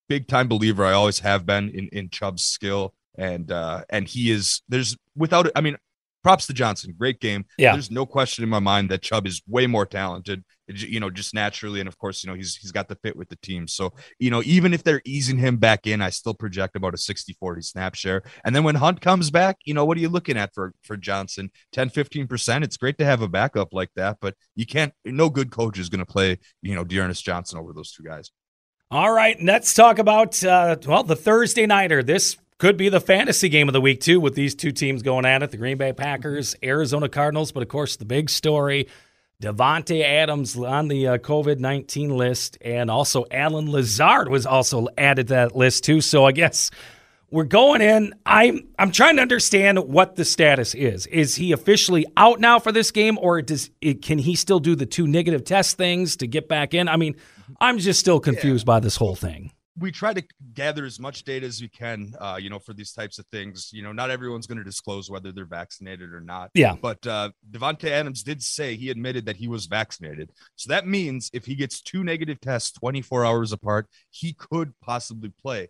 big 0.07 0.27
time 0.27 0.47
believer. 0.47 0.85
I 0.85 0.93
always 0.93 1.19
have 1.19 1.47
been 1.47 1.69
in, 1.69 1.87
in 1.87 2.09
Chubb's 2.09 2.45
skill. 2.45 2.93
And, 3.17 3.51
uh, 3.51 3.83
and 3.89 4.07
he 4.07 4.29
is, 4.31 4.61
there's 4.69 4.95
without 5.15 5.47
it, 5.47 5.51
I 5.55 5.61
mean, 5.61 5.77
props 6.23 6.47
to 6.47 6.53
Johnson. 6.53 6.93
Great 6.97 7.19
game. 7.19 7.45
Yeah. 7.57 7.73
There's 7.73 7.91
no 7.91 8.05
question 8.05 8.43
in 8.43 8.49
my 8.49 8.59
mind 8.59 8.89
that 8.89 9.01
Chubb 9.01 9.27
is 9.27 9.41
way 9.47 9.67
more 9.67 9.85
talented, 9.85 10.43
you 10.67 10.99
know, 10.99 11.09
just 11.09 11.33
naturally. 11.33 11.79
And 11.79 11.87
of 11.87 11.97
course, 11.97 12.23
you 12.23 12.29
know, 12.29 12.35
he's 12.35 12.55
he's 12.55 12.71
got 12.71 12.87
the 12.87 12.95
fit 12.95 13.15
with 13.15 13.29
the 13.29 13.35
team. 13.37 13.67
So, 13.67 13.93
you 14.19 14.29
know, 14.29 14.41
even 14.45 14.73
if 14.73 14.83
they're 14.83 15.01
easing 15.05 15.37
him 15.37 15.57
back 15.57 15.87
in, 15.87 16.01
I 16.01 16.09
still 16.09 16.33
project 16.33 16.75
about 16.75 16.93
a 16.93 16.97
60 16.97 17.33
40 17.33 17.61
snap 17.61 17.95
share. 17.95 18.23
And 18.43 18.55
then 18.55 18.63
when 18.63 18.75
Hunt 18.75 19.01
comes 19.01 19.31
back, 19.31 19.57
you 19.65 19.73
know, 19.73 19.85
what 19.85 19.97
are 19.97 20.01
you 20.01 20.09
looking 20.09 20.37
at 20.37 20.53
for 20.53 20.73
for 20.83 20.97
Johnson? 20.97 21.51
10, 21.73 21.89
15%. 21.89 22.63
It's 22.63 22.77
great 22.77 22.97
to 22.99 23.05
have 23.05 23.21
a 23.21 23.27
backup 23.27 23.73
like 23.73 23.89
that, 23.95 24.17
but 24.21 24.35
you 24.55 24.65
can't, 24.65 24.93
no 25.05 25.29
good 25.29 25.51
coach 25.51 25.79
is 25.79 25.89
going 25.89 25.99
to 25.99 26.05
play, 26.05 26.39
you 26.61 26.75
know, 26.75 26.83
D'Ernest 26.83 27.23
Johnson 27.23 27.59
over 27.59 27.73
those 27.73 27.91
two 27.91 28.03
guys. 28.03 28.31
All 28.91 29.11
right, 29.11 29.41
let's 29.41 29.73
talk 29.73 29.99
about 29.99 30.43
uh, 30.43 30.75
well 30.85 31.03
the 31.03 31.15
Thursday 31.15 31.65
nighter. 31.65 32.03
This 32.03 32.35
could 32.61 32.77
be 32.77 32.89
the 32.89 33.01
fantasy 33.01 33.49
game 33.49 33.67
of 33.67 33.73
the 33.73 33.81
week, 33.81 33.99
too, 33.99 34.19
with 34.19 34.35
these 34.35 34.53
two 34.53 34.71
teams 34.71 35.01
going 35.01 35.25
at 35.25 35.41
it 35.41 35.49
the 35.49 35.57
Green 35.57 35.77
Bay 35.77 35.93
Packers, 35.93 36.55
Arizona 36.61 37.09
Cardinals. 37.09 37.51
But 37.51 37.63
of 37.63 37.69
course, 37.69 37.95
the 37.95 38.05
big 38.05 38.29
story 38.29 38.87
Davante 39.41 40.03
Adams 40.03 40.55
on 40.55 40.87
the 40.87 41.07
uh, 41.07 41.17
COVID 41.17 41.57
19 41.57 42.15
list, 42.15 42.59
and 42.61 42.91
also 42.91 43.25
Allen 43.31 43.71
Lazard 43.71 44.29
was 44.29 44.45
also 44.45 44.87
added 44.95 45.29
to 45.29 45.33
that 45.33 45.55
list, 45.55 45.85
too. 45.85 46.01
So 46.01 46.23
I 46.23 46.33
guess 46.33 46.69
we're 47.31 47.45
going 47.45 47.81
in. 47.81 48.13
I'm 48.27 48.67
I'm 48.77 48.91
trying 48.91 49.15
to 49.15 49.23
understand 49.23 49.79
what 49.79 50.15
the 50.15 50.23
status 50.23 50.75
is. 50.75 51.07
Is 51.07 51.33
he 51.33 51.53
officially 51.53 52.05
out 52.15 52.39
now 52.39 52.59
for 52.59 52.71
this 52.71 52.91
game, 52.91 53.17
or 53.17 53.41
does 53.41 53.71
it, 53.81 54.03
can 54.03 54.19
he 54.19 54.35
still 54.35 54.59
do 54.59 54.75
the 54.75 54.85
two 54.85 55.07
negative 55.07 55.43
test 55.45 55.77
things 55.77 56.15
to 56.17 56.27
get 56.27 56.47
back 56.47 56.75
in? 56.75 56.87
I 56.87 56.97
mean, 56.97 57.15
I'm 57.59 57.79
just 57.79 57.99
still 57.99 58.19
confused 58.19 58.67
yeah. 58.67 58.73
by 58.73 58.79
this 58.81 58.97
whole 58.97 59.15
thing 59.15 59.51
we 59.77 59.91
try 59.91 60.13
to 60.13 60.23
gather 60.53 60.85
as 60.85 60.99
much 60.99 61.23
data 61.23 61.45
as 61.45 61.61
we 61.61 61.69
can, 61.69 62.13
uh, 62.19 62.37
you 62.39 62.49
know, 62.49 62.59
for 62.59 62.73
these 62.73 62.91
types 62.91 63.19
of 63.19 63.25
things. 63.27 63.69
You 63.71 63.83
know, 63.83 63.91
not 63.91 64.09
everyone's 64.09 64.47
going 64.47 64.57
to 64.57 64.63
disclose 64.63 65.09
whether 65.09 65.31
they're 65.31 65.45
vaccinated 65.45 66.13
or 66.13 66.19
not. 66.19 66.51
Yeah. 66.53 66.75
But 66.79 67.05
uh, 67.07 67.31
Davante 67.49 67.89
Adams 67.89 68.23
did 68.23 68.43
say 68.43 68.75
he 68.75 68.89
admitted 68.89 69.25
that 69.25 69.37
he 69.37 69.47
was 69.47 69.67
vaccinated. 69.67 70.31
So 70.55 70.69
that 70.69 70.87
means 70.87 71.29
if 71.33 71.45
he 71.45 71.55
gets 71.55 71.81
two 71.81 72.03
negative 72.03 72.41
tests 72.41 72.71
24 72.73 73.25
hours 73.25 73.51
apart, 73.51 73.87
he 74.09 74.33
could 74.33 74.73
possibly 74.81 75.31
play. 75.41 75.69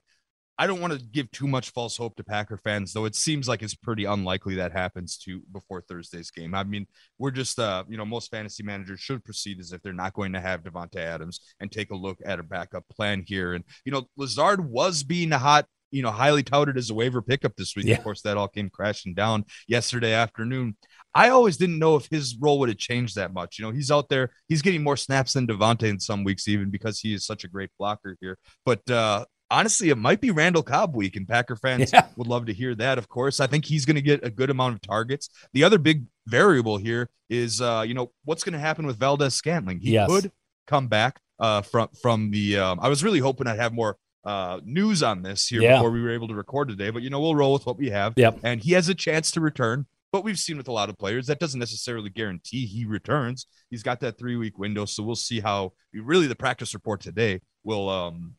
I 0.61 0.67
don't 0.67 0.79
want 0.79 0.93
to 0.93 0.99
give 0.99 1.31
too 1.31 1.47
much 1.47 1.71
false 1.71 1.97
hope 1.97 2.15
to 2.17 2.23
Packer 2.23 2.55
fans, 2.55 2.93
though 2.93 3.05
it 3.05 3.15
seems 3.15 3.47
like 3.47 3.63
it's 3.63 3.73
pretty 3.73 4.05
unlikely 4.05 4.53
that 4.57 4.71
happens 4.71 5.17
to 5.23 5.41
before 5.51 5.81
Thursday's 5.81 6.29
game. 6.29 6.53
I 6.53 6.63
mean, 6.63 6.85
we're 7.17 7.31
just, 7.31 7.57
uh, 7.57 7.83
you 7.89 7.97
know, 7.97 8.05
most 8.05 8.29
fantasy 8.29 8.61
managers 8.61 8.99
should 8.99 9.25
proceed 9.25 9.59
as 9.59 9.71
if 9.71 9.81
they're 9.81 9.91
not 9.91 10.13
going 10.13 10.33
to 10.33 10.39
have 10.39 10.61
Davante 10.61 10.97
Adams 10.97 11.39
and 11.59 11.71
take 11.71 11.89
a 11.89 11.95
look 11.95 12.19
at 12.23 12.39
a 12.39 12.43
backup 12.43 12.87
plan 12.89 13.23
here. 13.25 13.53
And 13.53 13.63
you 13.85 13.91
know, 13.91 14.03
Lazard 14.17 14.63
was 14.63 15.01
being 15.01 15.33
a 15.33 15.39
hot 15.39 15.65
you 15.89 16.03
know, 16.03 16.11
highly 16.11 16.43
touted 16.43 16.77
as 16.77 16.89
a 16.89 16.93
waiver 16.93 17.21
pickup 17.21 17.55
this 17.57 17.75
week. 17.75 17.85
Yeah. 17.85 17.97
Of 17.97 18.03
course, 18.03 18.21
that 18.21 18.37
all 18.37 18.47
came 18.47 18.69
crashing 18.69 19.13
down 19.13 19.43
yesterday 19.67 20.13
afternoon. 20.13 20.77
I 21.13 21.29
always 21.29 21.57
didn't 21.57 21.79
know 21.79 21.97
if 21.97 22.07
his 22.09 22.37
role 22.39 22.59
would 22.59 22.69
have 22.69 22.77
changed 22.77 23.15
that 23.15 23.33
much. 23.33 23.59
You 23.59 23.65
know, 23.65 23.71
he's 23.71 23.91
out 23.91 24.07
there, 24.09 24.29
he's 24.47 24.61
getting 24.61 24.83
more 24.83 24.95
snaps 24.95 25.33
than 25.33 25.47
Davante 25.47 25.89
in 25.89 25.99
some 25.99 26.23
weeks, 26.23 26.47
even 26.47 26.69
because 26.69 26.99
he 26.99 27.13
is 27.13 27.25
such 27.25 27.43
a 27.43 27.49
great 27.49 27.71
blocker 27.77 28.15
here. 28.21 28.37
But 28.65 28.89
uh, 28.89 29.25
honestly, 29.51 29.89
it 29.89 29.97
might 29.97 30.21
be 30.21 30.31
Randall 30.31 30.63
Cobb 30.63 30.95
week, 30.95 31.15
and 31.15 31.27
Packer 31.27 31.55
fans 31.55 31.91
yeah. 31.93 32.07
would 32.15 32.27
love 32.27 32.45
to 32.47 32.53
hear 32.53 32.73
that. 32.75 32.97
Of 32.97 33.09
course, 33.09 33.39
I 33.39 33.47
think 33.47 33.65
he's 33.65 33.85
going 33.85 33.97
to 33.97 34.01
get 34.01 34.25
a 34.25 34.31
good 34.31 34.49
amount 34.49 34.75
of 34.75 34.81
targets. 34.81 35.29
The 35.53 35.63
other 35.63 35.77
big 35.77 36.05
variable 36.25 36.77
here 36.77 37.09
is, 37.29 37.61
uh, 37.61 37.83
you 37.85 37.93
know, 37.93 38.11
what's 38.25 38.43
going 38.43 38.53
to 38.53 38.59
happen 38.59 38.87
with 38.87 38.97
Valdes-Scantling. 38.97 39.81
He 39.81 39.91
yes. 39.91 40.09
could 40.09 40.31
come 40.65 40.87
back 40.87 41.19
uh, 41.39 41.61
from 41.61 41.89
from 42.01 42.31
the. 42.31 42.57
Um, 42.57 42.79
I 42.81 42.89
was 42.89 43.03
really 43.03 43.19
hoping 43.19 43.45
I'd 43.45 43.59
have 43.59 43.73
more 43.73 43.97
uh, 44.23 44.59
news 44.63 45.03
on 45.03 45.21
this 45.21 45.47
here 45.47 45.61
yeah. 45.61 45.75
before 45.75 45.91
we 45.91 46.01
were 46.01 46.11
able 46.11 46.29
to 46.29 46.35
record 46.35 46.69
today, 46.69 46.89
but 46.89 47.03
you 47.03 47.09
know, 47.09 47.19
we'll 47.19 47.35
roll 47.35 47.53
with 47.53 47.65
what 47.65 47.77
we 47.77 47.89
have. 47.89 48.13
Yep. 48.15 48.39
And 48.43 48.63
he 48.63 48.71
has 48.73 48.89
a 48.89 48.95
chance 48.95 49.31
to 49.31 49.41
return. 49.41 49.85
But 50.11 50.25
we've 50.25 50.37
seen 50.37 50.57
with 50.57 50.67
a 50.67 50.73
lot 50.73 50.89
of 50.89 50.97
players 50.97 51.27
that 51.27 51.39
doesn't 51.39 51.59
necessarily 51.59 52.09
guarantee 52.09 52.65
he 52.65 52.83
returns. 52.83 53.47
He's 53.69 53.81
got 53.81 54.01
that 54.01 54.17
three 54.17 54.35
week 54.35 54.57
window, 54.57 54.83
so 54.83 55.03
we'll 55.03 55.15
see 55.15 55.39
how. 55.39 55.71
Really, 55.93 56.27
the 56.27 56.35
practice 56.35 56.73
report 56.73 56.99
today 56.99 57.41
will 57.63 57.89
um, 57.89 58.35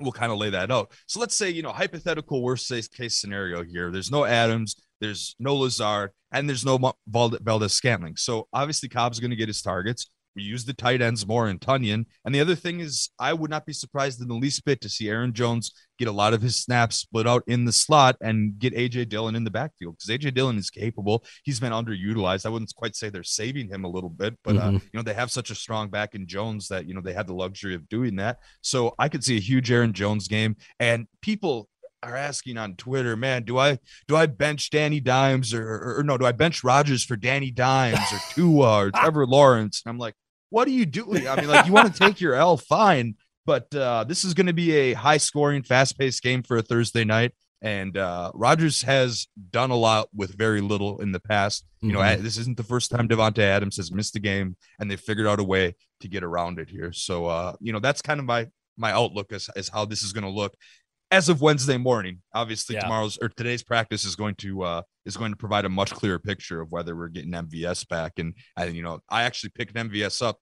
we'll 0.00 0.12
kind 0.12 0.32
of 0.32 0.38
lay 0.38 0.50
that 0.50 0.70
out. 0.70 0.92
So 1.06 1.20
let's 1.20 1.34
say, 1.34 1.50
you 1.50 1.62
know, 1.62 1.72
hypothetical 1.72 2.42
worst 2.42 2.68
case 2.68 3.16
scenario 3.16 3.62
here. 3.62 3.90
There's 3.90 4.10
no 4.10 4.24
Adams, 4.24 4.76
there's 5.00 5.36
no 5.38 5.54
Lazard, 5.56 6.10
and 6.32 6.48
there's 6.48 6.64
no 6.64 6.94
Valdes-Scantling. 7.06 8.16
So 8.16 8.48
obviously 8.52 8.88
Cobb's 8.88 9.20
going 9.20 9.30
to 9.30 9.36
get 9.36 9.48
his 9.48 9.62
targets. 9.62 10.10
We 10.36 10.42
use 10.42 10.64
the 10.64 10.74
tight 10.74 11.00
ends 11.00 11.26
more 11.26 11.48
in 11.48 11.58
Tonyan. 11.58 12.06
And 12.24 12.34
the 12.34 12.40
other 12.40 12.54
thing 12.54 12.80
is, 12.80 13.10
I 13.18 13.32
would 13.32 13.50
not 13.50 13.66
be 13.66 13.72
surprised 13.72 14.20
in 14.20 14.28
the 14.28 14.34
least 14.34 14.64
bit 14.64 14.80
to 14.82 14.88
see 14.88 15.08
Aaron 15.08 15.32
Jones 15.32 15.72
get 15.98 16.08
a 16.08 16.12
lot 16.12 16.34
of 16.34 16.42
his 16.42 16.56
snaps 16.56 16.96
split 16.96 17.26
out 17.26 17.44
in 17.46 17.64
the 17.64 17.72
slot 17.72 18.16
and 18.20 18.58
get 18.58 18.74
AJ 18.74 19.08
Dillon 19.08 19.36
in 19.36 19.44
the 19.44 19.50
backfield 19.50 19.96
because 19.96 20.10
AJ 20.10 20.34
Dillon 20.34 20.58
is 20.58 20.70
capable. 20.70 21.24
He's 21.44 21.60
been 21.60 21.72
underutilized. 21.72 22.46
I 22.46 22.48
wouldn't 22.48 22.74
quite 22.74 22.96
say 22.96 23.10
they're 23.10 23.22
saving 23.22 23.68
him 23.68 23.84
a 23.84 23.88
little 23.88 24.10
bit, 24.10 24.36
but 24.42 24.56
uh, 24.56 24.60
mm-hmm. 24.60 24.76
uh, 24.76 24.80
you 24.80 24.90
know 24.94 25.02
they 25.02 25.14
have 25.14 25.30
such 25.30 25.50
a 25.50 25.54
strong 25.54 25.90
back 25.90 26.14
in 26.14 26.26
Jones 26.26 26.68
that 26.68 26.86
you 26.86 26.94
know 26.94 27.00
they 27.00 27.12
had 27.12 27.26
the 27.26 27.34
luxury 27.34 27.74
of 27.74 27.88
doing 27.88 28.16
that. 28.16 28.38
So 28.60 28.94
I 28.98 29.08
could 29.08 29.24
see 29.24 29.36
a 29.36 29.40
huge 29.40 29.70
Aaron 29.70 29.92
Jones 29.92 30.28
game, 30.28 30.56
and 30.80 31.06
people 31.22 31.68
are 32.04 32.16
asking 32.16 32.58
on 32.58 32.76
Twitter, 32.76 33.16
man, 33.16 33.44
do 33.44 33.58
I 33.58 33.78
do 34.06 34.16
I 34.16 34.26
bench 34.26 34.70
Danny 34.70 35.00
Dimes 35.00 35.54
or, 35.54 35.66
or, 35.66 35.98
or 35.98 36.02
no, 36.02 36.18
do 36.18 36.26
I 36.26 36.32
bench 36.32 36.62
Rodgers 36.62 37.04
for 37.04 37.16
Danny 37.16 37.50
Dimes 37.50 38.12
or 38.12 38.18
Tua 38.34 38.84
or 38.84 38.90
Trevor 38.94 39.26
Lawrence? 39.26 39.82
And 39.84 39.90
I'm 39.90 39.98
like, 39.98 40.14
what 40.54 40.68
are 40.68 40.70
you 40.70 40.86
doing? 40.86 41.26
I 41.26 41.34
mean, 41.34 41.48
like, 41.48 41.66
you 41.66 41.72
want 41.72 41.92
to 41.92 41.98
take 42.06 42.20
your 42.20 42.34
L, 42.34 42.56
fine. 42.56 43.16
But 43.44 43.74
uh, 43.74 44.04
this 44.04 44.24
is 44.24 44.34
going 44.34 44.46
to 44.46 44.52
be 44.52 44.70
a 44.72 44.92
high 44.92 45.16
scoring, 45.16 45.64
fast 45.64 45.98
paced 45.98 46.22
game 46.22 46.44
for 46.44 46.56
a 46.56 46.62
Thursday 46.62 47.04
night. 47.04 47.32
And 47.60 47.96
uh, 47.96 48.30
Rodgers 48.34 48.82
has 48.82 49.26
done 49.50 49.70
a 49.70 49.76
lot 49.76 50.08
with 50.14 50.36
very 50.36 50.60
little 50.60 51.00
in 51.00 51.10
the 51.10 51.18
past. 51.18 51.64
You 51.80 51.92
know, 51.92 51.98
mm-hmm. 51.98 52.22
this 52.22 52.38
isn't 52.38 52.56
the 52.56 52.62
first 52.62 52.92
time 52.92 53.08
Davante 53.08 53.40
Adams 53.40 53.78
has 53.78 53.90
missed 53.90 54.14
a 54.14 54.20
game, 54.20 54.56
and 54.78 54.88
they 54.88 54.96
figured 54.96 55.26
out 55.26 55.40
a 55.40 55.44
way 55.44 55.74
to 56.00 56.08
get 56.08 56.22
around 56.22 56.60
it 56.60 56.70
here. 56.70 56.92
So, 56.92 57.26
uh, 57.26 57.54
you 57.60 57.72
know, 57.72 57.80
that's 57.80 58.00
kind 58.00 58.20
of 58.20 58.26
my 58.26 58.46
my 58.76 58.92
outlook 58.92 59.32
as, 59.32 59.48
as 59.56 59.68
how 59.68 59.84
this 59.84 60.02
is 60.02 60.12
going 60.12 60.24
to 60.24 60.30
look 60.30 60.54
as 61.10 61.28
of 61.28 61.40
Wednesday 61.40 61.76
morning. 61.76 62.20
Obviously, 62.34 62.74
yeah. 62.74 62.82
tomorrow's 62.82 63.18
or 63.18 63.28
today's 63.28 63.62
practice 63.62 64.04
is 64.04 64.16
going 64.16 64.34
to 64.36 64.62
uh, 64.62 64.82
is 65.06 65.16
going 65.16 65.30
to 65.30 65.36
provide 65.36 65.64
a 65.64 65.68
much 65.68 65.92
clearer 65.92 66.18
picture 66.18 66.60
of 66.60 66.70
whether 66.70 66.96
we're 66.96 67.08
getting 67.08 67.30
MVS 67.30 67.88
back. 67.88 68.18
And 68.18 68.34
I, 68.56 68.66
you 68.66 68.82
know, 68.82 69.00
I 69.08 69.22
actually 69.22 69.50
picked 69.50 69.74
MVS 69.74 70.22
up 70.22 70.38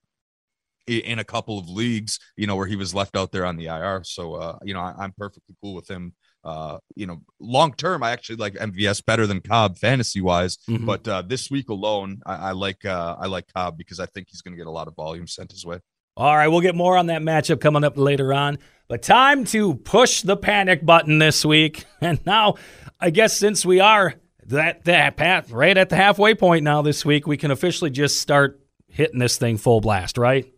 in 0.87 1.18
a 1.18 1.25
couple 1.25 1.59
of 1.59 1.68
leagues, 1.68 2.18
you 2.37 2.47
know, 2.47 2.57
where 2.57 2.66
he 2.66 2.77
was 2.77 2.95
left 2.95 3.16
out 3.16 3.33
there 3.33 3.47
on 3.47 3.57
the 3.57 3.66
IR. 3.66 4.03
So, 4.05 4.35
uh, 4.35 4.59
you 4.62 4.75
know, 4.75 4.81
I, 4.81 5.05
am 5.05 5.12
perfectly 5.16 5.55
cool 5.62 5.75
with 5.75 5.88
him. 5.88 6.14
Uh, 6.45 6.79
you 6.97 7.07
know, 7.07 7.23
long 7.38 7.73
term, 7.75 8.03
I 8.03 8.11
actually 8.11 8.37
like 8.37 8.55
MVS 8.55 9.05
better 9.05 9.27
than 9.27 9.40
Cobb 9.40 9.79
fantasy 9.79 10.21
wise. 10.21 10.59
Mm-hmm. 10.68 10.87
But 10.87 11.07
uh, 11.07 11.23
this 11.23 11.51
week 11.51 11.68
alone, 11.68 12.21
I, 12.27 12.35
I 12.35 12.53
like 12.53 12.85
uh, 12.85 13.16
I 13.18 13.27
like 13.27 13.47
Cobb 13.55 13.79
because 13.79 14.01
I 14.01 14.07
think 14.07 14.29
he's 14.31 14.42
going 14.42 14.53
to 14.53 14.59
get 14.59 14.66
a 14.66 14.73
lot 14.73 14.88
of 14.88 14.97
volume 14.97 15.27
sent 15.27 15.53
his 15.53 15.64
way. 15.64 15.79
All 16.16 16.37
right, 16.37 16.49
we'll 16.49 16.61
get 16.61 16.75
more 16.75 16.99
on 16.99 17.07
that 17.07 17.23
matchup 17.23 17.61
coming 17.61 17.85
up 17.85 17.97
later 17.97 18.35
on. 18.35 18.59
But 18.88 19.03
time 19.03 19.45
to 19.47 19.75
push 19.75 20.21
the 20.21 20.37
panic 20.37 20.85
button 20.85 21.18
this 21.18 21.45
week. 21.45 21.85
And 22.03 22.18
now, 22.27 22.57
I 22.99 23.11
guess 23.11 23.37
since 23.37 23.64
we 23.64 23.79
are 23.79 24.14
that 24.47 24.85
that 24.87 25.16
path 25.16 25.53
right 25.53 25.79
at 25.79 25.88
the 25.88 25.95
halfway 25.95 26.35
point 26.35 26.64
now 26.64 26.83
this 26.83 27.05
week, 27.05 27.29
we 27.29 27.37
can 27.37 27.53
officially 27.53 27.90
just 27.90 28.21
start 28.21 28.61
hitting 28.88 29.21
this 29.21 29.38
thing 29.38 29.57
full 29.57 29.81
blast, 29.81 30.18
right? 30.18 30.52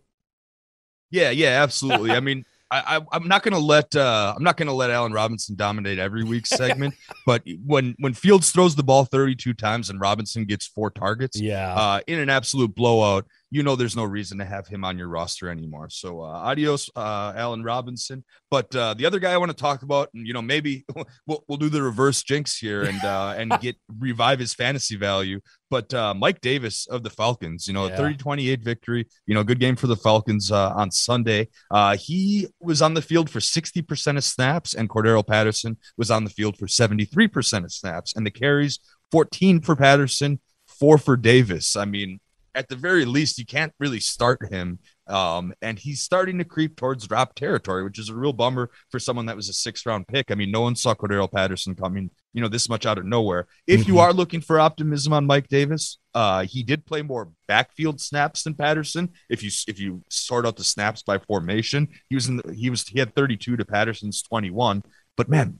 Yeah, 1.11 1.29
yeah, 1.29 1.61
absolutely. 1.63 2.11
I 2.11 2.19
mean, 2.19 2.45
I, 2.71 3.01
am 3.13 3.27
not 3.27 3.43
to 3.53 3.59
let 3.59 3.95
uh, 3.95 4.33
I'm 4.35 4.43
not 4.43 4.57
going 4.57 4.67
to 4.67 4.73
let 4.73 4.89
Allen 4.89 5.13
Robinson 5.13 5.55
dominate 5.55 5.99
every 5.99 6.23
week's 6.23 6.49
segment, 6.49 6.95
but 7.25 7.43
when 7.63 7.95
when 7.99 8.13
Fields 8.13 8.51
throws 8.51 8.75
the 8.75 8.83
ball 8.83 9.05
32 9.05 9.53
times 9.53 9.89
and 9.89 9.99
Robinson 9.99 10.45
gets 10.45 10.65
four 10.65 10.89
targets, 10.89 11.39
yeah, 11.39 11.73
uh, 11.73 11.99
in 12.07 12.19
an 12.19 12.29
absolute 12.29 12.73
blowout, 12.73 13.27
you 13.51 13.63
know 13.63 13.75
there's 13.75 13.95
no 13.95 14.03
reason 14.03 14.37
to 14.39 14.45
have 14.45 14.67
him 14.67 14.83
on 14.83 14.97
your 14.97 15.07
roster 15.07 15.49
anymore. 15.49 15.89
So 15.89 16.21
uh, 16.21 16.25
adios, 16.25 16.89
uh, 16.95 17.33
Allen 17.35 17.63
Robinson. 17.63 18.23
But 18.49 18.75
uh, 18.75 18.93
the 18.95 19.05
other 19.05 19.19
guy 19.19 19.33
I 19.33 19.37
want 19.37 19.51
to 19.51 19.57
talk 19.57 19.83
about, 19.83 20.09
and 20.13 20.25
you 20.25 20.33
know 20.33 20.41
maybe 20.41 20.85
we'll, 21.27 21.43
we'll 21.47 21.57
do 21.57 21.69
the 21.69 21.81
reverse 21.81 22.23
jinx 22.23 22.57
here 22.57 22.83
and 22.83 23.03
uh, 23.03 23.35
and 23.37 23.57
get 23.61 23.77
revive 23.99 24.39
his 24.39 24.53
fantasy 24.53 24.95
value. 24.95 25.39
But 25.69 25.93
uh, 25.93 26.13
Mike 26.13 26.41
Davis 26.41 26.87
of 26.87 27.03
the 27.03 27.09
Falcons, 27.09 27.67
you 27.67 27.73
know, 27.73 27.87
yeah. 27.87 27.97
30-28 27.97 28.63
victory, 28.63 29.07
you 29.25 29.33
know, 29.33 29.43
good 29.43 29.59
game 29.59 29.75
for 29.75 29.87
the 29.87 29.95
Falcons 29.95 30.51
uh, 30.51 30.69
on 30.69 30.91
Sunday. 30.91 31.49
Uh, 31.71 31.97
he 31.97 32.47
was 32.61 32.81
on 32.81 32.93
the 32.93 33.01
field 33.01 33.29
for 33.29 33.39
60% 33.39 34.17
of 34.17 34.23
snaps, 34.23 34.73
and 34.73 34.89
Cordarrelle 34.89 35.27
Patterson 35.27 35.77
was 35.97 36.11
on 36.11 36.23
the 36.23 36.29
field 36.29 36.57
for 36.57 36.67
73% 36.67 37.63
of 37.63 37.71
snaps, 37.71 38.15
and 38.15 38.25
the 38.25 38.31
carries 38.31 38.79
14 39.11 39.61
for 39.61 39.75
Patterson, 39.75 40.39
four 40.67 40.97
for 40.97 41.17
Davis. 41.17 41.75
I 41.75 41.85
mean, 41.85 42.19
at 42.55 42.69
the 42.69 42.75
very 42.75 43.05
least, 43.05 43.37
you 43.37 43.45
can't 43.45 43.73
really 43.79 43.99
start 43.99 44.51
him. 44.51 44.79
Um, 45.07 45.53
and 45.61 45.77
he's 45.77 46.01
starting 46.01 46.39
to 46.39 46.45
creep 46.45 46.75
towards 46.77 47.07
drop 47.07 47.35
territory, 47.35 47.83
which 47.83 47.99
is 47.99 48.09
a 48.09 48.15
real 48.15 48.33
bummer 48.33 48.71
for 48.89 48.99
someone 48.99 49.27
that 49.27 49.35
was 49.35 49.49
a 49.49 49.53
six 49.53 49.85
round 49.85 50.07
pick. 50.07 50.31
I 50.31 50.35
mean, 50.35 50.49
no 50.49 50.61
one 50.61 50.75
saw 50.75 50.95
Cordarrelle 50.95 51.31
Patterson 51.31 51.75
coming, 51.75 52.09
you 52.33 52.41
know, 52.41 52.47
this 52.47 52.69
much 52.69 52.85
out 52.85 52.97
of 52.97 53.05
nowhere. 53.05 53.45
If 53.67 53.81
mm-hmm. 53.81 53.91
you 53.91 53.99
are 53.99 54.13
looking 54.13 54.41
for 54.41 54.59
optimism 54.59 55.13
on 55.13 55.27
Mike 55.27 55.47
Davis, 55.47 55.99
uh, 56.15 56.45
he 56.45 56.63
did 56.63 56.85
play 56.85 57.03
more 57.03 57.29
backfield 57.47 58.01
snaps 58.01 58.43
than 58.43 58.55
Patterson. 58.55 59.09
If 59.29 59.43
you 59.43 59.51
if 59.67 59.79
you 59.79 60.01
sort 60.09 60.47
out 60.47 60.55
the 60.55 60.63
snaps 60.63 61.03
by 61.03 61.19
formation, 61.19 61.89
he 62.09 62.15
was 62.15 62.27
in 62.27 62.37
the, 62.37 62.53
he 62.53 62.69
was 62.69 62.87
he 62.87 62.97
had 62.97 63.13
32 63.13 63.57
to 63.57 63.65
Patterson's 63.65 64.23
21. 64.23 64.81
But 65.17 65.29
man, 65.29 65.59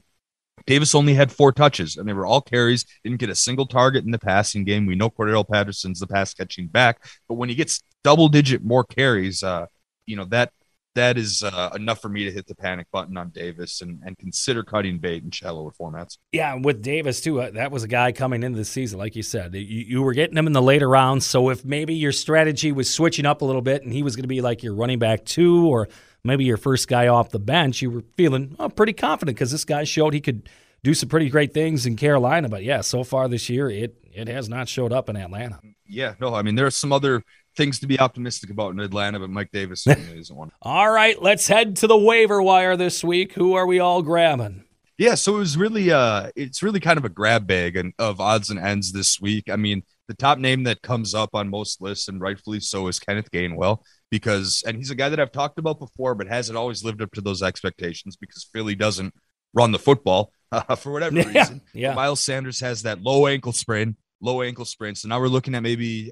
Davis 0.67 0.95
only 0.95 1.13
had 1.13 1.31
four 1.31 1.51
touches, 1.51 1.97
and 1.97 2.07
they 2.07 2.13
were 2.13 2.25
all 2.25 2.41
carries. 2.41 2.85
Didn't 3.03 3.19
get 3.19 3.29
a 3.29 3.35
single 3.35 3.67
target 3.67 4.05
in 4.05 4.11
the 4.11 4.19
passing 4.19 4.63
game. 4.63 4.85
We 4.85 4.95
know 4.95 5.09
Cordarrelle 5.09 5.47
Patterson's 5.47 5.99
the 5.99 6.07
pass 6.07 6.33
catching 6.33 6.67
back, 6.67 7.05
but 7.27 7.35
when 7.35 7.49
he 7.49 7.55
gets 7.55 7.81
double 8.03 8.29
digit 8.29 8.63
more 8.63 8.83
carries, 8.83 9.43
uh, 9.43 9.67
you 10.05 10.15
know 10.15 10.25
that 10.25 10.51
that 10.95 11.17
is 11.17 11.43
uh, 11.43 11.69
enough 11.75 12.01
for 12.01 12.09
me 12.09 12.23
to 12.23 12.31
hit 12.31 12.47
the 12.47 12.55
panic 12.55 12.87
button 12.91 13.17
on 13.17 13.29
Davis 13.29 13.81
and, 13.81 14.01
and 14.05 14.17
consider 14.17 14.63
cutting 14.63 14.97
bait 14.97 15.23
in 15.23 15.31
shallower 15.31 15.71
formats. 15.71 16.17
Yeah, 16.31 16.55
with 16.55 16.81
Davis 16.81 17.21
too, 17.21 17.41
uh, 17.41 17.51
that 17.51 17.71
was 17.71 17.83
a 17.83 17.87
guy 17.87 18.11
coming 18.11 18.43
into 18.43 18.57
the 18.57 18.65
season, 18.65 18.97
like 18.97 19.15
you 19.15 19.23
said, 19.23 19.53
you, 19.53 19.61
you 19.61 20.01
were 20.01 20.13
getting 20.13 20.37
him 20.37 20.47
in 20.47 20.53
the 20.53 20.61
later 20.61 20.89
rounds. 20.89 21.25
So 21.25 21.49
if 21.49 21.63
maybe 21.63 21.93
your 21.93 22.11
strategy 22.11 22.71
was 22.71 22.91
switching 22.91 23.25
up 23.25 23.41
a 23.41 23.45
little 23.45 23.61
bit, 23.61 23.83
and 23.83 23.93
he 23.93 24.03
was 24.03 24.15
going 24.15 24.23
to 24.23 24.29
be 24.29 24.41
like 24.41 24.63
your 24.63 24.73
running 24.73 24.99
back 24.99 25.25
two 25.25 25.67
or 25.67 25.87
maybe 26.23 26.45
your 26.45 26.57
first 26.57 26.87
guy 26.87 27.07
off 27.07 27.29
the 27.29 27.39
bench, 27.39 27.81
you 27.81 27.91
were 27.91 28.03
feeling 28.15 28.55
oh, 28.59 28.69
pretty 28.69 28.93
confident 28.93 29.35
because 29.35 29.51
this 29.51 29.65
guy 29.65 29.83
showed 29.83 30.13
he 30.13 30.21
could 30.21 30.49
do 30.83 30.93
some 30.93 31.09
pretty 31.09 31.29
great 31.29 31.53
things 31.53 31.85
in 31.85 31.95
Carolina. 31.95 32.49
But 32.49 32.63
yeah, 32.63 32.81
so 32.81 33.03
far 33.03 33.27
this 33.27 33.49
year, 33.49 33.69
it 33.69 33.97
it 34.13 34.27
has 34.27 34.47
not 34.47 34.69
showed 34.69 34.93
up 34.93 35.09
in 35.09 35.17
Atlanta. 35.17 35.59
Yeah, 35.87 36.15
no, 36.19 36.33
I 36.33 36.41
mean 36.41 36.55
there 36.55 36.65
are 36.65 36.71
some 36.71 36.93
other 36.93 37.21
things 37.55 37.79
to 37.79 37.87
be 37.87 37.99
optimistic 37.99 38.49
about 38.49 38.73
in 38.73 38.79
Atlanta, 38.79 39.19
but 39.19 39.29
Mike 39.29 39.51
Davis 39.51 39.85
isn't 39.87 40.35
one. 40.35 40.51
all 40.61 40.89
right, 40.89 41.21
let's 41.21 41.47
head 41.47 41.77
to 41.77 41.87
the 41.87 41.97
waiver 41.97 42.41
wire 42.41 42.75
this 42.75 43.03
week. 43.03 43.33
Who 43.33 43.53
are 43.53 43.65
we 43.65 43.79
all 43.79 44.01
grabbing? 44.01 44.63
Yeah, 44.97 45.15
so 45.15 45.35
it 45.35 45.39
was 45.39 45.57
really 45.57 45.91
uh 45.91 46.31
it's 46.35 46.63
really 46.63 46.79
kind 46.79 46.97
of 46.97 47.03
a 47.03 47.09
grab 47.09 47.45
bag 47.47 47.75
and 47.75 47.93
of 47.99 48.21
odds 48.21 48.49
and 48.49 48.59
ends 48.59 48.93
this 48.93 49.19
week. 49.19 49.49
I 49.49 49.57
mean, 49.57 49.83
the 50.07 50.13
top 50.13 50.37
name 50.37 50.63
that 50.63 50.81
comes 50.81 51.13
up 51.13 51.31
on 51.33 51.49
most 51.49 51.81
lists, 51.81 52.07
and 52.07 52.21
rightfully 52.21 52.59
so, 52.59 52.87
is 52.87 52.99
Kenneth 52.99 53.31
Gainwell 53.31 53.79
because, 54.11 54.63
and 54.65 54.77
he's 54.77 54.91
a 54.91 54.95
guy 54.95 55.09
that 55.09 55.19
I've 55.19 55.31
talked 55.31 55.59
about 55.59 55.79
before, 55.79 56.15
but 56.15 56.27
hasn't 56.27 56.57
always 56.57 56.83
lived 56.83 57.01
up 57.01 57.11
to 57.13 57.21
those 57.21 57.41
expectations 57.41 58.15
because 58.15 58.47
Philly 58.53 58.75
doesn't 58.75 59.13
run 59.53 59.71
the 59.71 59.79
football 59.79 60.31
uh, 60.51 60.75
for 60.75 60.91
whatever 60.91 61.15
yeah, 61.19 61.39
reason. 61.39 61.61
Yeah. 61.73 61.93
Miles 61.93 62.21
Sanders 62.21 62.59
has 62.59 62.83
that 62.83 63.01
low 63.01 63.27
ankle 63.27 63.51
sprain, 63.51 63.95
low 64.21 64.41
ankle 64.41 64.65
sprain. 64.65 64.95
So 64.95 65.07
now 65.07 65.19
we're 65.19 65.27
looking 65.27 65.55
at 65.55 65.63
maybe 65.63 66.11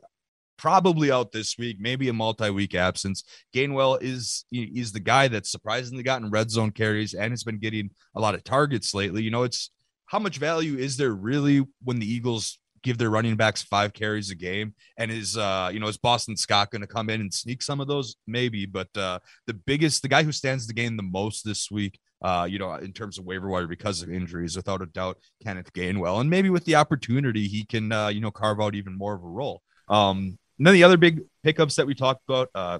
probably 0.57 1.11
out 1.11 1.31
this 1.31 1.57
week, 1.57 1.77
maybe 1.79 2.09
a 2.09 2.13
multi-week 2.13 2.75
absence. 2.75 3.23
Gainwell 3.55 4.01
is 4.01 4.45
he's 4.49 4.91
the 4.91 4.99
guy 4.99 5.27
that's 5.27 5.51
surprisingly 5.51 6.03
gotten 6.03 6.29
red 6.29 6.49
zone 6.49 6.71
carries 6.71 7.13
and 7.13 7.31
has 7.31 7.43
been 7.43 7.59
getting 7.59 7.89
a 8.15 8.21
lot 8.21 8.35
of 8.35 8.43
targets 8.43 8.93
lately. 8.93 9.23
You 9.23 9.31
know, 9.31 9.43
it's 9.43 9.71
how 10.05 10.19
much 10.19 10.37
value 10.37 10.77
is 10.77 10.97
there 10.97 11.13
really 11.13 11.65
when 11.83 11.99
the 11.99 12.11
Eagles 12.11 12.59
give 12.83 12.97
their 12.97 13.09
running 13.09 13.35
backs 13.35 13.63
five 13.63 13.93
carries 13.93 14.29
a 14.29 14.35
game. 14.35 14.75
And 14.97 15.09
is 15.09 15.37
uh, 15.37 15.71
you 15.73 15.79
know, 15.79 15.87
is 15.87 15.97
Boston 15.97 16.37
Scott 16.37 16.69
to 16.71 16.85
come 16.85 17.09
in 17.09 17.21
and 17.21 17.33
sneak 17.33 17.61
some 17.61 17.79
of 17.79 17.87
those? 17.87 18.15
Maybe, 18.27 18.65
but 18.65 18.95
uh, 18.95 19.19
the 19.47 19.53
biggest, 19.53 20.01
the 20.01 20.09
guy 20.09 20.23
who 20.23 20.31
stands 20.31 20.67
to 20.67 20.73
gain 20.73 20.97
the 20.97 21.03
most 21.03 21.43
this 21.43 21.71
week. 21.71 21.99
Uh, 22.21 22.47
you 22.49 22.57
know, 22.57 22.73
in 22.75 22.93
terms 22.93 23.17
of 23.17 23.25
waiver 23.25 23.49
wire 23.49 23.67
because 23.67 24.01
of 24.01 24.09
injuries, 24.09 24.55
without 24.55 24.81
a 24.81 24.85
doubt, 24.85 25.17
Kenneth 25.43 25.73
Gainwell, 25.73 26.21
and 26.21 26.29
maybe 26.29 26.49
with 26.49 26.63
the 26.63 26.75
opportunity, 26.75 27.49
he 27.49 27.65
can, 27.65 27.91
uh, 27.91 28.07
you 28.07 28.21
know, 28.21 28.31
carve 28.31 28.61
out 28.61 28.75
even 28.75 28.97
more 28.97 29.13
of 29.13 29.21
a 29.25 29.27
role. 29.27 29.61
Um, 29.89 30.37
and 30.57 30.67
then 30.67 30.73
the 30.73 30.83
other 30.83 30.97
big 30.97 31.21
pickups 31.43 31.75
that 31.75 31.87
we 31.87 31.95
talked 31.95 32.21
about, 32.27 32.49
uh, 32.55 32.79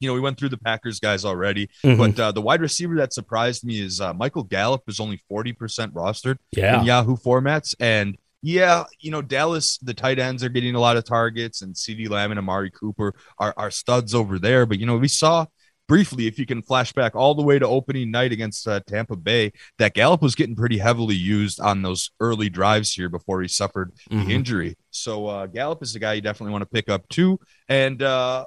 you 0.00 0.08
know, 0.08 0.14
we 0.14 0.20
went 0.20 0.38
through 0.38 0.50
the 0.50 0.58
Packers 0.58 1.00
guys 1.00 1.24
already, 1.24 1.68
mm-hmm. 1.82 1.96
but 1.96 2.20
uh, 2.20 2.32
the 2.32 2.42
wide 2.42 2.60
receiver 2.60 2.96
that 2.96 3.12
surprised 3.12 3.64
me 3.64 3.80
is 3.80 4.00
uh, 4.00 4.12
Michael 4.12 4.42
Gallup 4.42 4.82
is 4.88 5.00
only 5.00 5.20
40% 5.30 5.54
rostered 5.92 6.36
yeah. 6.52 6.80
in 6.80 6.86
Yahoo 6.86 7.16
formats. 7.16 7.74
And 7.80 8.18
yeah, 8.42 8.84
you 9.00 9.10
know, 9.10 9.22
Dallas, 9.22 9.78
the 9.78 9.94
tight 9.94 10.18
ends 10.18 10.44
are 10.44 10.48
getting 10.48 10.74
a 10.74 10.80
lot 10.80 10.96
of 10.96 11.04
targets, 11.04 11.62
and 11.62 11.74
CeeDee 11.74 12.10
Lamb 12.10 12.30
and 12.30 12.38
Amari 12.38 12.70
Cooper 12.70 13.14
are, 13.38 13.54
are 13.56 13.70
studs 13.70 14.14
over 14.14 14.38
there. 14.38 14.66
But, 14.66 14.78
you 14.78 14.86
know, 14.86 14.98
we 14.98 15.08
saw 15.08 15.46
briefly, 15.88 16.26
if 16.26 16.38
you 16.38 16.46
can 16.46 16.62
flash 16.62 16.92
back 16.92 17.14
all 17.14 17.34
the 17.34 17.42
way 17.42 17.58
to 17.58 17.66
opening 17.66 18.10
night 18.10 18.32
against 18.32 18.66
uh, 18.66 18.80
Tampa 18.86 19.16
Bay, 19.16 19.52
that 19.78 19.94
Gallup 19.94 20.22
was 20.22 20.34
getting 20.34 20.56
pretty 20.56 20.78
heavily 20.78 21.14
used 21.14 21.60
on 21.60 21.82
those 21.82 22.10
early 22.20 22.48
drives 22.48 22.92
here 22.92 23.08
before 23.08 23.42
he 23.42 23.48
suffered 23.48 23.92
mm-hmm. 24.10 24.26
the 24.26 24.34
injury. 24.34 24.76
So 24.90 25.26
uh, 25.26 25.46
Gallup 25.46 25.82
is 25.82 25.92
the 25.92 25.98
guy 25.98 26.14
you 26.14 26.20
definitely 26.20 26.52
want 26.52 26.62
to 26.62 26.66
pick 26.66 26.88
up 26.88 27.08
too. 27.08 27.38
And 27.68 28.02
uh, 28.02 28.46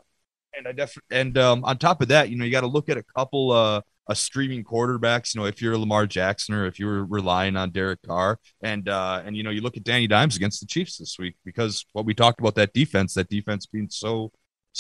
and 0.55 0.67
I 0.67 0.71
definitely 0.71 1.17
and 1.17 1.37
um, 1.37 1.63
on 1.63 1.77
top 1.77 2.01
of 2.01 2.07
that, 2.09 2.29
you 2.29 2.37
know, 2.37 2.45
you 2.45 2.51
got 2.51 2.61
to 2.61 2.67
look 2.67 2.89
at 2.89 2.97
a 2.97 3.03
couple 3.15 3.51
uh 3.51 3.81
a 4.09 4.15
streaming 4.15 4.63
quarterbacks. 4.63 5.33
You 5.33 5.41
know, 5.41 5.47
if 5.47 5.61
you're 5.61 5.77
Lamar 5.77 6.07
Jackson 6.07 6.55
or 6.55 6.65
if 6.65 6.79
you're 6.79 7.05
relying 7.05 7.55
on 7.55 7.69
Derek 7.69 8.01
Carr, 8.01 8.39
and 8.61 8.89
uh, 8.89 9.21
and 9.23 9.37
you 9.37 9.43
know, 9.43 9.51
you 9.51 9.61
look 9.61 9.77
at 9.77 9.83
Danny 9.83 10.07
Dimes 10.07 10.35
against 10.35 10.59
the 10.59 10.65
Chiefs 10.65 10.97
this 10.97 11.17
week 11.17 11.35
because 11.45 11.85
what 11.93 12.05
we 12.05 12.13
talked 12.13 12.39
about 12.39 12.55
that 12.55 12.73
defense, 12.73 13.13
that 13.13 13.29
defense 13.29 13.67
being 13.67 13.87
so 13.89 14.31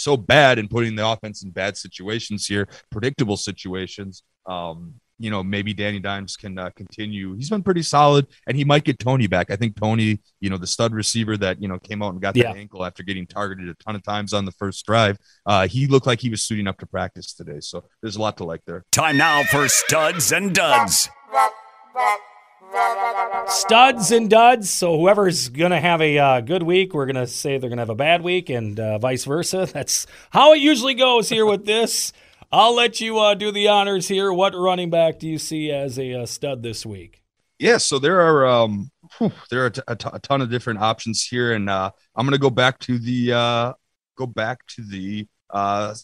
so 0.01 0.17
bad 0.17 0.59
and 0.59 0.69
putting 0.69 0.95
the 0.95 1.07
offense 1.07 1.43
in 1.43 1.51
bad 1.51 1.77
situations 1.77 2.47
here, 2.47 2.67
predictable 2.91 3.37
situations. 3.37 4.23
Um, 4.45 4.95
you 5.19 5.29
know, 5.29 5.43
maybe 5.43 5.73
Danny 5.73 5.99
Dimes 5.99 6.37
can 6.37 6.57
uh, 6.57 6.69
continue. 6.71 7.35
He's 7.35 7.49
been 7.49 7.61
pretty 7.61 7.81
solid, 7.81 8.25
and 8.47 8.55
he 8.55 8.63
might 8.63 8.85
get 8.85 8.99
Toney 8.99 9.27
back. 9.27 9.51
I 9.51 9.57
think 9.57 9.75
Toney, 9.75 10.21
you 10.39 10.49
know, 10.49 10.57
the 10.57 10.65
stud 10.65 10.93
receiver 10.93 11.35
that 11.37 11.61
you 11.61 11.67
know 11.67 11.77
came 11.77 12.01
out 12.01 12.13
and 12.13 12.21
got 12.21 12.35
yeah. 12.35 12.53
that 12.53 12.57
ankle 12.57 12.85
after 12.85 13.03
getting 13.03 13.27
targeted 13.27 13.67
a 13.67 13.73
ton 13.83 13.95
of 13.95 14.03
times 14.03 14.33
on 14.33 14.45
the 14.45 14.53
first 14.53 14.85
drive. 14.85 15.17
Uh, 15.45 15.67
he 15.67 15.87
looked 15.87 16.07
like 16.07 16.21
he 16.21 16.29
was 16.29 16.41
suiting 16.41 16.67
up 16.67 16.79
to 16.79 16.85
practice 16.85 17.33
today. 17.33 17.59
So 17.59 17.83
there's 18.01 18.15
a 18.15 18.21
lot 18.21 18.37
to 18.37 18.45
like 18.45 18.61
there. 18.65 18.85
Time 18.93 19.17
now 19.17 19.43
for 19.43 19.67
studs 19.67 20.31
and 20.31 20.55
duds. 20.55 21.09
Studs 23.47 24.11
and 24.11 24.29
duds. 24.29 24.69
So 24.69 24.97
whoever's 24.97 25.49
gonna 25.49 25.79
have 25.79 26.01
a 26.01 26.17
uh, 26.17 26.41
good 26.41 26.63
week, 26.63 26.93
we're 26.93 27.05
gonna 27.05 27.27
say 27.27 27.57
they're 27.57 27.69
gonna 27.69 27.81
have 27.81 27.89
a 27.89 27.95
bad 27.95 28.21
week, 28.21 28.49
and 28.49 28.79
uh, 28.79 28.97
vice 28.99 29.25
versa. 29.25 29.67
That's 29.73 30.05
how 30.29 30.53
it 30.53 30.59
usually 30.59 30.93
goes 30.93 31.29
here 31.29 31.45
with 31.45 31.65
this. 31.65 32.13
I'll 32.51 32.75
let 32.75 32.99
you 32.99 33.19
uh, 33.19 33.33
do 33.33 33.51
the 33.51 33.67
honors 33.67 34.07
here. 34.07 34.31
What 34.31 34.53
running 34.55 34.89
back 34.89 35.19
do 35.19 35.27
you 35.27 35.37
see 35.37 35.71
as 35.71 35.97
a 35.97 36.21
uh, 36.21 36.25
stud 36.25 36.63
this 36.63 36.85
week? 36.85 37.21
Yeah, 37.57 37.77
so 37.77 37.99
there 37.99 38.21
are 38.21 38.45
um, 38.45 38.91
whew, 39.17 39.31
there 39.49 39.65
are 39.65 39.71
a, 39.87 39.95
ton 39.95 40.41
of 40.41 40.49
different 40.49 40.79
options 40.79 41.25
here, 41.25 41.53
and 41.53 41.69
uh, 41.69 41.91
I'm 42.15 42.25
going 42.25 42.33
to 42.33 42.39
go 42.39 42.49
back 42.49 42.79
to 42.79 42.97
the 42.97 43.33
uh, 43.33 43.73
go 44.15 44.25
back 44.25 44.65
to 44.67 44.83
the 44.83 45.27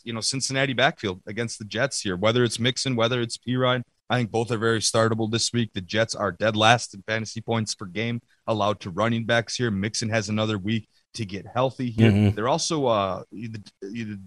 you 0.04 0.14
know 0.14 0.22
Cincinnati 0.22 0.74
backfield 0.74 1.22
against 1.28 1.60
the 1.60 1.66
Jets 1.66 2.02
here. 2.02 2.18
Whether 2.18 2.44
it's 2.44 2.60
Mixon, 2.60 2.96
whether 2.96 3.22
it's 3.22 3.38
Perine, 3.38 3.84
I 4.10 4.18
think 4.18 4.32
both 4.32 4.52
are 4.52 4.58
very 4.58 4.80
startable 4.80 5.32
this 5.32 5.52
week. 5.52 5.72
The 5.74 5.82
Jets 5.82 6.14
are 6.16 6.32
dead 6.32 6.56
last 6.56 6.94
in 6.94 7.04
fantasy 7.08 7.42
points 7.42 7.74
per 7.74 7.86
game 7.86 8.22
allowed 8.48 8.80
to 8.82 8.92
running 8.92 9.26
backs 9.26 9.56
here. 9.56 9.72
Mixon 9.72 10.10
has 10.10 10.30
another 10.30 10.58
week 10.58 10.88
to 11.16 11.26
get 11.26 11.46
healthy 11.54 11.90
here. 11.90 12.12
Mm-hmm. 12.12 12.36
They're 12.36 12.48
also 12.48 12.86
uh 12.86 13.24
the, 13.32 13.62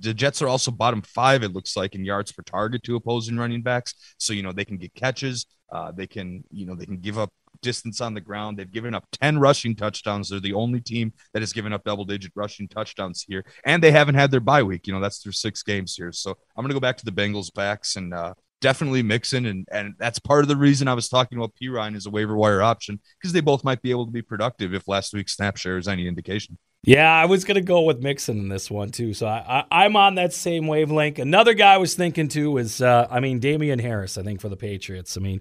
the 0.00 0.14
Jets 0.14 0.42
are 0.42 0.48
also 0.48 0.70
bottom 0.70 1.02
five, 1.02 1.42
it 1.42 1.52
looks 1.52 1.76
like, 1.76 1.94
in 1.94 2.04
yards 2.04 2.32
per 2.32 2.42
target 2.42 2.82
to 2.84 2.96
opposing 2.96 3.36
running 3.36 3.62
backs. 3.62 3.94
So 4.18 4.32
you 4.32 4.42
know 4.42 4.52
they 4.52 4.64
can 4.64 4.78
get 4.78 4.94
catches. 4.94 5.46
Uh, 5.70 5.92
they 5.92 6.06
can 6.06 6.42
you 6.50 6.66
know 6.66 6.74
they 6.74 6.86
can 6.86 6.98
give 6.98 7.18
up 7.18 7.30
distance 7.60 8.00
on 8.00 8.14
the 8.14 8.20
ground. 8.20 8.56
They've 8.58 8.70
given 8.70 8.94
up 8.94 9.04
10 9.20 9.38
rushing 9.38 9.74
touchdowns. 9.74 10.28
They're 10.28 10.40
the 10.40 10.54
only 10.54 10.80
team 10.80 11.12
that 11.32 11.42
has 11.42 11.52
given 11.52 11.72
up 11.72 11.84
double 11.84 12.04
digit 12.04 12.32
rushing 12.34 12.68
touchdowns 12.68 13.24
here. 13.26 13.44
And 13.64 13.82
they 13.82 13.90
haven't 13.90 14.14
had 14.14 14.30
their 14.30 14.40
bye 14.40 14.62
week. 14.62 14.86
You 14.86 14.92
know, 14.92 15.00
that's 15.00 15.18
through 15.18 15.32
six 15.32 15.62
games 15.62 15.94
here. 15.96 16.12
So 16.12 16.30
I'm 16.30 16.62
going 16.62 16.70
to 16.70 16.74
go 16.74 16.80
back 16.80 16.96
to 16.98 17.04
the 17.04 17.12
Bengals 17.12 17.52
backs 17.52 17.96
and 17.96 18.14
uh, 18.14 18.34
definitely 18.60 19.02
Mixon. 19.02 19.46
And, 19.46 19.66
and 19.70 19.94
that's 19.98 20.18
part 20.18 20.42
of 20.42 20.48
the 20.48 20.56
reason 20.56 20.88
I 20.88 20.94
was 20.94 21.08
talking 21.08 21.38
about 21.38 21.52
Perine 21.60 21.96
as 21.96 22.06
a 22.06 22.10
waiver 22.10 22.36
wire 22.36 22.62
option 22.62 23.00
because 23.18 23.32
they 23.32 23.40
both 23.40 23.64
might 23.64 23.82
be 23.82 23.90
able 23.90 24.06
to 24.06 24.12
be 24.12 24.22
productive 24.22 24.74
if 24.74 24.88
last 24.88 25.12
week's 25.14 25.36
snap 25.36 25.56
share 25.56 25.78
is 25.78 25.88
any 25.88 26.06
indication. 26.06 26.58
Yeah, 26.84 27.12
I 27.12 27.26
was 27.26 27.44
to 27.44 27.60
go 27.60 27.82
with 27.82 28.00
Mixon 28.00 28.38
in 28.38 28.48
this 28.48 28.70
one 28.70 28.90
too. 28.90 29.12
So 29.12 29.26
I, 29.26 29.64
I, 29.70 29.84
am 29.84 29.96
on 29.96 30.14
that 30.14 30.32
same 30.32 30.68
wavelength. 30.68 31.18
Another 31.18 31.52
guy 31.54 31.74
I 31.74 31.78
was 31.78 31.94
thinking 31.94 32.28
too 32.28 32.56
is, 32.58 32.80
uh, 32.80 33.08
I 33.10 33.20
mean, 33.20 33.40
Damien 33.40 33.80
Harris, 33.80 34.16
I 34.16 34.22
think, 34.22 34.40
for 34.40 34.48
the 34.48 34.56
Patriots. 34.56 35.16
I 35.16 35.20
mean, 35.20 35.40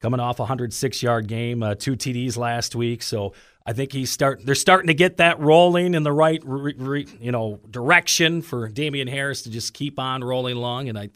coming 0.00 0.18
off 0.18 0.38
a 0.38 0.42
106 0.42 1.02
yard 1.02 1.28
game, 1.28 1.62
uh, 1.62 1.74
two 1.74 1.94
TDs 1.94 2.38
last 2.38 2.74
week. 2.74 3.02
So 3.02 3.34
I 3.66 3.74
think 3.74 3.92
he's 3.92 4.10
start. 4.10 4.44
They're 4.44 4.54
starting 4.54 4.86
to 4.86 4.94
get 4.94 5.18
that 5.18 5.38
rolling 5.40 5.94
in 5.94 6.04
the 6.04 6.12
right, 6.12 6.42
re, 6.44 6.74
re, 6.78 7.06
you 7.20 7.32
know, 7.32 7.60
direction 7.70 8.40
for 8.40 8.68
Damien 8.68 9.08
Harris 9.08 9.42
to 9.42 9.50
just 9.50 9.74
keep 9.74 9.98
on 9.98 10.24
rolling 10.24 10.56
along. 10.56 10.88
And 10.88 10.98
I, 10.98 11.10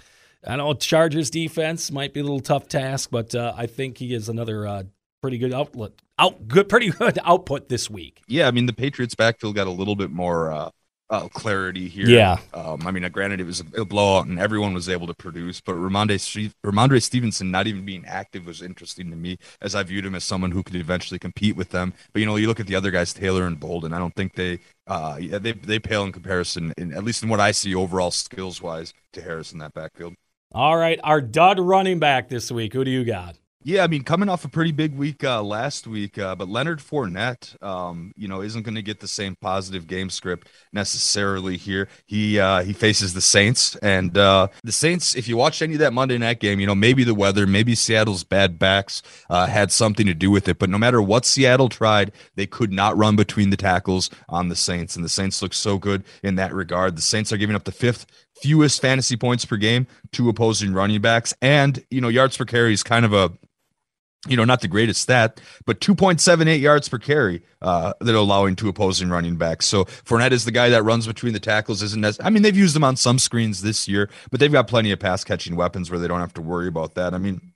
I 0.47 0.57
know 0.57 0.75
Chargers 0.75 1.31
defense 1.31 1.91
might 1.91 2.13
be 2.13 2.21
a 2.21 2.23
little 2.23 2.41
tough 2.41 2.69
task, 2.69 3.11
but 3.11 3.35
uh, 3.35 3.53
I 3.57 3.67
think 3.67 3.99
he 3.99 4.15
is 4.15 4.29
another 4.29 4.67
uh, 4.67 4.83
pretty 5.21 5.39
good 5.39 5.53
outlet, 5.53 5.93
out 6.19 6.49
good, 6.49 6.69
pretty 6.69 6.91
good 6.91 7.19
output 7.25 7.69
this 7.69 7.89
week. 7.89 8.23
Yeah, 8.27 8.49
I 8.49 8.51
mean 8.51 8.67
the 8.67 8.73
Patriots 8.73 9.15
backfield 9.15 9.55
got 9.55 9.67
a 9.67 9.71
little 9.71 9.97
bit 9.97 10.11
more 10.11 10.51
uh, 10.51 10.71
uh, 11.13 11.29
clarity 11.29 11.89
here. 11.89 12.09
Yeah. 12.09 12.39
Um, 12.55 12.87
I 12.87 12.91
mean, 12.91 13.09
granted, 13.13 13.39
it 13.39 13.45
was 13.45 13.63
a 13.77 13.85
blowout 13.85 14.27
and 14.27 14.39
everyone 14.39 14.73
was 14.73 14.89
able 14.89 15.07
to 15.07 15.15
produce, 15.15 15.61
but 15.61 15.75
Rhamondre, 15.75 16.51
Rhamondre 16.65 17.03
Stevenson 17.03 17.51
not 17.51 17.67
even 17.67 17.85
being 17.85 18.05
active 18.07 18.47
was 18.47 18.63
interesting 18.63 19.11
to 19.11 19.17
me 19.17 19.37
as 19.61 19.75
I 19.75 19.83
viewed 19.83 20.07
him 20.07 20.15
as 20.15 20.25
someone 20.25 20.53
who 20.53 20.63
could 20.63 20.75
eventually 20.75 21.19
compete 21.19 21.55
with 21.55 21.69
them. 21.69 21.93
But, 22.13 22.21
you 22.21 22.27
know, 22.27 22.37
you 22.37 22.49
look 22.49 22.61
at 22.61 22.67
the 22.67 22.77
other 22.77 22.91
guys, 22.91 23.13
Taylor 23.13 23.47
and 23.47 23.61
Bolden, 23.61 23.93
I 23.93 23.99
don't 23.99 24.15
think 24.15 24.35
they, 24.35 24.61
uh, 24.87 25.19
yeah, 25.21 25.37
they, 25.37 25.53
they 25.53 25.79
pale 25.79 26.05
in 26.05 26.13
comparison, 26.13 26.73
in, 26.79 26.95
at 26.95 27.05
least 27.05 27.23
in 27.23 27.29
what 27.29 27.41
I 27.41 27.53
see 27.53 27.75
overall 27.75 28.11
skills 28.11 28.63
wise 28.63 28.95
to 29.13 29.21
Harris 29.21 29.53
in 29.53 29.59
that 29.59 29.75
backfield. 29.75 30.15
All 30.55 30.77
right. 30.77 31.01
Our 31.03 31.21
dud 31.21 31.59
running 31.59 31.99
back 31.99 32.29
this 32.29 32.51
week. 32.51 32.75
Who 32.75 32.85
do 32.85 32.91
you 32.91 33.05
got? 33.05 33.37
Yeah, 33.65 33.85
I 33.85 33.87
mean, 33.87 34.03
coming 34.03 34.29
off 34.29 34.45
a 34.45 34.49
pretty 34.49 34.73
big 34.73 34.97
week 34.97 35.23
uh, 35.23 35.41
last 35.41 35.87
week, 35.87 36.19
uh, 36.19 36.35
but 36.35 36.49
Leonard 36.49 36.81
Fournette, 36.81 37.63
um, 37.63 38.13
you 38.17 38.27
know, 38.27 38.43
isn't 38.43 38.65
going 38.65 38.75
to 38.75 38.83
get 38.83 38.99
the 38.99 39.07
same 39.07 39.37
positive 39.37 39.87
game 39.87 40.11
script 40.11 40.49
necessarily 40.73 41.57
here. 41.57 41.89
He 42.05 42.41
uh, 42.41 42.65
he 42.65 42.73
faces 42.73 43.15
the 43.15 43.21
Saints, 43.21 43.77
and 43.77 44.19
uh, 44.19 44.49
the 44.65 44.73
Saints. 44.73 45.15
If 45.15 45.29
you 45.29 45.37
watched 45.37 45.63
any 45.63 45.75
of 45.75 45.79
that 45.79 45.93
Monday 45.93 46.19
night 46.19 46.41
game, 46.41 46.59
you 46.59 46.67
know 46.67 46.75
maybe 46.75 47.05
the 47.05 47.15
weather, 47.15 47.47
maybe 47.47 47.77
Seattle's 47.77 48.25
bad 48.25 48.59
backs 48.59 49.01
uh, 49.31 49.47
had 49.47 49.71
something 49.71 50.07
to 50.07 50.15
do 50.15 50.33
with 50.33 50.49
it. 50.49 50.59
But 50.59 50.69
no 50.69 50.79
matter 50.79 51.01
what 51.01 51.25
Seattle 51.25 51.69
tried, 51.69 52.11
they 52.35 52.49
could 52.49 52.73
not 52.73 52.97
run 52.97 53.15
between 53.15 53.51
the 53.51 53.57
tackles 53.57 54.11
on 54.29 54.49
the 54.49 54.57
Saints, 54.57 54.97
and 54.97 55.05
the 55.05 55.09
Saints 55.09 55.41
look 55.41 55.55
so 55.55 55.79
good 55.79 56.03
in 56.25 56.35
that 56.35 56.53
regard. 56.53 56.97
The 56.97 57.03
Saints 57.03 57.33
are 57.33 57.37
giving 57.37 57.55
up 57.55 57.63
the 57.63 57.71
fifth 57.71 58.07
fewest 58.43 58.83
fantasy 58.83 59.17
points 59.17 59.45
per 59.45 59.57
game 59.57 59.87
to 60.13 60.29
opposing 60.29 60.75
running 60.75 61.01
backs, 61.01 61.33
and 61.41 61.83
you 61.91 62.01
know 62.01 62.09
yards 62.09 62.37
per 62.37 62.45
carry 62.45 62.73
is 62.73 62.83
kind 62.83 63.05
of 63.05 63.13
a 63.13 63.33
you 64.29 64.37
know, 64.37 64.45
not 64.45 64.61
the 64.61 64.69
greatest 64.69 65.03
stat, 65.03 65.41
but 65.67 65.81
2.78 65.81 66.61
yards 66.61 66.89
per 66.89 66.99
carry 66.99 67.43
uh, 67.61 67.93
that 68.01 68.15
are 68.15 68.19
allowing 68.19 68.55
to 68.55 68.69
opposing 68.69 69.11
running 69.11 69.37
backs. 69.37 69.67
So 69.67 69.85
Fournette 69.85 70.31
is 70.31 70.45
the 70.45 70.53
guy 70.53 70.69
that 70.69 70.85
runs 70.85 71.09
between 71.09 71.33
the 71.33 71.41
tackles. 71.41 71.83
Isn't 71.83 72.05
as 72.05 72.21
I 72.23 72.31
mean, 72.31 72.43
they've 72.43 72.57
used 72.57 72.77
him 72.77 72.85
on 72.85 72.95
some 72.97 73.19
screens 73.19 73.63
this 73.63 73.89
year, 73.89 74.09
but 74.31 74.39
they've 74.39 74.53
got 74.53 74.69
plenty 74.69 74.93
of 74.93 75.01
pass 75.01 75.25
catching 75.25 75.57
weapons 75.57 75.91
where 75.91 75.99
they 75.99 76.07
don't 76.07 76.21
have 76.21 76.35
to 76.35 76.41
worry 76.41 76.69
about 76.69 76.95
that. 76.95 77.15
I 77.15 77.19
mean, 77.19 77.53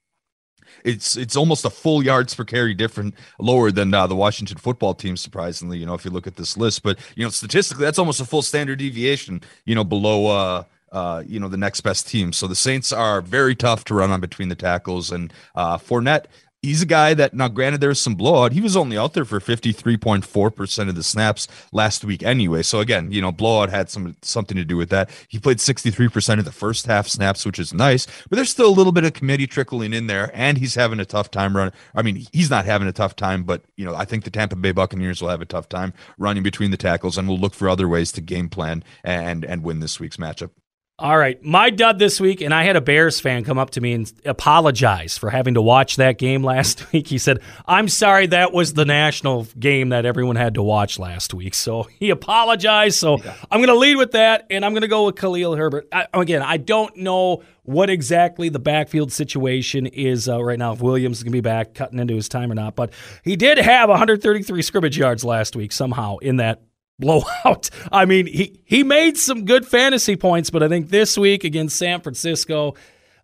it's 0.85 1.17
it's 1.17 1.37
almost 1.37 1.65
a 1.65 1.71
full 1.71 2.03
yards 2.03 2.35
per 2.35 2.45
carry 2.45 2.75
different 2.75 3.15
lower 3.39 3.71
than 3.71 3.95
uh, 3.95 4.09
the 4.09 4.17
Washington 4.17 4.57
football 4.57 4.95
team. 4.95 5.17
Surprisingly, 5.17 5.79
you 5.79 5.87
know, 5.87 5.95
if 5.95 6.05
you 6.05 6.11
look 6.11 6.27
at 6.27 6.35
this 6.35 6.57
list, 6.57 6.83
but 6.83 6.99
you 7.15 7.23
know, 7.23 7.31
statistically, 7.31 7.85
that's 7.85 7.99
almost 7.99 8.21
a 8.21 8.25
full 8.25 8.43
standard 8.43 8.81
deviation. 8.81 9.41
You 9.65 9.77
know, 9.77 9.85
below. 9.85 10.27
uh 10.27 10.65
uh, 10.97 11.23
you 11.27 11.39
know, 11.39 11.49
the 11.49 11.59
next 11.59 11.83
best 11.83 12.09
team. 12.09 12.33
So 12.33 12.47
the 12.47 12.55
Saints 12.55 12.91
are 12.91 13.21
very 13.21 13.55
tough 13.55 13.85
to 13.85 13.95
run 13.95 14.11
on 14.11 14.21
between 14.21 14.49
the 14.49 14.55
tackles. 14.55 15.11
And 15.13 15.31
uh, 15.55 15.77
Fournette, 15.77 16.25
he's 16.63 16.81
a 16.81 16.87
guy 16.87 17.13
that 17.13 17.35
now 17.35 17.49
granted 17.49 17.83
there's 17.83 18.01
some 18.01 18.15
blowout. 18.15 18.53
He 18.53 18.63
was 18.63 18.79
only 18.79 18.97
out 18.97 19.13
there 19.13 19.27
for 19.27 19.39
53.4% 19.39 20.89
of 20.89 20.95
the 20.95 21.03
snaps 21.03 21.49
last 21.71 22.03
week 22.03 22.23
anyway. 22.23 22.63
So 22.63 22.81
again 22.81 23.13
you 23.13 23.21
know 23.21 23.31
blowout 23.31 23.69
had 23.69 23.91
some 23.91 24.17
something 24.23 24.57
to 24.57 24.65
do 24.65 24.79
with 24.79 24.89
that. 24.89 25.11
He 25.29 25.39
played 25.39 25.59
63% 25.59 26.39
of 26.39 26.47
the 26.47 26.51
first 26.53 26.87
half 26.87 27.07
snaps 27.07 27.45
which 27.45 27.59
is 27.59 27.75
nice 27.75 28.07
but 28.31 28.37
there's 28.37 28.51
still 28.51 28.69
a 28.69 28.79
little 28.79 28.93
bit 28.93 29.05
of 29.05 29.13
committee 29.13 29.47
trickling 29.47 29.93
in 29.93 30.07
there. 30.07 30.31
And 30.33 30.57
he's 30.57 30.75
having 30.75 30.99
a 30.99 31.05
tough 31.05 31.31
time 31.31 31.57
running 31.57 31.75
i 31.95 32.01
mean 32.03 32.27
he's 32.33 32.49
not 32.51 32.65
having 32.65 32.89
a 32.89 32.93
tough 32.93 33.17
time 33.17 33.45
but 33.45 33.63
you 33.77 33.85
know 33.85 33.95
i 33.95 34.07
think 34.07 34.25
the 34.25 34.31
tampa 34.31 34.57
bay 34.57 34.73
buccaneers 34.73 35.21
will 35.21 35.29
have 35.29 35.43
a 35.43 35.47
tough 35.47 35.69
time 35.69 35.93
running 36.19 36.43
between 36.43 36.71
the 36.71 36.77
tackles 36.77 37.19
and 37.19 37.29
we'll 37.29 37.39
look 37.39 37.55
for 37.55 37.69
other 37.69 37.87
ways 37.87 38.11
to 38.13 38.21
game 38.21 38.49
plan 38.49 38.83
and 39.05 39.45
and 39.45 39.63
win 39.63 39.81
this 39.81 40.01
week's 40.01 40.17
matchup 40.17 40.51
all 40.99 41.19
right, 41.19 41.43
my 41.45 41.69
dud 41.69 41.99
this 41.99 42.19
week, 42.19 42.41
and 42.41 42.55
I 42.55 42.65
had 42.65 42.75
a 42.75 42.81
Bears 42.81 43.21
fan 43.21 43.45
come 43.45 43.59
up 43.59 43.69
to 43.71 43.83
me 43.83 43.93
and 43.93 44.11
apologize 44.25 45.19
for 45.19 45.29
having 45.29 45.53
to 45.53 45.61
watch 45.61 45.97
that 45.97 46.17
game 46.17 46.43
last 46.45 46.91
week. 46.91 47.09
He 47.09 47.19
said, 47.19 47.41
"I'm 47.67 47.89
sorry, 47.89 48.27
that 48.29 48.55
was 48.55 48.73
the 48.73 48.87
national 48.87 49.47
game 49.59 49.91
that 49.91 50.07
everyone 50.07 50.37
had 50.37 50.55
to 50.55 50.63
watch 50.63 50.99
last 50.99 51.35
week." 51.35 51.53
So 51.55 51.83
he 52.01 52.09
apologized. 52.09 52.99
So 52.99 53.19
yeah. 53.19 53.35
I'm 53.51 53.59
going 53.59 53.69
to 53.69 53.75
lead 53.75 53.97
with 53.97 54.13
that, 54.13 54.47
and 54.49 54.65
I'm 54.65 54.73
going 54.73 54.83
to 54.83 54.89
go 54.89 55.05
with 55.05 55.17
Khalil 55.17 55.55
Herbert. 55.55 55.87
I, 55.93 56.07
again, 56.15 56.41
I 56.41 56.57
don't 56.57 56.97
know 56.97 57.43
what 57.65 57.91
exactly 57.91 58.49
the 58.49 58.59
backfield 58.59 59.13
situation 59.13 59.87
is 59.87 60.31
uh, 60.31 60.43
right 60.43 60.59
now. 60.59 60.73
If 60.73 60.81
Williams 60.81 61.19
is 61.19 61.25
going 61.25 61.33
to 61.33 61.37
be 61.37 61.43
back, 61.43 61.75
cutting 61.75 61.99
into 61.99 62.15
his 62.15 62.29
time 62.29 62.51
or 62.51 62.55
not, 62.55 62.75
but 62.75 62.91
he 63.23 63.37
did 63.37 63.59
have 63.59 63.91
133 63.91 64.63
scrimmage 64.63 64.97
yards 64.97 65.25
last 65.25 65.57
week 65.57 65.73
somehow 65.73 66.17
in 66.19 66.37
that 66.37 66.63
blowout. 66.99 67.71
I 67.93 68.05
mean, 68.05 68.27
he 68.27 68.61
he 68.65 68.83
made 68.83 69.17
some 69.17 69.45
good 69.45 69.67
fantasy 69.67 70.17
points, 70.17 70.51
but 70.51 70.63
I 70.63 70.69
think 70.69 70.89
this 70.89 71.17
week 71.17 71.45
against 71.45 71.77
San 71.77 72.01
Francisco, 72.01 72.75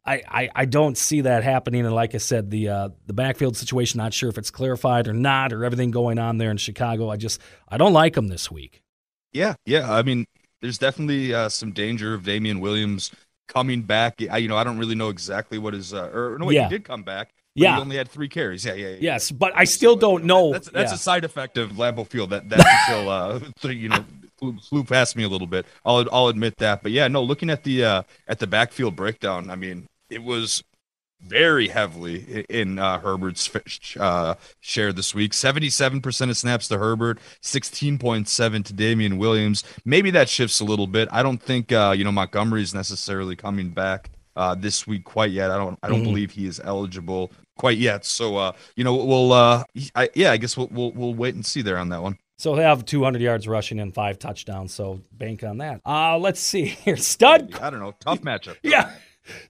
I, 0.04 0.22
I, 0.28 0.50
I 0.54 0.64
don't 0.64 0.98
see 0.98 1.22
that 1.22 1.44
happening. 1.44 1.84
And 1.84 1.94
like 1.94 2.14
I 2.14 2.18
said, 2.18 2.50
the 2.50 2.68
uh, 2.68 2.88
the 3.06 3.12
backfield 3.12 3.56
situation, 3.56 3.98
not 3.98 4.14
sure 4.14 4.28
if 4.28 4.38
it's 4.38 4.50
clarified 4.50 5.08
or 5.08 5.14
not, 5.14 5.52
or 5.52 5.64
everything 5.64 5.90
going 5.90 6.18
on 6.18 6.38
there 6.38 6.50
in 6.50 6.56
Chicago. 6.56 7.10
I 7.10 7.16
just 7.16 7.40
I 7.68 7.78
don't 7.78 7.92
like 7.92 8.16
him 8.16 8.28
this 8.28 8.50
week. 8.50 8.82
Yeah, 9.32 9.54
yeah. 9.64 9.92
I 9.92 10.02
mean, 10.02 10.26
there's 10.60 10.78
definitely 10.78 11.32
uh, 11.32 11.48
some 11.48 11.72
danger 11.72 12.14
of 12.14 12.24
Damien 12.24 12.60
Williams 12.60 13.10
coming 13.48 13.82
back. 13.82 14.20
I, 14.30 14.38
you 14.38 14.48
know, 14.48 14.56
I 14.56 14.64
don't 14.64 14.78
really 14.78 14.94
know 14.94 15.08
exactly 15.08 15.58
what 15.58 15.74
his 15.74 15.94
uh, 15.94 16.10
or 16.12 16.36
no, 16.38 16.50
yeah. 16.50 16.64
he 16.64 16.70
did 16.70 16.84
come 16.84 17.02
back 17.02 17.32
yeah, 17.54 17.76
he 17.76 17.80
only 17.80 17.96
had 17.96 18.08
three 18.08 18.28
carries. 18.28 18.64
Yeah, 18.64 18.74
yeah, 18.74 18.88
yeah. 18.88 18.96
Yes, 19.00 19.30
but 19.30 19.52
I 19.54 19.64
still 19.64 19.96
don't 19.96 20.24
know. 20.24 20.52
That's, 20.52 20.70
that's 20.70 20.90
yeah. 20.90 20.96
a 20.96 20.98
side 20.98 21.24
effect 21.24 21.58
of 21.58 21.72
Lambeau 21.72 22.06
Field. 22.06 22.30
That 22.30 22.48
that 22.48 22.84
still 22.84 23.08
uh, 23.08 23.40
you 23.70 23.88
know 23.88 24.04
flew, 24.38 24.58
flew 24.58 24.84
past 24.84 25.16
me 25.16 25.24
a 25.24 25.28
little 25.28 25.46
bit. 25.46 25.66
I'll 25.84 26.06
I'll 26.12 26.28
admit 26.28 26.56
that. 26.58 26.82
But 26.82 26.92
yeah, 26.92 27.08
no. 27.08 27.22
Looking 27.22 27.50
at 27.50 27.64
the 27.64 27.84
uh, 27.84 28.02
at 28.26 28.38
the 28.38 28.46
backfield 28.46 28.96
breakdown, 28.96 29.50
I 29.50 29.56
mean, 29.56 29.86
it 30.08 30.22
was 30.22 30.62
very 31.20 31.68
heavily 31.68 32.44
in 32.48 32.78
uh, 32.78 32.98
Herbert's 32.98 33.50
uh, 33.96 34.34
share 34.60 34.92
this 34.92 35.14
week. 35.14 35.32
77% 35.32 36.30
of 36.30 36.36
snaps 36.36 36.66
to 36.66 36.78
Herbert, 36.78 37.20
16.7 37.42 38.64
to 38.64 38.72
Damien 38.72 39.18
Williams. 39.18 39.62
Maybe 39.84 40.10
that 40.10 40.28
shifts 40.28 40.58
a 40.58 40.64
little 40.64 40.88
bit. 40.88 41.08
I 41.12 41.22
don't 41.22 41.40
think 41.40 41.70
uh, 41.70 41.94
you 41.96 42.04
know 42.04 42.12
Montgomery 42.12 42.62
is 42.62 42.74
necessarily 42.74 43.36
coming 43.36 43.70
back 43.70 44.10
uh, 44.36 44.54
this 44.54 44.86
week 44.86 45.04
quite 45.04 45.30
yet. 45.30 45.50
I 45.50 45.56
don't 45.56 45.78
I 45.82 45.88
don't 45.88 45.98
mm-hmm. 45.98 46.06
believe 46.06 46.30
he 46.32 46.46
is 46.46 46.60
eligible 46.64 47.32
quite 47.56 47.78
yet. 47.78 48.04
So 48.04 48.36
uh, 48.36 48.52
you 48.76 48.84
know 48.84 48.94
we'll 48.94 49.32
uh, 49.32 49.64
I, 49.94 50.10
yeah 50.14 50.32
I 50.32 50.36
guess 50.36 50.56
we'll, 50.56 50.68
we'll 50.70 50.92
we'll 50.92 51.14
wait 51.14 51.34
and 51.34 51.44
see 51.44 51.62
there 51.62 51.78
on 51.78 51.88
that 51.90 52.02
one. 52.02 52.18
So 52.38 52.54
he'll 52.54 52.64
have 52.64 52.84
200 52.84 53.22
yards 53.22 53.46
rushing 53.46 53.78
and 53.78 53.94
five 53.94 54.18
touchdowns. 54.18 54.74
So 54.74 55.00
bank 55.12 55.44
on 55.44 55.58
that. 55.58 55.80
Uh, 55.86 56.18
let's 56.18 56.40
see 56.40 56.64
here. 56.64 56.96
Stud. 56.96 57.54
I 57.60 57.70
don't 57.70 57.78
know. 57.78 57.94
Tough 58.00 58.22
matchup. 58.22 58.56
yeah. 58.62 58.90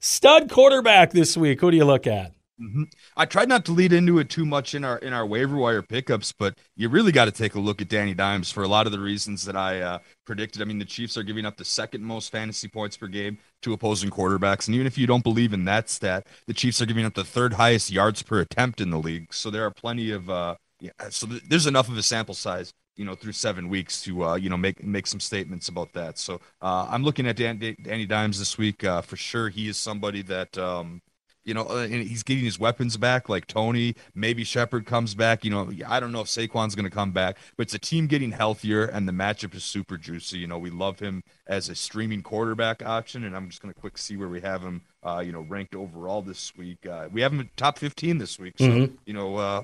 Stud 0.00 0.50
quarterback 0.50 1.10
this 1.10 1.34
week. 1.34 1.60
Who 1.62 1.70
do 1.70 1.76
you 1.78 1.86
look 1.86 2.06
at? 2.06 2.32
Mm-hmm. 2.60 2.84
I 3.16 3.24
tried 3.24 3.48
not 3.48 3.64
to 3.64 3.72
lead 3.72 3.92
into 3.92 4.18
it 4.18 4.28
too 4.28 4.44
much 4.44 4.74
in 4.74 4.84
our 4.84 4.98
in 4.98 5.12
our 5.12 5.26
waiver 5.26 5.56
wire 5.56 5.82
pickups, 5.82 6.32
but 6.32 6.54
you 6.76 6.88
really 6.88 7.10
got 7.10 7.24
to 7.24 7.30
take 7.30 7.54
a 7.54 7.60
look 7.60 7.80
at 7.80 7.88
Danny 7.88 8.14
Dimes 8.14 8.50
for 8.52 8.62
a 8.62 8.68
lot 8.68 8.86
of 8.86 8.92
the 8.92 9.00
reasons 9.00 9.44
that 9.46 9.56
I 9.56 9.80
uh, 9.80 9.98
predicted. 10.26 10.60
I 10.60 10.66
mean, 10.66 10.78
the 10.78 10.84
Chiefs 10.84 11.16
are 11.16 11.22
giving 11.22 11.46
up 11.46 11.56
the 11.56 11.64
second 11.64 12.04
most 12.04 12.30
fantasy 12.30 12.68
points 12.68 12.96
per 12.96 13.08
game 13.08 13.38
to 13.62 13.72
opposing 13.72 14.10
quarterbacks, 14.10 14.68
and 14.68 14.74
even 14.74 14.86
if 14.86 14.98
you 14.98 15.06
don't 15.06 15.24
believe 15.24 15.52
in 15.52 15.64
that 15.64 15.88
stat, 15.88 16.26
the 16.46 16.54
Chiefs 16.54 16.80
are 16.82 16.86
giving 16.86 17.06
up 17.06 17.14
the 17.14 17.24
third 17.24 17.54
highest 17.54 17.90
yards 17.90 18.22
per 18.22 18.40
attempt 18.40 18.80
in 18.80 18.90
the 18.90 18.98
league. 18.98 19.32
So 19.32 19.50
there 19.50 19.64
are 19.64 19.70
plenty 19.70 20.10
of 20.10 20.28
uh, 20.28 20.56
yeah, 20.78 20.90
so 21.08 21.26
th- 21.26 21.42
there's 21.48 21.66
enough 21.66 21.88
of 21.88 21.96
a 21.96 22.02
sample 22.02 22.34
size 22.34 22.72
you 22.96 23.04
know 23.04 23.14
through 23.14 23.32
seven 23.32 23.68
weeks 23.68 24.02
to 24.02 24.24
uh, 24.24 24.34
you 24.34 24.50
know 24.50 24.56
make 24.56 24.84
make 24.84 25.06
some 25.06 25.20
statements 25.20 25.68
about 25.68 25.92
that. 25.94 26.18
So 26.18 26.40
uh, 26.60 26.86
I'm 26.90 27.02
looking 27.02 27.26
at 27.26 27.36
Dan- 27.36 27.76
Danny 27.82 28.06
Dimes 28.06 28.38
this 28.38 28.58
week 28.58 28.84
uh, 28.84 29.02
for 29.02 29.16
sure. 29.16 29.48
He 29.48 29.68
is 29.68 29.76
somebody 29.76 30.22
that 30.22 30.56
um, 30.58 31.00
You 31.44 31.54
know, 31.54 31.66
uh, 31.68 31.88
and 31.90 32.06
he's 32.06 32.22
getting 32.22 32.44
his 32.44 32.58
weapons 32.58 32.96
back, 32.96 33.28
like 33.28 33.46
Toney. 33.46 33.96
Maybe 34.14 34.44
Shepard 34.44 34.86
comes 34.86 35.14
back. 35.14 35.44
You 35.44 35.50
know, 35.50 35.70
I 35.88 35.98
don't 35.98 36.12
know 36.12 36.20
if 36.20 36.28
Saquon's 36.28 36.74
going 36.74 36.84
to 36.84 36.90
come 36.90 37.10
back, 37.10 37.36
but 37.56 37.64
it's 37.64 37.74
a 37.74 37.78
team 37.78 38.06
getting 38.06 38.32
healthier, 38.32 38.84
and 38.84 39.08
the 39.08 39.12
matchup 39.12 39.54
is 39.54 39.64
super 39.64 39.98
juicy. 39.98 40.38
You 40.38 40.46
know, 40.46 40.58
we 40.58 40.70
love 40.70 41.00
him 41.00 41.24
as 41.46 41.68
a 41.68 41.74
streaming 41.74 42.22
quarterback 42.22 42.84
option, 42.84 43.24
and 43.24 43.36
I'm 43.36 43.48
just 43.48 43.60
going 43.60 43.74
to 43.74 43.80
quick 43.80 43.98
see 43.98 44.16
where 44.16 44.28
we 44.28 44.40
have 44.40 44.62
him. 44.62 44.82
Uh, 45.04 45.22
you 45.24 45.32
know, 45.32 45.40
ranked 45.40 45.74
overall 45.74 46.22
this 46.22 46.56
week. 46.56 46.86
Uh, 46.86 47.08
we 47.10 47.22
have 47.22 47.32
him 47.32 47.50
top 47.56 47.76
15 47.76 48.18
this 48.18 48.38
week, 48.38 48.54
so 48.56 48.64
mm-hmm. 48.64 48.94
you 49.04 49.12
know, 49.12 49.34
uh, 49.36 49.62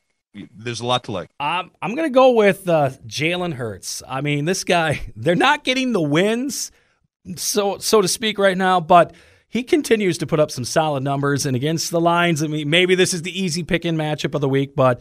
there's 0.54 0.80
a 0.80 0.86
lot 0.86 1.04
to 1.04 1.12
like. 1.12 1.30
Um, 1.40 1.70
I'm 1.80 1.94
going 1.94 2.08
to 2.08 2.14
go 2.14 2.32
with 2.32 2.68
uh, 2.68 2.90
Jalen 3.06 3.54
Hurts. 3.54 4.02
I 4.06 4.20
mean, 4.20 4.44
this 4.44 4.64
guy, 4.64 5.00
they're 5.16 5.36
not 5.36 5.64
getting 5.64 5.92
the 5.92 6.02
wins, 6.02 6.72
so 7.36 7.78
so 7.78 8.02
to 8.02 8.08
speak, 8.08 8.38
right 8.38 8.56
now, 8.56 8.80
but 8.80 9.14
he 9.48 9.62
continues 9.62 10.18
to 10.18 10.26
put 10.26 10.40
up 10.40 10.50
some 10.50 10.64
solid 10.64 11.02
numbers. 11.02 11.46
And 11.46 11.56
against 11.56 11.90
the 11.90 12.00
Lions, 12.00 12.42
I 12.42 12.46
mean, 12.46 12.68
maybe 12.68 12.94
this 12.94 13.14
is 13.14 13.22
the 13.22 13.38
easy 13.38 13.62
pick 13.62 13.82
picking 13.82 13.96
matchup 13.96 14.34
of 14.34 14.40
the 14.40 14.48
week, 14.48 14.74
but 14.74 15.00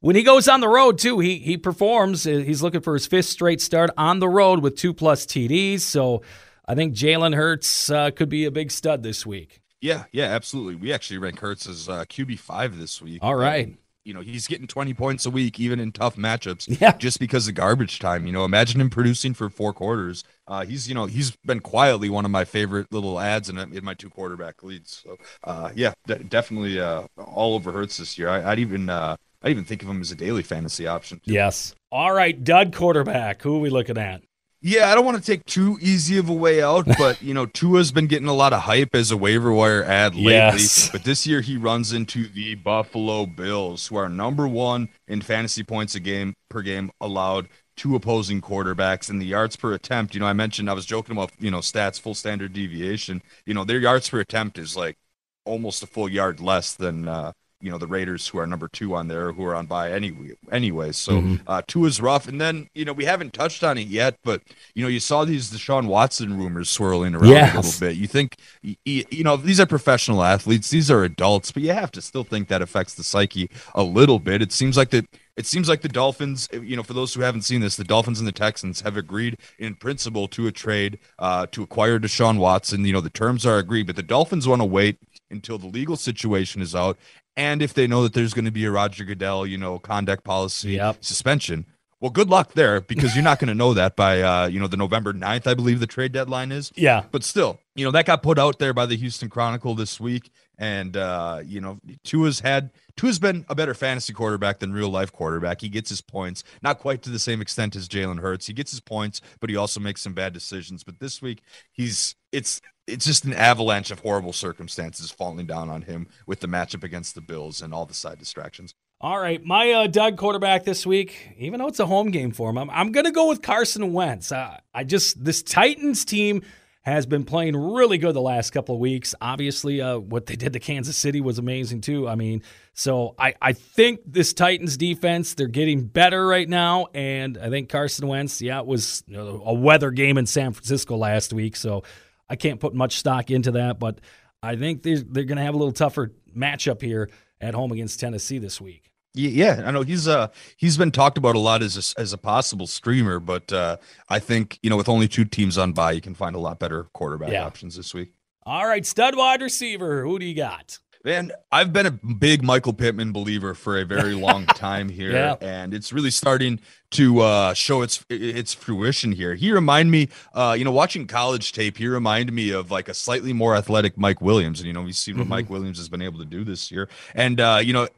when 0.00 0.16
he 0.16 0.22
goes 0.22 0.48
on 0.48 0.60
the 0.60 0.68
road 0.68 0.98
too, 0.98 1.20
he 1.20 1.38
he 1.38 1.56
performs. 1.56 2.24
He's 2.24 2.62
looking 2.62 2.80
for 2.80 2.94
his 2.94 3.06
fifth 3.06 3.26
straight 3.26 3.60
start 3.60 3.90
on 3.96 4.18
the 4.18 4.28
road 4.28 4.60
with 4.60 4.76
two 4.76 4.92
plus 4.92 5.24
TDs. 5.26 5.80
So 5.80 6.22
I 6.66 6.74
think 6.74 6.94
Jalen 6.94 7.34
Hurts 7.34 7.90
uh, 7.90 8.10
could 8.10 8.28
be 8.28 8.44
a 8.44 8.50
big 8.50 8.70
stud 8.70 9.02
this 9.02 9.24
week. 9.24 9.60
Yeah, 9.80 10.04
yeah, 10.12 10.24
absolutely. 10.26 10.76
We 10.76 10.92
actually 10.92 11.18
rank 11.18 11.40
Hurts 11.40 11.68
as 11.68 11.88
uh, 11.88 12.04
QB 12.04 12.38
five 12.38 12.78
this 12.78 13.00
week. 13.00 13.20
All 13.22 13.34
right 13.34 13.76
you 14.04 14.12
know, 14.14 14.20
he's 14.20 14.46
getting 14.46 14.66
20 14.66 14.94
points 14.94 15.26
a 15.26 15.30
week, 15.30 15.60
even 15.60 15.78
in 15.80 15.92
tough 15.92 16.16
matchups, 16.16 16.80
yeah. 16.80 16.96
just 16.96 17.18
because 17.18 17.48
of 17.48 17.54
garbage 17.54 17.98
time. 17.98 18.26
You 18.26 18.32
know, 18.32 18.44
imagine 18.44 18.80
him 18.80 18.90
producing 18.90 19.34
for 19.34 19.48
four 19.48 19.72
quarters. 19.72 20.24
Uh, 20.46 20.64
he's, 20.64 20.88
you 20.88 20.94
know, 20.94 21.06
he's 21.06 21.36
been 21.44 21.60
quietly 21.60 22.10
one 22.10 22.24
of 22.24 22.30
my 22.30 22.44
favorite 22.44 22.86
little 22.90 23.20
ads 23.20 23.48
in, 23.48 23.58
in 23.58 23.84
my 23.84 23.94
two 23.94 24.10
quarterback 24.10 24.62
leads. 24.62 25.02
So, 25.04 25.16
uh, 25.44 25.70
yeah, 25.74 25.92
d- 26.06 26.24
definitely 26.28 26.80
uh, 26.80 27.06
all 27.16 27.54
over 27.54 27.72
Hurts 27.72 27.98
this 27.98 28.18
year. 28.18 28.28
I, 28.28 28.50
would 28.50 28.58
even, 28.58 28.88
uh, 28.88 29.16
I 29.42 29.48
even 29.48 29.64
think 29.64 29.82
of 29.82 29.88
him 29.88 30.00
as 30.00 30.10
a 30.10 30.16
daily 30.16 30.42
fantasy 30.42 30.86
option. 30.86 31.20
Too. 31.24 31.32
Yes. 31.32 31.74
All 31.90 32.12
right, 32.12 32.42
dud 32.42 32.74
quarterback. 32.74 33.42
Who 33.42 33.56
are 33.56 33.60
we 33.60 33.70
looking 33.70 33.98
at? 33.98 34.22
Yeah, 34.64 34.90
I 34.90 34.94
don't 34.94 35.04
want 35.04 35.18
to 35.18 35.22
take 35.22 35.44
too 35.44 35.76
easy 35.82 36.18
of 36.18 36.28
a 36.28 36.32
way 36.32 36.62
out, 36.62 36.86
but 36.98 37.20
you 37.20 37.34
know, 37.34 37.46
Tua's 37.46 37.90
been 37.90 38.06
getting 38.06 38.28
a 38.28 38.32
lot 38.32 38.52
of 38.52 38.62
hype 38.62 38.94
as 38.94 39.10
a 39.10 39.16
waiver 39.16 39.52
wire 39.52 39.82
ad 39.84 40.14
lately. 40.14 40.32
Yes. 40.32 40.88
But 40.90 41.04
this 41.04 41.26
year 41.26 41.40
he 41.40 41.56
runs 41.56 41.92
into 41.92 42.28
the 42.28 42.54
Buffalo 42.54 43.26
Bills, 43.26 43.88
who 43.88 43.96
are 43.96 44.08
number 44.08 44.46
one 44.46 44.88
in 45.08 45.20
fantasy 45.20 45.64
points 45.64 45.94
a 45.94 46.00
game 46.00 46.34
per 46.48 46.62
game 46.62 46.92
allowed 47.00 47.48
to 47.78 47.96
opposing 47.96 48.40
quarterbacks 48.40 49.10
and 49.10 49.20
the 49.20 49.26
yards 49.26 49.56
per 49.56 49.72
attempt. 49.72 50.14
You 50.14 50.20
know, 50.20 50.26
I 50.26 50.32
mentioned 50.32 50.70
I 50.70 50.74
was 50.74 50.86
joking 50.86 51.16
about, 51.16 51.32
you 51.38 51.50
know, 51.50 51.58
stats 51.58 52.00
full 52.00 52.14
standard 52.14 52.52
deviation. 52.52 53.22
You 53.44 53.54
know, 53.54 53.64
their 53.64 53.78
yards 53.80 54.08
per 54.08 54.20
attempt 54.20 54.58
is 54.58 54.76
like 54.76 54.96
almost 55.44 55.82
a 55.82 55.86
full 55.86 56.08
yard 56.08 56.38
less 56.40 56.72
than 56.74 57.08
uh 57.08 57.32
you 57.62 57.70
know 57.70 57.78
the 57.78 57.86
Raiders 57.86 58.26
who 58.26 58.38
are 58.38 58.46
number 58.46 58.68
Tua 58.68 58.98
on 58.98 59.08
there 59.08 59.32
who 59.32 59.44
are 59.44 59.54
on 59.54 59.66
bye 59.66 59.92
anyway 59.92 60.32
anyway. 60.50 60.92
So 60.92 61.12
mm-hmm. 61.12 61.36
uh, 61.46 61.62
two 61.66 61.86
is 61.86 62.00
rough, 62.00 62.26
and 62.26 62.40
then 62.40 62.68
you 62.74 62.84
know 62.84 62.92
we 62.92 63.04
haven't 63.04 63.32
touched 63.32 63.62
on 63.62 63.78
it 63.78 63.86
yet, 63.86 64.16
but 64.24 64.42
you 64.74 64.82
know 64.82 64.88
you 64.88 65.00
saw 65.00 65.24
these 65.24 65.50
Deshaun 65.50 65.86
Watson 65.86 66.36
rumors 66.36 66.68
swirling 66.68 67.14
around 67.14 67.28
yes. 67.28 67.54
a 67.54 67.56
little 67.56 67.88
bit. 67.88 67.96
You 67.96 68.08
think 68.08 68.36
you, 68.62 68.76
you 68.84 69.24
know 69.24 69.36
these 69.36 69.60
are 69.60 69.66
professional 69.66 70.22
athletes, 70.22 70.70
these 70.70 70.90
are 70.90 71.04
adults, 71.04 71.52
but 71.52 71.62
you 71.62 71.72
have 71.72 71.92
to 71.92 72.02
still 72.02 72.24
think 72.24 72.48
that 72.48 72.60
affects 72.60 72.94
the 72.94 73.04
psyche 73.04 73.48
a 73.74 73.84
little 73.84 74.18
bit. 74.18 74.42
It 74.42 74.52
seems 74.52 74.76
like 74.76 74.90
that. 74.90 75.06
It 75.34 75.46
seems 75.46 75.66
like 75.66 75.80
the 75.80 75.88
Dolphins, 75.88 76.46
you 76.52 76.76
know, 76.76 76.82
for 76.82 76.92
those 76.92 77.14
who 77.14 77.22
haven't 77.22 77.40
seen 77.40 77.62
this, 77.62 77.76
the 77.76 77.84
Dolphins 77.84 78.18
and 78.18 78.28
the 78.28 78.32
Texans 78.32 78.82
have 78.82 78.98
agreed 78.98 79.38
in 79.58 79.74
principle 79.74 80.28
to 80.28 80.46
a 80.46 80.52
trade 80.52 80.98
uh, 81.18 81.46
to 81.52 81.62
acquire 81.62 81.98
Deshaun 81.98 82.36
Watson. 82.36 82.84
You 82.84 82.92
know, 82.92 83.00
the 83.00 83.08
terms 83.08 83.46
are 83.46 83.56
agreed, 83.56 83.86
but 83.86 83.96
the 83.96 84.02
Dolphins 84.02 84.46
want 84.46 84.60
to 84.60 84.66
wait 84.66 84.98
until 85.30 85.56
the 85.56 85.66
legal 85.66 85.96
situation 85.96 86.60
is 86.60 86.74
out 86.74 86.98
and 87.36 87.62
if 87.62 87.74
they 87.74 87.86
know 87.86 88.02
that 88.02 88.12
there's 88.12 88.34
going 88.34 88.44
to 88.44 88.50
be 88.50 88.64
a 88.64 88.70
Roger 88.70 89.04
Goodell, 89.04 89.46
you 89.46 89.58
know, 89.58 89.78
conduct 89.78 90.24
policy 90.24 90.72
yep. 90.72 90.98
suspension. 91.00 91.66
Well, 92.00 92.10
good 92.10 92.28
luck 92.28 92.54
there 92.54 92.80
because 92.80 93.14
you're 93.14 93.22
not 93.22 93.38
going 93.38 93.48
to 93.48 93.54
know 93.54 93.74
that 93.74 93.94
by 93.94 94.22
uh, 94.22 94.46
you 94.46 94.58
know 94.58 94.66
the 94.66 94.76
November 94.76 95.12
9th, 95.12 95.46
I 95.46 95.54
believe 95.54 95.78
the 95.78 95.86
trade 95.86 96.10
deadline 96.10 96.50
is. 96.50 96.72
Yeah. 96.74 97.04
But 97.12 97.22
still, 97.22 97.60
you 97.76 97.84
know 97.84 97.92
that 97.92 98.06
got 98.06 98.24
put 98.24 98.40
out 98.40 98.58
there 98.58 98.74
by 98.74 98.86
the 98.86 98.96
Houston 98.96 99.28
Chronicle 99.28 99.76
this 99.76 100.00
week, 100.00 100.32
and 100.62 100.96
uh, 100.96 101.40
you 101.44 101.60
know 101.60 101.80
Tua's 102.04 102.38
had 102.38 102.70
Tua's 102.96 103.18
been 103.18 103.44
a 103.48 103.54
better 103.54 103.74
fantasy 103.74 104.12
quarterback 104.12 104.60
than 104.60 104.72
real 104.72 104.88
life 104.88 105.12
quarterback. 105.12 105.60
He 105.60 105.68
gets 105.68 105.90
his 105.90 106.00
points, 106.00 106.44
not 106.62 106.78
quite 106.78 107.02
to 107.02 107.10
the 107.10 107.18
same 107.18 107.42
extent 107.42 107.74
as 107.74 107.88
Jalen 107.88 108.20
Hurts. 108.20 108.46
He 108.46 108.52
gets 108.52 108.70
his 108.70 108.80
points, 108.80 109.20
but 109.40 109.50
he 109.50 109.56
also 109.56 109.80
makes 109.80 110.00
some 110.00 110.14
bad 110.14 110.32
decisions. 110.32 110.84
But 110.84 111.00
this 111.00 111.20
week, 111.20 111.42
he's 111.72 112.14
it's 112.30 112.62
it's 112.86 113.04
just 113.04 113.24
an 113.24 113.34
avalanche 113.34 113.90
of 113.90 113.98
horrible 113.98 114.32
circumstances 114.32 115.10
falling 115.10 115.46
down 115.46 115.68
on 115.68 115.82
him 115.82 116.06
with 116.26 116.38
the 116.38 116.48
matchup 116.48 116.84
against 116.84 117.16
the 117.16 117.20
Bills 117.20 117.60
and 117.60 117.74
all 117.74 117.84
the 117.84 117.92
side 117.92 118.18
distractions. 118.18 118.72
All 119.00 119.18
right, 119.18 119.44
my 119.44 119.72
uh, 119.72 119.86
Doug 119.88 120.16
quarterback 120.16 120.62
this 120.62 120.86
week, 120.86 121.34
even 121.36 121.58
though 121.58 121.66
it's 121.66 121.80
a 121.80 121.86
home 121.86 122.12
game 122.12 122.30
for 122.30 122.50
him, 122.50 122.58
I'm, 122.58 122.70
I'm 122.70 122.92
going 122.92 123.04
to 123.04 123.10
go 123.10 123.28
with 123.28 123.42
Carson 123.42 123.92
Wentz. 123.92 124.30
Uh, 124.30 124.58
I 124.72 124.84
just, 124.84 125.24
this 125.24 125.42
Titans 125.42 126.04
team 126.04 126.42
has 126.82 127.06
been 127.06 127.24
playing 127.24 127.56
really 127.56 127.96
good 127.96 128.14
the 128.14 128.20
last 128.20 128.50
couple 128.50 128.74
of 128.74 128.80
weeks. 128.80 129.14
Obviously, 129.20 129.80
uh, 129.80 129.98
what 129.98 130.26
they 130.26 130.34
did 130.34 130.52
to 130.52 130.58
Kansas 130.58 130.96
City 130.96 131.20
was 131.20 131.38
amazing 131.38 131.80
too. 131.80 132.08
I 132.08 132.16
mean, 132.16 132.42
so 132.74 133.14
I, 133.18 133.34
I 133.40 133.52
think 133.52 134.00
this 134.04 134.32
Titans 134.32 134.76
defense, 134.76 135.34
they're 135.34 135.46
getting 135.46 135.86
better 135.86 136.26
right 136.26 136.48
now. 136.48 136.88
And 136.92 137.38
I 137.38 137.50
think 137.50 137.68
Carson 137.68 138.08
Wentz, 138.08 138.42
yeah, 138.42 138.58
it 138.58 138.66
was 138.66 139.04
you 139.06 139.16
know, 139.16 139.42
a 139.46 139.54
weather 139.54 139.92
game 139.92 140.18
in 140.18 140.26
San 140.26 140.52
Francisco 140.52 140.96
last 140.96 141.32
week. 141.32 141.54
So 141.54 141.84
I 142.28 142.34
can't 142.34 142.58
put 142.58 142.74
much 142.74 142.98
stock 142.98 143.30
into 143.30 143.52
that, 143.52 143.78
but 143.78 144.00
I 144.42 144.56
think 144.56 144.82
they're, 144.82 144.98
they're 144.98 145.24
going 145.24 145.38
to 145.38 145.44
have 145.44 145.54
a 145.54 145.58
little 145.58 145.72
tougher 145.72 146.10
matchup 146.36 146.82
here 146.82 147.08
at 147.40 147.54
home 147.54 147.70
against 147.70 148.00
Tennessee 148.00 148.38
this 148.38 148.60
week. 148.60 148.91
Yeah, 149.14 149.62
I 149.66 149.70
know 149.70 149.82
he's 149.82 150.08
uh 150.08 150.28
he's 150.56 150.76
been 150.76 150.90
talked 150.90 151.18
about 151.18 151.34
a 151.34 151.38
lot 151.38 151.62
as 151.62 151.94
a, 151.96 152.00
as 152.00 152.12
a 152.12 152.18
possible 152.18 152.66
streamer, 152.66 153.18
but 153.20 153.52
uh, 153.52 153.76
I 154.08 154.18
think 154.18 154.58
you 154.62 154.70
know 154.70 154.76
with 154.76 154.88
only 154.88 155.08
two 155.08 155.24
teams 155.24 155.58
on 155.58 155.72
bye, 155.72 155.92
you 155.92 156.00
can 156.00 156.14
find 156.14 156.34
a 156.34 156.38
lot 156.38 156.58
better 156.58 156.84
quarterback 156.94 157.30
yeah. 157.30 157.44
options 157.44 157.76
this 157.76 157.92
week. 157.92 158.14
All 158.44 158.66
right, 158.66 158.84
stud 158.86 159.14
wide 159.14 159.42
receiver, 159.42 160.02
who 160.02 160.18
do 160.18 160.24
you 160.24 160.34
got? 160.34 160.78
Man, 161.04 161.32
I've 161.50 161.72
been 161.72 161.86
a 161.86 161.90
big 161.90 162.44
Michael 162.44 162.72
Pittman 162.72 163.10
believer 163.10 163.54
for 163.54 163.76
a 163.76 163.84
very 163.84 164.14
long 164.14 164.46
time 164.46 164.88
here, 164.88 165.10
yeah. 165.10 165.34
and 165.40 165.74
it's 165.74 165.92
really 165.92 166.12
starting 166.12 166.60
to 166.92 167.20
uh, 167.20 167.54
show 167.54 167.82
its 167.82 168.04
its 168.08 168.54
fruition 168.54 169.10
here. 169.10 169.34
He 169.34 169.50
remind 169.50 169.90
me, 169.90 170.10
uh, 170.32 170.54
you 170.56 170.64
know, 170.64 170.70
watching 170.70 171.08
college 171.08 171.52
tape, 171.52 171.76
he 171.76 171.88
reminded 171.88 172.32
me 172.32 172.50
of 172.50 172.70
like 172.70 172.88
a 172.88 172.94
slightly 172.94 173.32
more 173.32 173.56
athletic 173.56 173.98
Mike 173.98 174.20
Williams, 174.20 174.60
and 174.60 174.68
you 174.68 174.72
know, 174.72 174.82
we've 174.82 174.94
seen 174.94 175.16
what 175.16 175.22
mm-hmm. 175.22 175.30
Mike 175.30 175.50
Williams 175.50 175.78
has 175.78 175.88
been 175.88 176.02
able 176.02 176.20
to 176.20 176.24
do 176.24 176.44
this 176.44 176.70
year, 176.70 176.88
and 177.14 177.40
uh, 177.40 177.60
you 177.62 177.72
know. 177.72 177.88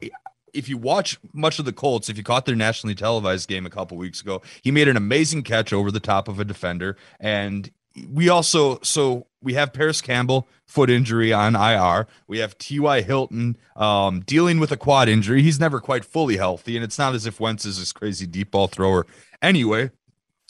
If 0.55 0.69
you 0.69 0.77
watch 0.77 1.19
much 1.33 1.59
of 1.59 1.65
the 1.65 1.73
Colts, 1.73 2.09
if 2.09 2.17
you 2.17 2.23
caught 2.23 2.45
their 2.45 2.55
nationally 2.55 2.95
televised 2.95 3.49
game 3.49 3.65
a 3.65 3.69
couple 3.69 3.97
weeks 3.97 4.21
ago, 4.21 4.41
he 4.61 4.71
made 4.71 4.87
an 4.87 4.97
amazing 4.97 5.43
catch 5.43 5.73
over 5.73 5.91
the 5.91 5.99
top 5.99 6.27
of 6.27 6.39
a 6.39 6.45
defender, 6.45 6.97
and 7.19 7.69
we 8.11 8.29
also 8.29 8.79
so 8.81 9.27
we 9.41 9.53
have 9.53 9.73
Parris 9.73 10.01
Campbell 10.01 10.47
foot 10.65 10.89
injury 10.89 11.31
on 11.31 11.55
IR. 11.55 12.07
We 12.27 12.39
have 12.39 12.57
T.Y. 12.57 13.01
Hilton 13.01 13.57
um, 13.75 14.21
dealing 14.21 14.59
with 14.59 14.71
a 14.71 14.77
quad 14.77 15.07
injury. 15.07 15.41
He's 15.41 15.59
never 15.59 15.79
quite 15.79 16.03
fully 16.03 16.37
healthy, 16.37 16.75
and 16.75 16.83
it's 16.83 16.97
not 16.97 17.13
as 17.13 17.25
if 17.25 17.39
Wentz 17.39 17.65
is 17.65 17.79
this 17.79 17.93
crazy 17.93 18.25
deep 18.25 18.51
ball 18.51 18.67
thrower. 18.67 19.05
Anyway, 19.41 19.91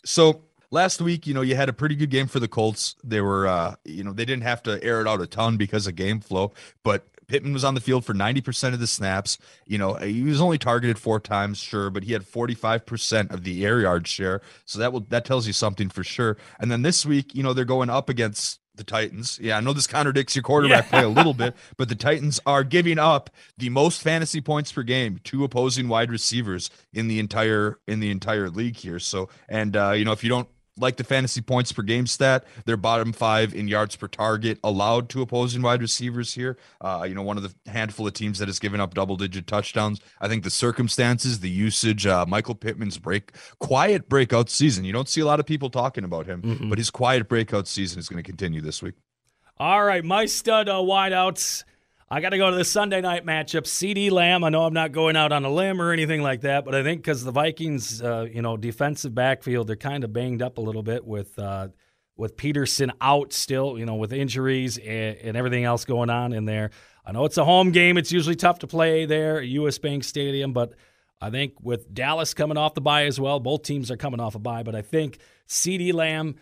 so 0.06 0.44
last 0.72 1.02
week, 1.02 1.28
you 1.28 1.34
know, 1.34 1.42
you 1.42 1.56
had 1.56 1.70
a 1.70 1.74
pretty 1.74 1.96
good 1.96 2.10
game 2.10 2.28
for 2.28 2.40
the 2.40 2.48
Colts. 2.48 2.96
They 3.04 3.22
were, 3.22 3.48
uh, 3.48 3.76
you 3.84 4.04
know, 4.04 4.14
they 4.14 4.26
didn't 4.26 4.44
have 4.44 4.64
to 4.64 4.82
air 4.84 5.02
it 5.02 5.08
out 5.08 5.22
a 5.22 5.28
ton 5.28 5.58
because 5.58 5.88
of 5.88 5.96
game 5.96 6.22
flow, 6.22 6.54
but 6.84 7.06
Pittman 7.28 7.54
was 7.54 7.64
on 7.64 7.76
the 7.76 7.82
field 7.82 8.06
for 8.06 8.14
90% 8.14 8.74
of 8.74 8.80
the 8.80 8.88
snaps. 8.88 9.38
You 9.66 9.78
know, 9.78 9.96
he 9.96 10.24
was 10.24 10.42
only 10.42 10.58
targeted 10.58 11.00
four 11.00 11.20
times, 11.20 11.58
sure, 11.58 11.90
but 11.90 12.04
he 12.04 12.14
had 12.14 12.24
45% 12.24 13.32
of 13.32 13.44
the 13.44 13.66
air 13.66 13.82
yard 13.82 14.08
share. 14.08 14.42
So 14.66 14.80
that 14.80 14.94
will 14.94 15.02
that 15.10 15.26
tells 15.26 15.48
you 15.48 15.54
something 15.54 15.90
for 15.90 16.04
sure. 16.04 16.38
And 16.60 16.72
then 16.72 16.82
this 16.82 17.06
week, 17.06 17.36
you 17.36 17.44
know, 17.44 17.54
they're 17.54 17.66
going 17.66 17.90
up 17.90 18.10
against 18.10 18.60
the 18.76 18.84
Titans. 18.84 19.40
Yeah, 19.42 19.58
I 19.58 19.62
know 19.62 19.74
this 19.74 19.88
contradicts 19.88 20.36
your 20.36 20.44
quarterback 20.44 20.86
yeah. 20.86 20.90
play 20.90 21.04
a 21.04 21.10
little 21.10 21.34
bit, 21.46 21.56
but 21.78 21.90
the 21.90 21.96
Titans 21.96 22.40
are 22.46 22.64
giving 22.64 23.00
up 23.00 23.30
the 23.58 23.70
most 23.70 24.02
fantasy 24.02 24.42
points 24.42 24.72
per 24.72 24.84
game 24.84 25.20
to 25.26 25.44
opposing 25.44 25.88
wide 25.88 26.12
receivers 26.12 26.70
in 26.94 27.08
the 27.08 27.20
entire 27.20 27.80
in 27.88 28.00
the 28.00 28.12
entire 28.12 28.50
league 28.50 28.78
here. 28.78 29.00
So, 29.00 29.30
and 29.48 29.76
uh, 29.76 29.92
you 29.92 30.06
know, 30.06 30.12
if 30.12 30.24
you 30.24 30.30
don't 30.30 30.50
like 30.78 30.98
the 30.98 31.04
fantasy 31.04 31.42
points 31.42 31.72
per 31.72 31.82
game 31.82 32.08
stat. 32.08 32.46
They're 32.66 32.78
bottom 32.78 33.14
five 33.14 33.54
in 33.54 33.68
yards 33.68 33.96
per 33.96 34.08
target 34.08 34.60
allowed 34.64 35.10
to 35.10 35.22
opposing 35.22 35.62
wide 35.62 35.82
receivers 35.82 36.34
here. 36.34 36.58
Uh, 36.82 37.06
you 37.08 37.16
know, 37.16 37.22
one 37.22 37.38
of 37.38 37.44
the 37.44 37.54
handful 37.70 38.08
of 38.08 38.14
teams 38.14 38.40
that 38.40 38.48
has 38.48 38.60
given 38.60 38.80
up 38.80 38.94
double 38.94 39.16
digit 39.16 39.48
touchdowns. 39.48 40.00
I 40.20 40.28
think 40.28 40.44
the 40.44 40.50
circumstances, 40.50 41.40
the 41.40 41.50
usage, 41.50 42.06
uh, 42.06 42.26
Michael 42.28 42.56
Pittman's 42.56 42.98
break, 42.98 43.32
quiet 43.60 44.10
breakout 44.10 44.50
season. 44.50 44.86
You 44.86 44.94
don't 44.94 45.10
see 45.10 45.22
a 45.22 45.26
lot 45.26 45.40
of 45.40 45.46
people 45.46 45.70
talking 45.70 46.04
about 46.04 46.26
him, 46.26 46.42
mm-hmm. 46.42 46.70
but 46.70 46.78
his 46.78 46.90
quiet 46.90 47.28
breakout 47.28 47.68
season 47.68 48.00
is 48.00 48.10
going 48.10 48.22
to 48.22 48.28
continue 48.28 48.62
this 48.62 48.82
week. 48.82 48.96
All 49.58 49.84
right, 49.84 50.04
my 50.04 50.26
stud 50.26 50.68
uh, 50.68 50.76
wideouts. 50.76 51.64
I 52.08 52.22
got 52.22 52.30
to 52.30 52.38
go 52.38 52.52
to 52.52 52.56
the 52.56 52.66
Sunday 52.66 53.02
night 53.02 53.26
matchup. 53.26 53.64
CeeDee 53.64 54.12
Lamb. 54.12 54.44
I 54.44 54.50
know 54.50 54.64
I'm 54.66 54.74
not 54.74 54.92
going 54.92 55.16
out 55.16 55.32
on 55.32 55.44
a 55.44 55.50
limb 55.50 55.82
or 55.82 55.92
anything 55.92 56.22
like 56.22 56.42
that, 56.42 56.64
but 56.64 56.76
I 56.76 56.84
think 56.84 57.02
because 57.02 57.24
the 57.24 57.32
Vikings, 57.32 58.00
uh, 58.00 58.28
you 58.32 58.44
know, 58.44 58.58
defensive 58.58 59.16
backfield, 59.16 59.66
they're 59.68 59.76
kind 59.76 60.04
of 60.04 60.14
banged 60.14 60.44
up 60.44 60.60
a 60.60 60.62
little 60.62 60.84
bit 60.84 61.04
with 61.04 61.38
uh, 61.40 61.70
with 62.16 62.38
Peterson 62.38 62.92
out 63.02 63.34
still, 63.34 63.80
you 63.80 63.88
know, 63.88 63.96
with 63.96 64.14
injuries 64.14 64.78
and, 64.78 65.18
and 65.18 65.36
everything 65.38 65.64
else 65.64 65.84
going 65.84 66.12
on 66.12 66.32
in 66.32 66.46
there. 66.46 66.70
I 67.04 67.12
know 67.12 67.26
it's 67.26 67.38
a 67.38 67.46
home 67.46 67.72
game. 67.72 67.98
It's 67.98 68.12
usually 68.12 68.36
tough 68.36 68.60
to 68.60 68.68
play 68.68 69.06
there 69.06 69.40
at 69.40 69.48
US 69.48 69.80
Bank 69.80 70.04
Stadium, 70.04 70.54
but 70.54 70.74
I 71.20 71.32
think 71.32 71.54
with 71.62 71.92
Dallas 71.92 72.36
coming 72.36 72.58
off 72.58 72.76
the 72.76 72.82
bye 72.82 73.06
as 73.06 73.20
well, 73.20 73.40
both 73.40 73.64
teams 73.64 73.90
are 73.90 73.98
coming 73.98 74.20
off 74.20 74.36
a 74.36 74.40
bye, 74.40 74.64
but 74.64 74.76
I 74.76 74.84
think 74.84 75.18
CeeDee 75.48 75.94
Lamb, 75.94 76.36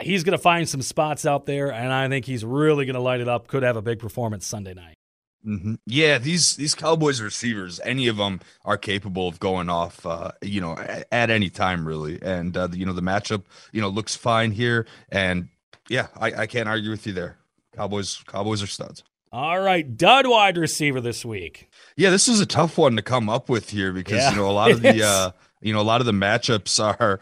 he's 0.00 0.24
going 0.24 0.36
to 0.36 0.42
find 0.42 0.68
some 0.68 0.82
spots 0.82 1.24
out 1.24 1.46
there, 1.46 1.72
and 1.72 1.92
I 1.92 2.08
think 2.08 2.24
he's 2.24 2.44
really 2.44 2.84
going 2.84 2.94
to 2.94 3.00
light 3.00 3.20
it 3.20 3.28
up. 3.28 3.46
Could 3.46 3.62
have 3.62 3.76
a 3.76 3.82
big 3.82 4.00
performance 4.00 4.44
Sunday 4.44 4.74
night. 4.74 4.96
Mm-hmm. 5.46 5.74
Yeah, 5.86 6.18
these 6.18 6.56
these 6.56 6.74
Cowboys 6.74 7.20
receivers, 7.20 7.78
any 7.84 8.08
of 8.08 8.16
them 8.16 8.40
are 8.64 8.78
capable 8.78 9.28
of 9.28 9.38
going 9.40 9.68
off, 9.68 10.04
uh, 10.06 10.32
you 10.40 10.60
know, 10.60 10.72
at, 10.72 11.06
at, 11.12 11.30
any 11.30 11.50
time 11.50 11.86
really. 11.86 12.18
And 12.22 12.56
uh, 12.56 12.68
you 12.72 12.86
know, 12.86 12.94
the 12.94 13.02
matchup, 13.02 13.42
you 13.70 13.82
know, 13.82 13.88
looks 13.88 14.16
fine 14.16 14.52
here. 14.52 14.86
And 15.10 15.48
yeah, 15.88 16.06
I, 16.16 16.32
I 16.32 16.46
can't 16.46 16.68
argue 16.68 16.90
with 16.90 17.06
you 17.06 17.12
there. 17.12 17.36
Cowboys, 17.76 18.22
Cowboys 18.26 18.62
are 18.62 18.66
studs. 18.66 19.02
All 19.32 19.60
right, 19.60 19.96
dud 19.96 20.28
wide 20.28 20.56
receiver 20.56 21.00
this 21.00 21.24
week. 21.24 21.68
Yeah, 21.96 22.10
this 22.10 22.28
is 22.28 22.40
a 22.40 22.46
tough 22.46 22.78
one 22.78 22.94
to 22.96 23.02
come 23.02 23.28
up 23.28 23.48
with 23.48 23.70
here 23.70 23.92
because 23.92 24.18
yeah, 24.18 24.30
you 24.30 24.36
know 24.36 24.48
a 24.48 24.52
lot 24.52 24.70
of 24.70 24.80
the 24.80 25.02
uh, 25.04 25.32
you 25.60 25.72
know 25.72 25.80
a 25.80 25.82
lot 25.82 26.00
of 26.00 26.06
the 26.06 26.12
matchups 26.12 26.78
are 26.80 27.18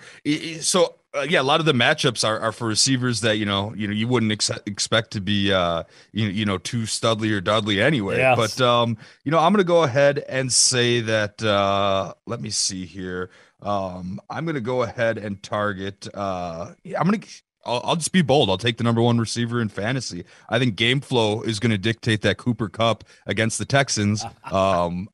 so 0.60 0.94
uh, 1.14 1.26
yeah, 1.28 1.40
a 1.40 1.42
lot 1.42 1.60
of 1.60 1.66
the 1.66 1.72
matchups 1.72 2.26
are, 2.26 2.40
are 2.40 2.52
for 2.52 2.66
receivers 2.66 3.20
that 3.20 3.36
you 3.36 3.44
know 3.44 3.74
you 3.76 3.86
know 3.86 3.92
you 3.92 4.08
wouldn't 4.08 4.32
ex- 4.32 4.50
expect 4.66 5.10
to 5.12 5.20
be 5.20 5.52
uh 5.52 5.82
you 6.12 6.24
know 6.24 6.30
you 6.30 6.44
know 6.44 6.58
too 6.58 6.86
Studley 6.86 7.32
or 7.32 7.40
Dudley 7.40 7.80
anyway. 7.80 8.18
Yes. 8.18 8.36
But 8.36 8.64
um 8.64 8.96
you 9.24 9.30
know 9.30 9.38
I'm 9.38 9.52
gonna 9.52 9.64
go 9.64 9.82
ahead 9.82 10.18
and 10.28 10.52
say 10.52 11.00
that 11.00 11.42
uh 11.42 12.14
let 12.26 12.40
me 12.40 12.50
see 12.50 12.86
here. 12.86 13.30
Um 13.60 14.20
I'm 14.30 14.46
gonna 14.46 14.60
go 14.60 14.82
ahead 14.82 15.18
and 15.18 15.42
target 15.42 16.08
uh 16.14 16.72
I'm 16.98 17.04
gonna 17.04 17.20
I'll, 17.64 17.80
I'll 17.84 17.96
just 17.96 18.12
be 18.12 18.22
bold. 18.22 18.50
I'll 18.50 18.58
take 18.58 18.78
the 18.78 18.84
number 18.84 19.02
one 19.02 19.18
receiver 19.18 19.60
in 19.60 19.68
fantasy. 19.68 20.24
I 20.48 20.58
think 20.58 20.76
game 20.76 21.00
flow 21.00 21.42
is 21.42 21.60
going 21.60 21.70
to 21.70 21.78
dictate 21.78 22.22
that 22.22 22.36
Cooper 22.36 22.68
Kupp 22.68 23.04
against 23.24 23.58
the 23.58 23.64
Texans. 23.64 24.24
Um, 24.50 25.08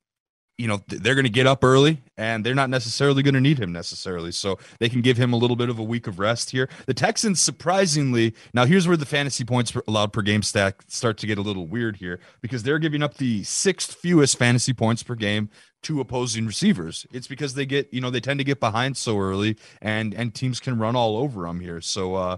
you 0.57 0.67
know 0.67 0.81
they're 0.89 1.15
going 1.15 1.27
to 1.27 1.31
get 1.31 1.47
up 1.47 1.63
early 1.63 2.03
and 2.19 2.45
they're 2.45 2.55
not 2.55 2.69
necessarily 2.69 3.23
going 3.23 3.35
to 3.35 3.41
need 3.41 3.59
him 3.59 3.73
necessarily 3.73 4.33
so 4.33 4.59
they 4.81 4.89
can 4.89 5.01
give 5.01 5.17
him 5.17 5.33
a 5.33 5.37
little 5.37 5.57
bit 5.57 5.71
of 5.71 5.79
a 5.79 5.83
week 5.83 6.07
of 6.07 6.19
rest 6.19 6.51
here. 6.51 6.69
The 6.87 6.93
texans 6.93 7.41
surprisingly 7.41 8.35
now 8.53 8.67
here's 8.67 8.87
where 8.87 8.97
the 8.97 9.07
fantasy 9.07 9.45
points 9.45 9.73
allowed 9.87 10.13
per 10.13 10.21
game 10.23 10.43
stack 10.43 10.83
start 10.89 11.17
to 11.19 11.27
get 11.27 11.39
a 11.39 11.43
little 11.43 11.67
weird 11.67 11.97
here 11.97 12.19
because 12.43 12.65
they're 12.65 12.79
giving 12.79 13.03
up 13.03 13.15
the 13.15 13.45
sixth 13.45 13.95
fewest 13.95 14.37
fantasy 14.37 14.75
points 14.75 15.03
per 15.03 15.15
game 15.15 15.49
to 15.85 16.01
opposing 16.01 16.45
receivers. 16.45 17.07
It's 17.13 17.29
because 17.29 17.55
they 17.55 17.65
get 17.65 17.93
you 17.95 18.01
know 18.01 18.11
they 18.11 18.21
tend 18.21 18.41
to 18.41 18.45
get 18.45 18.61
behind 18.61 18.97
so 18.97 19.19
early 19.19 19.57
and 19.81 20.13
and 20.13 20.35
teams 20.35 20.61
can 20.61 20.79
run 20.79 20.97
all 20.97 21.17
over 21.17 21.47
them 21.47 21.61
here. 21.61 21.81
So 21.81 22.17
uh 22.17 22.37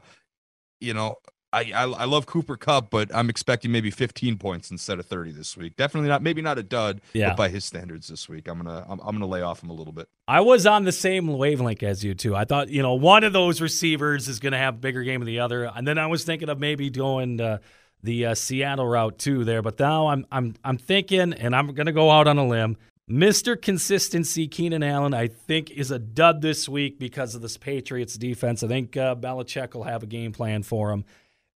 you 0.81 0.93
know 0.95 1.17
I, 1.53 1.73
I, 1.75 1.83
I 1.83 2.05
love 2.05 2.27
Cooper 2.27 2.57
Kupp, 2.57 2.91
but 2.91 3.15
I'm 3.15 3.29
expecting 3.29 3.73
maybe 3.73 3.91
15 3.91 4.39
points 4.39 4.71
instead 4.71 5.01
of 5.01 5.07
30 5.07 5.33
this 5.33 5.57
week. 5.57 5.77
Definitely 5.77 6.09
not, 6.09 6.23
maybe 6.23 6.43
not 6.43 6.59
a 6.59 6.63
dud, 6.63 7.01
yeah. 7.13 7.31
but 7.31 7.37
by 7.37 7.49
his 7.49 7.65
standards 7.65 8.09
this 8.09 8.29
week, 8.29 8.47
I'm 8.47 8.59
gonna 8.59 8.87
I'm, 8.89 9.01
I'm 9.01 9.15
gonna 9.15 9.27
lay 9.27 9.43
off 9.43 9.63
him 9.63 9.71
a 9.71 9.73
little 9.73 9.93
bit. 9.93 10.09
I 10.29 10.41
was 10.41 10.67
on 10.67 10.85
the 10.85 10.93
same 10.93 11.27
wavelength 11.27 11.83
as 11.83 12.05
you 12.05 12.15
too. 12.15 12.37
I 12.37 12.45
thought 12.45 12.69
you 12.69 12.83
know 12.83 12.95
one 12.95 13.25
of 13.25 13.33
those 13.33 13.61
receivers 13.61 14.29
is 14.29 14.39
gonna 14.39 14.59
have 14.59 14.75
a 14.75 14.79
bigger 14.79 15.03
game 15.03 15.21
than 15.21 15.27
the 15.27 15.41
other, 15.41 15.65
and 15.65 15.87
then 15.87 15.99
I 15.99 16.07
was 16.07 16.25
thinking 16.25 16.49
of 16.49 16.61
maybe 16.61 16.89
going 16.89 17.41
uh, 17.41 17.59
the 18.03 18.27
uh, 18.27 18.35
Seattle 18.35 18.87
route 18.87 19.19
too 19.19 19.45
there. 19.45 19.63
But 19.63 19.79
now 19.79 20.07
I'm 20.09 20.27
I'm 20.31 20.55
I'm 20.65 20.79
thinking, 20.79 21.33
and 21.33 21.57
I'm 21.57 21.75
gonna 21.75 21.93
go 21.93 22.11
out 22.11 22.29
on 22.29 22.39
a 22.39 22.47
limb. 22.47 22.77
Mr. 23.11 23.61
Consistency, 23.61 24.47
Keenan 24.47 24.85
Allen, 24.85 25.15
I 25.15 25.27
think, 25.27 25.73
is 25.73 25.91
a 25.91 25.99
dud 25.99 26.43
this 26.43 26.69
week 26.69 27.01
because 27.01 27.35
of 27.35 27.43
this 27.43 27.57
Patriots 27.57 28.15
defense. 28.15 28.63
I 28.63 28.69
think 28.69 28.97
uh, 28.97 29.17
Belichick 29.17 29.75
will 29.75 29.83
have 29.83 30.05
a 30.05 30.07
game 30.07 30.31
plan 30.31 30.63
for 30.63 30.93
him 30.93 31.05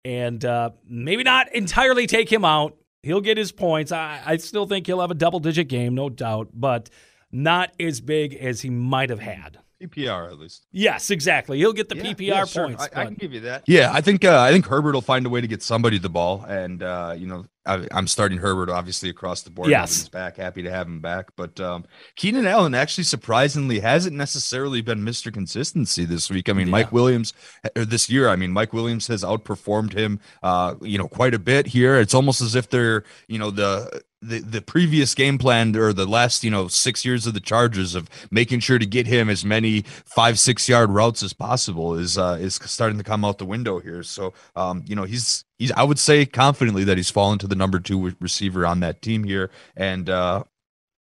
and 0.06 0.44
uh, 0.44 0.72
maybe 0.88 1.24
not 1.24 1.54
entirely 1.54 2.08
take 2.08 2.32
him 2.32 2.46
out. 2.46 2.78
He'll 3.02 3.22
get 3.22 3.38
his 3.38 3.52
points. 3.52 3.92
I, 3.92 4.22
I 4.26 4.38
still 4.38 4.66
think 4.66 4.88
he'll 4.88 5.02
have 5.02 5.12
a 5.12 5.16
double 5.16 5.40
digit 5.40 5.68
game, 5.68 5.96
no 5.96 6.10
doubt, 6.10 6.50
but 6.54 6.90
not 7.32 7.72
as 7.80 8.00
big 8.00 8.34
as 8.36 8.62
he 8.62 8.70
might 8.70 9.10
have 9.10 9.20
had. 9.20 9.60
PPR 9.88 10.32
at 10.32 10.40
least. 10.40 10.66
Yes, 10.72 11.10
exactly. 11.10 11.58
He'll 11.58 11.74
get 11.74 11.90
the 11.90 11.98
yeah, 11.98 12.04
PPR 12.04 12.28
yeah, 12.28 12.46
sure. 12.46 12.68
points. 12.68 12.88
I, 12.94 13.02
I, 13.02 13.06
can 13.06 13.16
give 13.16 13.34
you 13.34 13.42
that. 13.42 13.64
Yeah, 13.68 13.92
I 13.92 14.02
think 14.02 14.26
uh, 14.26 14.40
I 14.42 14.52
think 14.52 14.66
Herbert 14.66 14.94
will 14.94 15.02
find 15.02 15.26
a 15.26 15.30
way 15.30 15.42
to 15.42 15.48
get 15.48 15.62
somebody 15.62 15.98
the 15.98 16.10
ball, 16.10 16.44
and 16.48 16.82
uh, 16.82 17.16
you 17.18 17.28
know 17.28 17.46
I, 17.66 17.88
am 17.92 18.08
starting 18.08 18.38
Herbert 18.40 18.70
obviously 18.70 19.10
across 19.10 19.42
the 19.42 19.50
board. 19.50 19.70
Yes, 19.70 19.96
he's 19.96 20.10
back. 20.10 20.38
Happy 20.38 20.64
to 20.64 20.72
have 20.72 20.88
him 20.88 21.00
back. 21.00 21.30
But 21.36 21.60
um, 21.60 21.86
Keenan 22.16 22.46
Allen 22.46 22.76
actually 22.76 23.06
surprisingly 23.06 23.80
hasn't 23.80 24.16
necessarily 24.16 24.82
been 24.82 25.02
Mr. 25.02 25.34
Consistency 25.34 26.06
this 26.06 26.30
week. 26.30 26.50
I 26.50 26.54
mean, 26.54 26.68
yeah. 26.68 26.72
Mike 26.72 26.92
Williams 26.92 27.34
or 27.76 27.86
this 27.86 28.10
year. 28.10 28.30
I 28.30 28.36
mean, 28.36 28.52
Mike 28.52 28.74
Williams 28.74 29.08
has 29.08 29.24
outperformed 29.24 29.94
him. 29.94 30.20
Uh, 30.42 30.76
you 30.82 30.98
know, 30.98 31.08
quite 31.08 31.34
a 31.34 31.40
bit 31.40 31.68
here. 31.68 32.00
It's 32.00 32.14
almost 32.14 32.42
as 32.42 32.56
if 32.56 32.70
they're 32.70 33.04
you 33.28 33.40
know 33.40 33.52
the 33.52 34.02
the, 34.24 34.40
the 34.40 34.62
previous 34.62 35.14
game 35.14 35.38
plan 35.38 35.76
or 35.76 35.94
the 35.94 36.06
last 36.06 36.44
you 36.44 36.52
know 36.52 36.68
six 36.68 37.06
years 37.06 37.28
of 37.28 37.34
the 37.34 37.40
Chargers 37.40 37.96
of 37.96 38.10
making 38.32 38.62
sure 38.62 38.80
to 38.80 38.86
get 38.86 39.08
him 39.08 39.30
as 39.30 39.44
many 39.44 39.82
five 40.06 40.40
six 40.40 40.68
yard 40.70 40.90
routes 40.90 41.22
as 41.24 41.34
possible 41.34 41.96
is 41.96 42.18
uh, 42.18 42.38
is 42.40 42.56
starting 42.56 42.98
to 42.98 43.04
come 43.04 43.26
out 43.26 43.38
the 43.38 43.46
window 43.46 43.80
here. 43.80 44.04
So 44.04 44.34
um, 44.56 44.84
you 44.86 44.96
know 44.96 45.04
he's 45.04 45.46
he's 45.58 45.72
I 45.74 45.84
would 45.84 46.00
say 46.00 46.26
confidently 46.26 46.84
that 46.86 46.98
he's 46.98 47.10
fallen 47.10 47.40
to 47.40 47.48
the 47.48 47.56
number 47.56 47.80
two 47.80 48.14
receiver 48.20 48.66
on 48.66 48.80
that 48.80 49.02
team 49.02 49.24
here, 49.24 49.50
and 49.76 50.10
uh, 50.10 50.44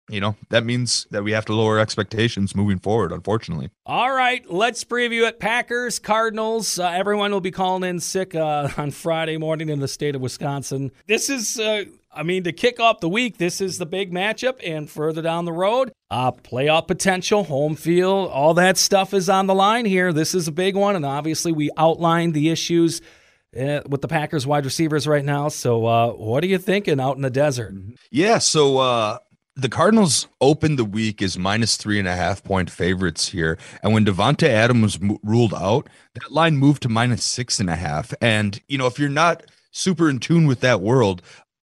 you 0.09 0.19
know 0.19 0.35
that 0.49 0.65
means 0.65 1.07
that 1.11 1.23
we 1.23 1.31
have 1.31 1.45
to 1.45 1.53
lower 1.53 1.79
expectations 1.79 2.55
moving 2.55 2.79
forward 2.79 3.11
unfortunately. 3.11 3.69
All 3.85 4.13
right 4.13 4.49
let's 4.51 4.83
preview 4.83 5.27
it. 5.27 5.39
Packers 5.39 5.97
cardinals 5.97 6.77
uh, 6.77 6.87
everyone 6.87 7.31
will 7.31 7.41
be 7.41 7.51
calling 7.51 7.83
in 7.89 7.99
sick 7.99 8.35
uh, 8.35 8.69
on 8.77 8.91
friday 8.91 9.37
morning 9.37 9.69
in 9.69 9.79
the 9.79 9.87
state 9.87 10.15
of 10.15 10.21
wisconsin. 10.21 10.91
This 11.07 11.29
is 11.29 11.57
uh, 11.57 11.85
i 12.15 12.23
mean 12.23 12.43
to 12.43 12.51
kick 12.51 12.79
off 12.79 12.99
the 12.99 13.09
week 13.09 13.37
this 13.37 13.61
is 13.61 13.77
the 13.77 13.85
big 13.85 14.11
matchup 14.11 14.59
and 14.63 14.89
further 14.89 15.21
down 15.21 15.45
the 15.45 15.53
road 15.53 15.91
uh, 16.11 16.31
playoff 16.31 16.87
potential 16.87 17.43
home 17.43 17.75
field 17.75 18.29
all 18.29 18.53
that 18.53 18.77
stuff 18.77 19.13
is 19.13 19.29
on 19.29 19.47
the 19.47 19.55
line 19.55 19.85
here 19.85 20.13
this 20.13 20.33
is 20.35 20.47
a 20.47 20.51
big 20.51 20.75
one 20.75 20.95
and 20.95 21.05
obviously 21.05 21.51
we 21.51 21.69
outlined 21.77 22.33
the 22.33 22.49
issues 22.49 23.01
uh, 23.59 23.81
with 23.87 24.01
the 24.01 24.07
Packers 24.07 24.47
wide 24.47 24.65
receivers 24.65 25.05
right 25.05 25.23
now. 25.23 25.47
So, 25.47 25.85
uh, 25.85 26.09
what 26.13 26.43
are 26.43 26.47
you 26.47 26.57
thinking 26.57 26.99
out 26.99 27.17
in 27.17 27.21
the 27.21 27.29
desert? 27.29 27.75
Yeah, 28.09 28.39
so 28.39 28.79
uh, 28.79 29.19
the 29.55 29.69
Cardinals 29.69 30.27
opened 30.41 30.79
the 30.79 30.85
week 30.85 31.21
as 31.21 31.37
minus 31.37 31.77
three 31.77 31.99
and 31.99 32.07
a 32.07 32.15
half 32.15 32.43
point 32.43 32.69
favorites 32.69 33.29
here. 33.29 33.57
And 33.83 33.93
when 33.93 34.05
Davante 34.05 34.47
Adams 34.47 34.99
was 34.99 35.17
ruled 35.23 35.53
out, 35.53 35.87
that 36.15 36.31
line 36.31 36.57
moved 36.57 36.81
to 36.83 36.89
minus 36.89 37.23
six 37.23 37.59
and 37.59 37.69
a 37.69 37.75
half. 37.75 38.13
And, 38.21 38.59
you 38.67 38.77
know, 38.77 38.87
if 38.87 38.97
you're 38.97 39.09
not 39.09 39.43
super 39.71 40.09
in 40.09 40.19
tune 40.19 40.47
with 40.47 40.61
that 40.61 40.81
world, 40.81 41.21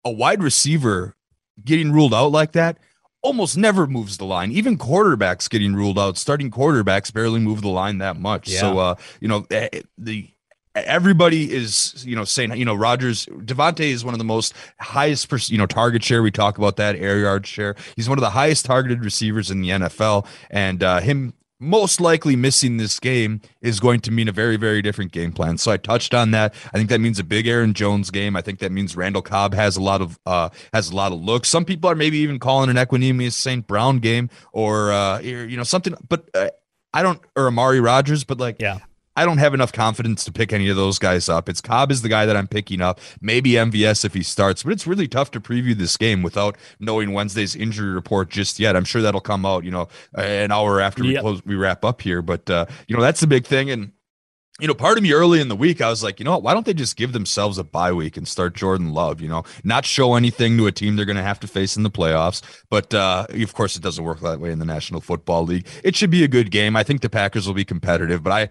a 0.05 0.11
wide 0.11 0.41
receiver 0.41 1.15
getting 1.63 1.91
ruled 1.91 2.13
out 2.13 2.31
like 2.31 2.53
that 2.53 2.77
almost 3.21 3.57
never 3.57 3.87
moves 3.87 4.17
the 4.17 4.25
line. 4.25 4.51
Even 4.51 4.77
quarterbacks 4.77 5.49
getting 5.49 5.75
ruled 5.75 5.97
out, 5.97 6.17
starting 6.17 6.51
quarterbacks 6.51 7.11
barely 7.11 7.39
move 7.39 7.61
the 7.61 7.69
line 7.69 7.97
that 7.97 8.17
much. 8.17 8.47
Yeah. 8.47 8.59
So, 8.59 8.77
uh, 8.77 8.95
you 9.19 9.27
know, 9.27 9.47
eh, 9.49 9.81
the 9.97 10.29
everybody 10.75 11.51
is 11.53 12.03
you 12.05 12.15
know 12.15 12.25
saying 12.25 12.55
you 12.55 12.65
know 12.65 12.75
Rodgers 12.75 13.25
Davante 13.27 13.79
is 13.79 14.03
one 14.03 14.13
of 14.13 14.17
the 14.17 14.25
most 14.25 14.53
highest 14.79 15.49
you 15.49 15.57
know 15.57 15.65
target 15.65 16.03
share 16.03 16.21
we 16.21 16.31
talk 16.31 16.57
about 16.57 16.75
that 16.75 16.97
air 16.97 17.19
yard 17.19 17.47
share 17.47 17.77
he's 17.95 18.09
one 18.09 18.17
of 18.17 18.21
the 18.21 18.29
highest 18.29 18.65
targeted 18.65 19.03
receivers 19.03 19.49
in 19.49 19.61
the 19.61 19.69
NFL 19.69 20.27
and 20.49 20.83
uh, 20.83 20.99
him 20.99 21.33
most 21.59 22.01
likely 22.01 22.35
missing 22.35 22.77
this 22.77 22.99
game 22.99 23.41
is 23.61 23.79
going 23.79 24.01
to 24.01 24.11
mean 24.11 24.27
a 24.27 24.31
very 24.31 24.57
very 24.57 24.81
different 24.81 25.11
game 25.11 25.31
plan. 25.31 25.57
So 25.57 25.71
I 25.71 25.77
touched 25.77 26.13
on 26.13 26.31
that. 26.31 26.53
I 26.73 26.77
think 26.77 26.89
that 26.89 26.99
means 26.99 27.19
a 27.19 27.23
big 27.23 27.47
Aaron 27.47 27.73
Jones 27.73 28.11
game. 28.11 28.35
I 28.35 28.41
think 28.41 28.59
that 28.59 28.71
means 28.71 28.95
Randall 28.95 29.21
Cobb 29.21 29.53
has 29.53 29.77
a 29.77 29.81
lot 29.81 30.01
of 30.01 30.19
uh 30.25 30.49
has 30.73 30.89
a 30.89 30.95
lot 30.95 31.11
of 31.11 31.21
looks. 31.21 31.49
Some 31.49 31.65
people 31.65 31.89
are 31.89 31.95
maybe 31.95 32.17
even 32.17 32.39
calling 32.39 32.69
an 32.69 32.75
Equanimeous 32.75 33.33
St. 33.33 33.65
Brown 33.65 33.99
game 33.99 34.29
or 34.51 34.91
uh 34.91 35.19
you 35.19 35.55
know 35.57 35.63
something 35.63 35.95
but 36.07 36.29
uh, 36.33 36.49
I 36.93 37.01
don't 37.01 37.21
or 37.35 37.47
Amari 37.47 37.79
Rodgers, 37.79 38.23
but 38.23 38.39
like 38.39 38.57
yeah 38.59 38.79
I 39.15 39.25
don't 39.25 39.37
have 39.37 39.53
enough 39.53 39.71
confidence 39.71 40.25
to 40.25 40.31
pick 40.31 40.51
any 40.51 40.69
of 40.69 40.75
those 40.75 40.99
guys 40.99 41.29
up. 41.29 41.47
It's 41.47 41.61
Cobb 41.61 41.91
is 41.91 42.01
the 42.01 42.09
guy 42.09 42.25
that 42.25 42.35
I'm 42.35 42.47
picking 42.47 42.81
up. 42.81 42.99
Maybe 43.21 43.51
MVS 43.51 44.03
if 44.03 44.13
he 44.13 44.23
starts, 44.23 44.63
but 44.63 44.73
it's 44.73 44.85
really 44.85 45.07
tough 45.07 45.31
to 45.31 45.39
preview 45.39 45.75
this 45.75 45.95
game 45.97 46.21
without 46.21 46.57
knowing 46.79 47.13
Wednesday's 47.13 47.55
injury 47.55 47.91
report 47.91 48.29
just 48.29 48.59
yet. 48.59 48.75
I'm 48.75 48.85
sure 48.85 49.01
that'll 49.01 49.21
come 49.21 49.45
out, 49.45 49.63
you 49.63 49.71
know, 49.71 49.87
an 50.15 50.51
hour 50.51 50.81
after 50.81 51.03
yep. 51.03 51.15
we 51.15 51.21
close, 51.21 51.45
we 51.45 51.55
wrap 51.55 51.85
up 51.85 52.01
here. 52.01 52.21
But 52.21 52.49
uh, 52.49 52.65
you 52.87 52.95
know, 52.95 53.01
that's 53.01 53.21
the 53.21 53.27
big 53.27 53.45
thing. 53.45 53.69
And 53.69 53.91
you 54.61 54.69
know, 54.69 54.73
part 54.73 54.97
of 54.97 55.03
me 55.03 55.11
early 55.11 55.41
in 55.41 55.49
the 55.49 55.55
week, 55.55 55.81
I 55.81 55.89
was 55.89 56.01
like, 56.01 56.17
you 56.17 56.23
know 56.23 56.31
what? 56.31 56.43
Why 56.43 56.53
don't 56.53 56.65
they 56.65 56.73
just 56.73 56.95
give 56.95 57.11
themselves 57.11 57.57
a 57.57 57.63
bye 57.63 57.91
week 57.91 58.15
and 58.15 58.25
start 58.25 58.55
Jordan 58.55 58.93
Love? 58.93 59.19
You 59.19 59.27
know, 59.27 59.43
not 59.65 59.85
show 59.85 60.15
anything 60.15 60.55
to 60.57 60.67
a 60.67 60.71
team 60.71 60.95
they're 60.95 61.05
going 61.05 61.17
to 61.17 61.21
have 61.21 61.41
to 61.41 61.47
face 61.47 61.75
in 61.75 61.83
the 61.83 61.91
playoffs. 61.91 62.41
But 62.69 62.93
uh, 62.93 63.27
of 63.29 63.53
course, 63.53 63.75
it 63.75 63.81
doesn't 63.81 64.03
work 64.03 64.21
that 64.21 64.39
way 64.39 64.51
in 64.51 64.59
the 64.59 64.65
National 64.65 65.01
Football 65.01 65.43
League. 65.43 65.67
It 65.83 65.97
should 65.97 66.09
be 66.09 66.23
a 66.23 66.29
good 66.29 66.51
game. 66.51 66.77
I 66.77 66.83
think 66.83 67.01
the 67.01 67.09
Packers 67.09 67.47
will 67.47 67.53
be 67.53 67.65
competitive, 67.65 68.23
but 68.23 68.31
I 68.31 68.49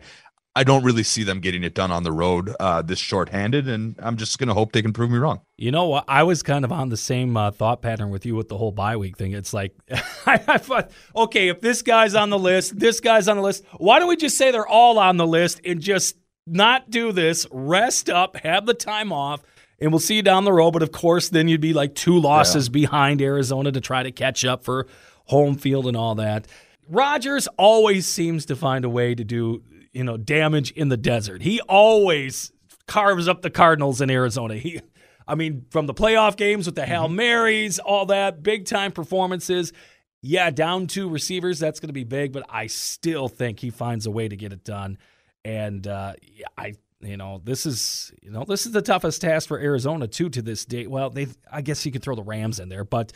I 0.57 0.63
don't 0.63 0.85
really 0.85 1.03
see 1.03 1.25
them 1.25 1.41
getting 1.41 1.65
it 1.65 1.75
done 1.75 1.91
on 1.91 2.05
the 2.05 2.13
road 2.13 2.55
uh, 2.61 2.81
this 2.81 3.01
shorthanded, 3.01 3.69
and 3.69 3.97
I'm 3.99 4.17
just 4.17 4.39
going 4.39 4.49
to 4.49 4.55
hope 4.55 4.73
they 4.73 4.83
can 4.83 4.93
prove 4.93 5.11
me 5.11 5.19
wrong. 5.19 5.41
You 5.57 5.73
know 5.73 5.87
what? 5.87 6.05
I 6.07 6.23
was 6.23 6.45
kind 6.45 6.65
of 6.65 6.71
on 6.71 6.91
the 6.91 6.97
same 6.97 7.37
uh, 7.37 7.51
thought 7.51 7.83
pattern 7.83 8.11
with 8.11 8.25
you 8.25 8.37
with 8.37 8.49
the 8.49 8.57
whole 8.57 8.71
bye 8.71 8.97
week 8.97 9.17
thing. 9.17 9.33
It's 9.33 9.53
like, 9.53 9.75
I, 10.27 10.59
thought, 10.59 10.93
okay, 11.17 11.49
if 11.49 11.61
this 11.61 11.83
guy's 11.83 12.15
on 12.15 12.31
the 12.31 12.39
list, 12.39 12.79
this 12.79 13.01
guy's 13.01 13.27
on 13.27 13.37
the 13.37 13.43
list, 13.43 13.65
why 13.79 13.99
don't 13.99 14.09
we 14.09 14.17
just 14.17 14.39
say 14.39 14.53
they're 14.53 14.67
all 14.67 14.99
on 14.99 15.17
the 15.17 15.27
list 15.27 15.61
and 15.65 15.81
just 15.81 16.17
not 16.47 16.89
do 16.89 17.11
this, 17.11 17.47
rest 17.51 18.09
up, 18.09 18.37
have 18.37 18.67
the 18.67 18.75
time 18.75 19.13
off, 19.13 19.43
and 19.81 19.91
we'll 19.91 19.99
see 19.99 20.17
you 20.17 20.23
down 20.23 20.45
the 20.45 20.53
road. 20.53 20.71
But 20.71 20.83
of 20.83 20.93
course, 20.93 21.31
then 21.31 21.49
you'd 21.49 21.61
be 21.61 21.73
like 21.73 21.97
two 21.97 22.19
losses 22.19 22.69
yeah. 22.69 22.73
behind 22.73 23.21
Arizona 23.21 23.73
to 23.73 23.81
try 23.81 24.05
to 24.05 24.13
catch 24.13 24.45
up 24.45 24.63
for 24.63 24.87
home 25.25 25.57
field 25.57 25.87
and 25.87 25.97
all 25.97 26.15
that. 26.17 26.47
Rodgers 26.89 27.49
always 27.57 28.07
seems 28.07 28.47
to 28.47 28.57
find 28.57 28.85
a 28.85 28.89
way 28.89 29.15
to 29.15 29.25
do, 29.25 29.63
you 29.95 30.05
know, 30.05 30.17
damage 30.17 30.71
in 30.73 30.89
the 30.89 30.97
desert. 30.97 31.43
He 31.43 31.61
always 31.63 32.53
carves 32.87 33.29
up 33.29 33.43
the 33.43 33.51
Cardinals 33.51 34.01
in 34.01 34.11
Arizona. 34.11 34.57
He 34.57 34.81
I 35.27 35.35
mean, 35.35 35.67
from 35.71 35.87
the 35.87 35.95
playoff 35.95 36.37
games 36.37 36.67
with 36.67 36.75
the 36.75 36.85
Hail 36.85 37.07
mm-hmm. 37.07 37.17
Marys, 37.17 37.79
all 37.79 38.07
that, 38.07 38.43
big 38.43 38.67
time 38.67 38.93
performances. 38.93 39.73
Yeah, 40.21 40.51
down 40.51 40.87
two 40.87 41.09
receivers, 41.09 41.59
that's 41.59 41.81
going 41.81 41.89
to 41.89 41.95
be 41.95 42.05
big, 42.05 42.33
but 42.33 42.45
I 42.49 42.67
still 42.67 43.29
think 43.29 43.61
he 43.61 43.71
finds 43.71 44.07
a 44.07 44.11
way 44.11 44.29
to 44.29 44.37
get 44.37 44.53
it 44.53 44.65
done. 44.65 44.99
And 45.45 45.87
uh, 45.87 46.15
I, 46.57 46.75
you 47.01 47.17
know, 47.19 47.41
this 47.45 47.67
is, 47.67 48.13
you 48.23 48.31
know, 48.31 48.45
this 48.45 48.65
is 48.65 48.73
the 48.73 48.81
toughest 48.81 49.21
task 49.21 49.49
for 49.49 49.59
Arizona 49.59 50.07
too 50.09 50.31
to 50.31 50.41
this 50.41 50.65
date. 50.65 50.91
Well, 50.91 51.11
they, 51.11 51.27
I 51.51 51.61
guess 51.61 51.85
you 51.85 51.93
could 51.93 52.03
throw 52.03 52.15
the 52.15 52.23
Rams 52.23 52.59
in 52.59 52.71
there, 52.71 52.85
but 52.85 53.13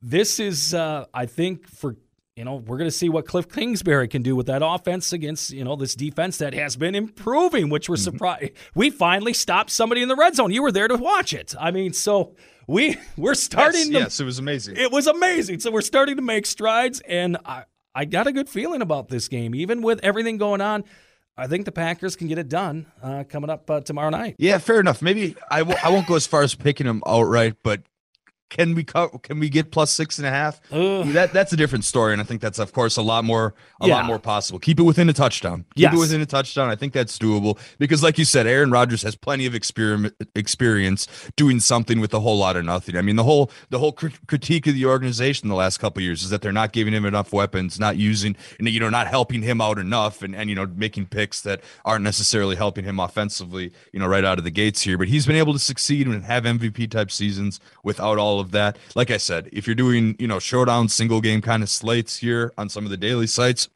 this 0.00 0.40
is, 0.40 0.72
uh, 0.72 1.06
I 1.12 1.26
think, 1.26 1.68
for 1.68 1.96
you 2.36 2.44
know, 2.44 2.56
we're 2.56 2.76
going 2.76 2.88
to 2.88 2.96
see 2.96 3.08
what 3.08 3.26
Cliff 3.26 3.48
Kingsbury 3.48 4.08
can 4.08 4.20
do 4.20 4.36
with 4.36 4.46
that 4.46 4.60
offense 4.62 5.14
against, 5.14 5.52
you 5.52 5.64
know, 5.64 5.74
this 5.74 5.94
defense 5.94 6.36
that 6.38 6.52
has 6.52 6.76
been 6.76 6.94
improving, 6.94 7.70
which 7.70 7.88
was 7.88 8.02
mm-hmm. 8.02 8.14
surprised. 8.14 8.52
We 8.74 8.90
finally 8.90 9.32
stopped 9.32 9.70
somebody 9.70 10.02
in 10.02 10.08
the 10.08 10.16
red 10.16 10.36
zone. 10.36 10.52
You 10.52 10.62
were 10.62 10.70
there 10.70 10.86
to 10.86 10.96
watch 10.96 11.32
it. 11.32 11.54
I 11.58 11.70
mean, 11.70 11.94
so 11.94 12.36
we 12.66 12.98
we're 13.16 13.34
starting 13.34 13.80
yes, 13.80 13.88
to, 13.88 13.92
yes, 13.92 14.20
it 14.20 14.24
was 14.24 14.38
amazing. 14.38 14.76
It 14.76 14.92
was 14.92 15.06
amazing. 15.06 15.60
So 15.60 15.70
we're 15.70 15.80
starting 15.80 16.16
to 16.16 16.22
make 16.22 16.44
strides 16.44 17.00
and 17.08 17.38
I 17.46 17.64
I 17.94 18.04
got 18.04 18.26
a 18.26 18.32
good 18.32 18.50
feeling 18.50 18.82
about 18.82 19.08
this 19.08 19.28
game 19.28 19.54
even 19.54 19.80
with 19.80 20.00
everything 20.02 20.36
going 20.36 20.60
on. 20.60 20.84
I 21.38 21.46
think 21.46 21.64
the 21.64 21.72
Packers 21.72 22.16
can 22.16 22.28
get 22.28 22.38
it 22.38 22.48
done 22.48 22.86
uh, 23.02 23.24
coming 23.28 23.50
up 23.50 23.70
uh, 23.70 23.80
tomorrow 23.80 24.10
night. 24.10 24.36
Yeah, 24.38 24.58
fair 24.58 24.80
enough. 24.80 25.00
Maybe 25.00 25.36
I 25.50 25.60
w- 25.60 25.78
I 25.82 25.90
won't 25.90 26.06
go 26.06 26.16
as 26.16 26.26
far 26.26 26.42
as 26.42 26.54
picking 26.54 26.86
them 26.86 27.02
outright, 27.06 27.56
but 27.62 27.82
can 28.48 28.74
we 28.74 28.84
cut? 28.84 29.22
Can 29.22 29.40
we 29.40 29.48
get 29.48 29.72
plus 29.72 29.90
six 29.90 30.18
and 30.18 30.26
a 30.26 30.30
half? 30.30 30.60
That 30.70 31.32
that's 31.32 31.52
a 31.52 31.56
different 31.56 31.84
story, 31.84 32.12
and 32.12 32.22
I 32.22 32.24
think 32.24 32.40
that's 32.40 32.58
of 32.58 32.72
course 32.72 32.96
a 32.96 33.02
lot 33.02 33.24
more 33.24 33.54
a 33.80 33.88
yeah. 33.88 33.96
lot 33.96 34.04
more 34.04 34.18
possible. 34.18 34.58
Keep 34.58 34.80
it 34.80 34.84
within 34.84 35.08
a 35.08 35.12
touchdown. 35.12 35.64
Keep 35.74 35.82
yes. 35.82 35.94
it 35.94 35.98
within 35.98 36.20
a 36.20 36.26
touchdown. 36.26 36.70
I 36.70 36.76
think 36.76 36.92
that's 36.92 37.18
doable 37.18 37.58
because, 37.78 38.02
like 38.02 38.18
you 38.18 38.24
said, 38.24 38.46
Aaron 38.46 38.70
Rodgers 38.70 39.02
has 39.02 39.16
plenty 39.16 39.46
of 39.46 39.54
experiment 39.54 40.14
experience 40.34 41.08
doing 41.36 41.58
something 41.58 42.00
with 42.00 42.14
a 42.14 42.20
whole 42.20 42.38
lot 42.38 42.56
of 42.56 42.64
nothing. 42.64 42.96
I 42.96 43.02
mean, 43.02 43.16
the 43.16 43.24
whole 43.24 43.50
the 43.70 43.78
whole 43.78 43.92
critique 43.92 44.66
of 44.66 44.74
the 44.74 44.86
organization 44.86 45.48
the 45.48 45.54
last 45.54 45.78
couple 45.78 46.02
years 46.02 46.22
is 46.22 46.30
that 46.30 46.42
they're 46.42 46.52
not 46.52 46.72
giving 46.72 46.94
him 46.94 47.04
enough 47.04 47.32
weapons, 47.32 47.80
not 47.80 47.96
using, 47.96 48.36
you 48.60 48.80
know, 48.80 48.90
not 48.90 49.08
helping 49.08 49.42
him 49.42 49.60
out 49.60 49.78
enough, 49.78 50.22
and 50.22 50.36
and 50.36 50.48
you 50.48 50.54
know, 50.56 50.66
making 50.66 51.06
picks 51.06 51.40
that 51.42 51.62
aren't 51.84 52.04
necessarily 52.04 52.54
helping 52.54 52.84
him 52.84 53.00
offensively, 53.00 53.72
you 53.92 53.98
know, 53.98 54.06
right 54.06 54.24
out 54.24 54.38
of 54.38 54.44
the 54.44 54.50
gates 54.50 54.82
here. 54.82 54.96
But 54.96 55.08
he's 55.08 55.26
been 55.26 55.36
able 55.36 55.52
to 55.52 55.58
succeed 55.58 56.06
and 56.06 56.22
have 56.24 56.44
MVP 56.44 56.90
type 56.90 57.10
seasons 57.10 57.58
without 57.82 58.18
all 58.18 58.35
all 58.36 58.40
of 58.40 58.50
that. 58.52 58.78
Like 58.94 59.10
I 59.10 59.16
said, 59.16 59.48
if 59.52 59.66
you're 59.66 59.74
doing, 59.74 60.16
you 60.18 60.26
know, 60.26 60.38
showdown 60.38 60.88
single 60.88 61.20
game 61.20 61.40
kind 61.40 61.62
of 61.62 61.70
slates 61.70 62.18
here 62.18 62.52
on 62.58 62.68
some 62.68 62.84
of 62.84 62.90
the 62.90 62.96
daily 62.96 63.26
sites, 63.26 63.68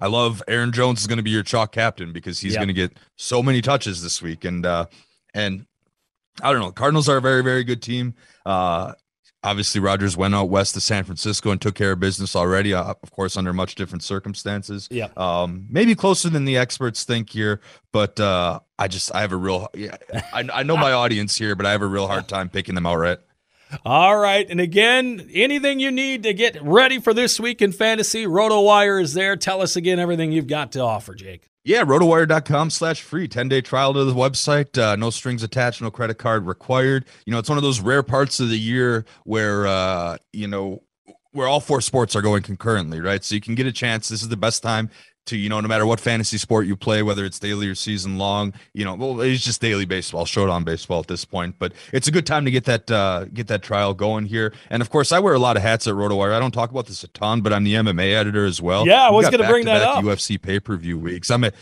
I 0.00 0.08
love 0.08 0.42
Aaron 0.48 0.72
Jones 0.72 1.00
is 1.00 1.06
going 1.06 1.18
to 1.18 1.22
be 1.22 1.30
your 1.30 1.44
chalk 1.44 1.72
captain 1.72 2.12
because 2.12 2.40
he's 2.40 2.54
yep. 2.54 2.60
going 2.60 2.68
to 2.68 2.74
get 2.74 2.98
so 3.16 3.42
many 3.42 3.62
touches 3.62 4.02
this 4.02 4.20
week. 4.20 4.44
And, 4.44 4.66
uh, 4.66 4.86
and 5.32 5.66
I 6.42 6.50
don't 6.52 6.60
know, 6.60 6.72
Cardinals 6.72 7.08
are 7.08 7.18
a 7.18 7.20
very, 7.20 7.42
very 7.42 7.62
good 7.62 7.82
team. 7.82 8.14
Uh, 8.44 8.94
obviously 9.44 9.80
Rodgers 9.80 10.16
went 10.16 10.34
out 10.34 10.48
west 10.48 10.74
to 10.74 10.80
San 10.80 11.04
Francisco 11.04 11.50
and 11.50 11.60
took 11.60 11.74
care 11.74 11.92
of 11.92 12.00
business 12.00 12.36
already, 12.36 12.74
uh, 12.74 12.94
of 13.02 13.10
course, 13.10 13.36
under 13.36 13.52
much 13.52 13.74
different 13.74 14.02
circumstances. 14.02 14.88
Yeah. 14.90 15.08
Um, 15.16 15.66
maybe 15.68 15.94
closer 15.94 16.28
than 16.30 16.44
the 16.44 16.56
experts 16.56 17.04
think 17.04 17.30
here, 17.30 17.60
but 17.92 18.18
uh, 18.20 18.60
I 18.78 18.88
just 18.88 19.14
I 19.14 19.20
have 19.20 19.32
a 19.32 19.36
real 19.36 19.68
yeah, 19.74 19.96
I, 20.32 20.48
I 20.52 20.62
know 20.62 20.76
my 20.76 20.92
audience 21.02 21.36
here, 21.36 21.54
but 21.54 21.66
I 21.66 21.72
have 21.72 21.82
a 21.82 21.86
real 21.86 22.06
hard 22.06 22.28
time 22.28 22.48
picking 22.48 22.74
them 22.74 22.86
outright. 22.86 23.18
All 23.84 24.16
right. 24.16 24.46
And 24.48 24.60
again, 24.60 25.28
anything 25.32 25.80
you 25.80 25.90
need 25.90 26.22
to 26.24 26.34
get 26.34 26.62
ready 26.62 27.00
for 27.00 27.14
this 27.14 27.40
week 27.40 27.62
in 27.62 27.72
fantasy, 27.72 28.26
RotoWire 28.26 29.00
is 29.02 29.14
there. 29.14 29.36
Tell 29.36 29.60
us 29.60 29.76
again 29.76 29.98
everything 29.98 30.32
you've 30.32 30.46
got 30.46 30.72
to 30.72 30.80
offer, 30.80 31.14
Jake. 31.14 31.48
Yeah, 31.64 31.84
rotowire.com 31.84 32.70
slash 32.70 33.02
free 33.02 33.28
10 33.28 33.48
day 33.48 33.60
trial 33.60 33.94
to 33.94 34.04
the 34.04 34.14
website. 34.14 34.76
Uh, 34.76 34.96
no 34.96 35.10
strings 35.10 35.44
attached, 35.44 35.80
no 35.80 35.92
credit 35.92 36.18
card 36.18 36.44
required. 36.46 37.04
You 37.24 37.32
know, 37.32 37.38
it's 37.38 37.48
one 37.48 37.58
of 37.58 37.62
those 37.62 37.80
rare 37.80 38.02
parts 38.02 38.40
of 38.40 38.48
the 38.48 38.58
year 38.58 39.04
where, 39.24 39.66
uh, 39.66 40.16
you 40.32 40.48
know, 40.48 40.82
where 41.30 41.46
all 41.46 41.60
four 41.60 41.80
sports 41.80 42.14
are 42.16 42.20
going 42.20 42.42
concurrently, 42.42 43.00
right? 43.00 43.22
So 43.24 43.34
you 43.34 43.40
can 43.40 43.54
get 43.54 43.66
a 43.66 43.72
chance. 43.72 44.08
This 44.08 44.22
is 44.22 44.28
the 44.28 44.36
best 44.36 44.62
time 44.62 44.90
to 45.26 45.36
you 45.36 45.48
know 45.48 45.60
no 45.60 45.68
matter 45.68 45.86
what 45.86 46.00
fantasy 46.00 46.36
sport 46.38 46.66
you 46.66 46.76
play 46.76 47.02
whether 47.02 47.24
it's 47.24 47.38
daily 47.38 47.68
or 47.68 47.74
season 47.74 48.18
long 48.18 48.52
you 48.74 48.84
know 48.84 48.94
well 48.94 49.20
it's 49.20 49.44
just 49.44 49.60
daily 49.60 49.84
baseball 49.84 50.24
showdown 50.24 50.64
baseball 50.64 51.00
at 51.00 51.06
this 51.06 51.24
point. 51.24 51.56
But 51.58 51.72
it's 51.92 52.08
a 52.08 52.10
good 52.10 52.26
time 52.26 52.44
to 52.44 52.50
get 52.50 52.64
that 52.64 52.90
uh 52.90 53.26
get 53.26 53.46
that 53.48 53.62
trial 53.62 53.94
going 53.94 54.26
here. 54.26 54.52
And 54.70 54.82
of 54.82 54.90
course 54.90 55.12
i 55.12 55.18
wear 55.18 55.34
a 55.34 55.38
lot 55.38 55.56
of 55.56 55.62
hats 55.62 55.86
at 55.86 55.94
rotowire. 55.94 56.32
I 56.32 56.38
don't 56.38 56.52
talk 56.52 56.70
about 56.70 56.86
this 56.86 57.04
a 57.04 57.08
ton 57.08 57.40
but 57.40 57.52
i'm 57.52 57.64
the 57.64 57.74
mma 57.74 58.14
editor 58.14 58.44
as 58.44 58.60
well. 58.60 58.86
Yeah 58.86 59.06
i 59.06 59.10
was 59.10 59.28
going 59.28 59.42
to 59.42 59.48
bring 59.48 59.64
that 59.66 59.82
up. 59.82 60.04
Ufc 60.04 60.40
pay-per-view 60.42 60.98
weeks. 60.98 61.30
I'm 61.30 61.44
a 61.44 61.52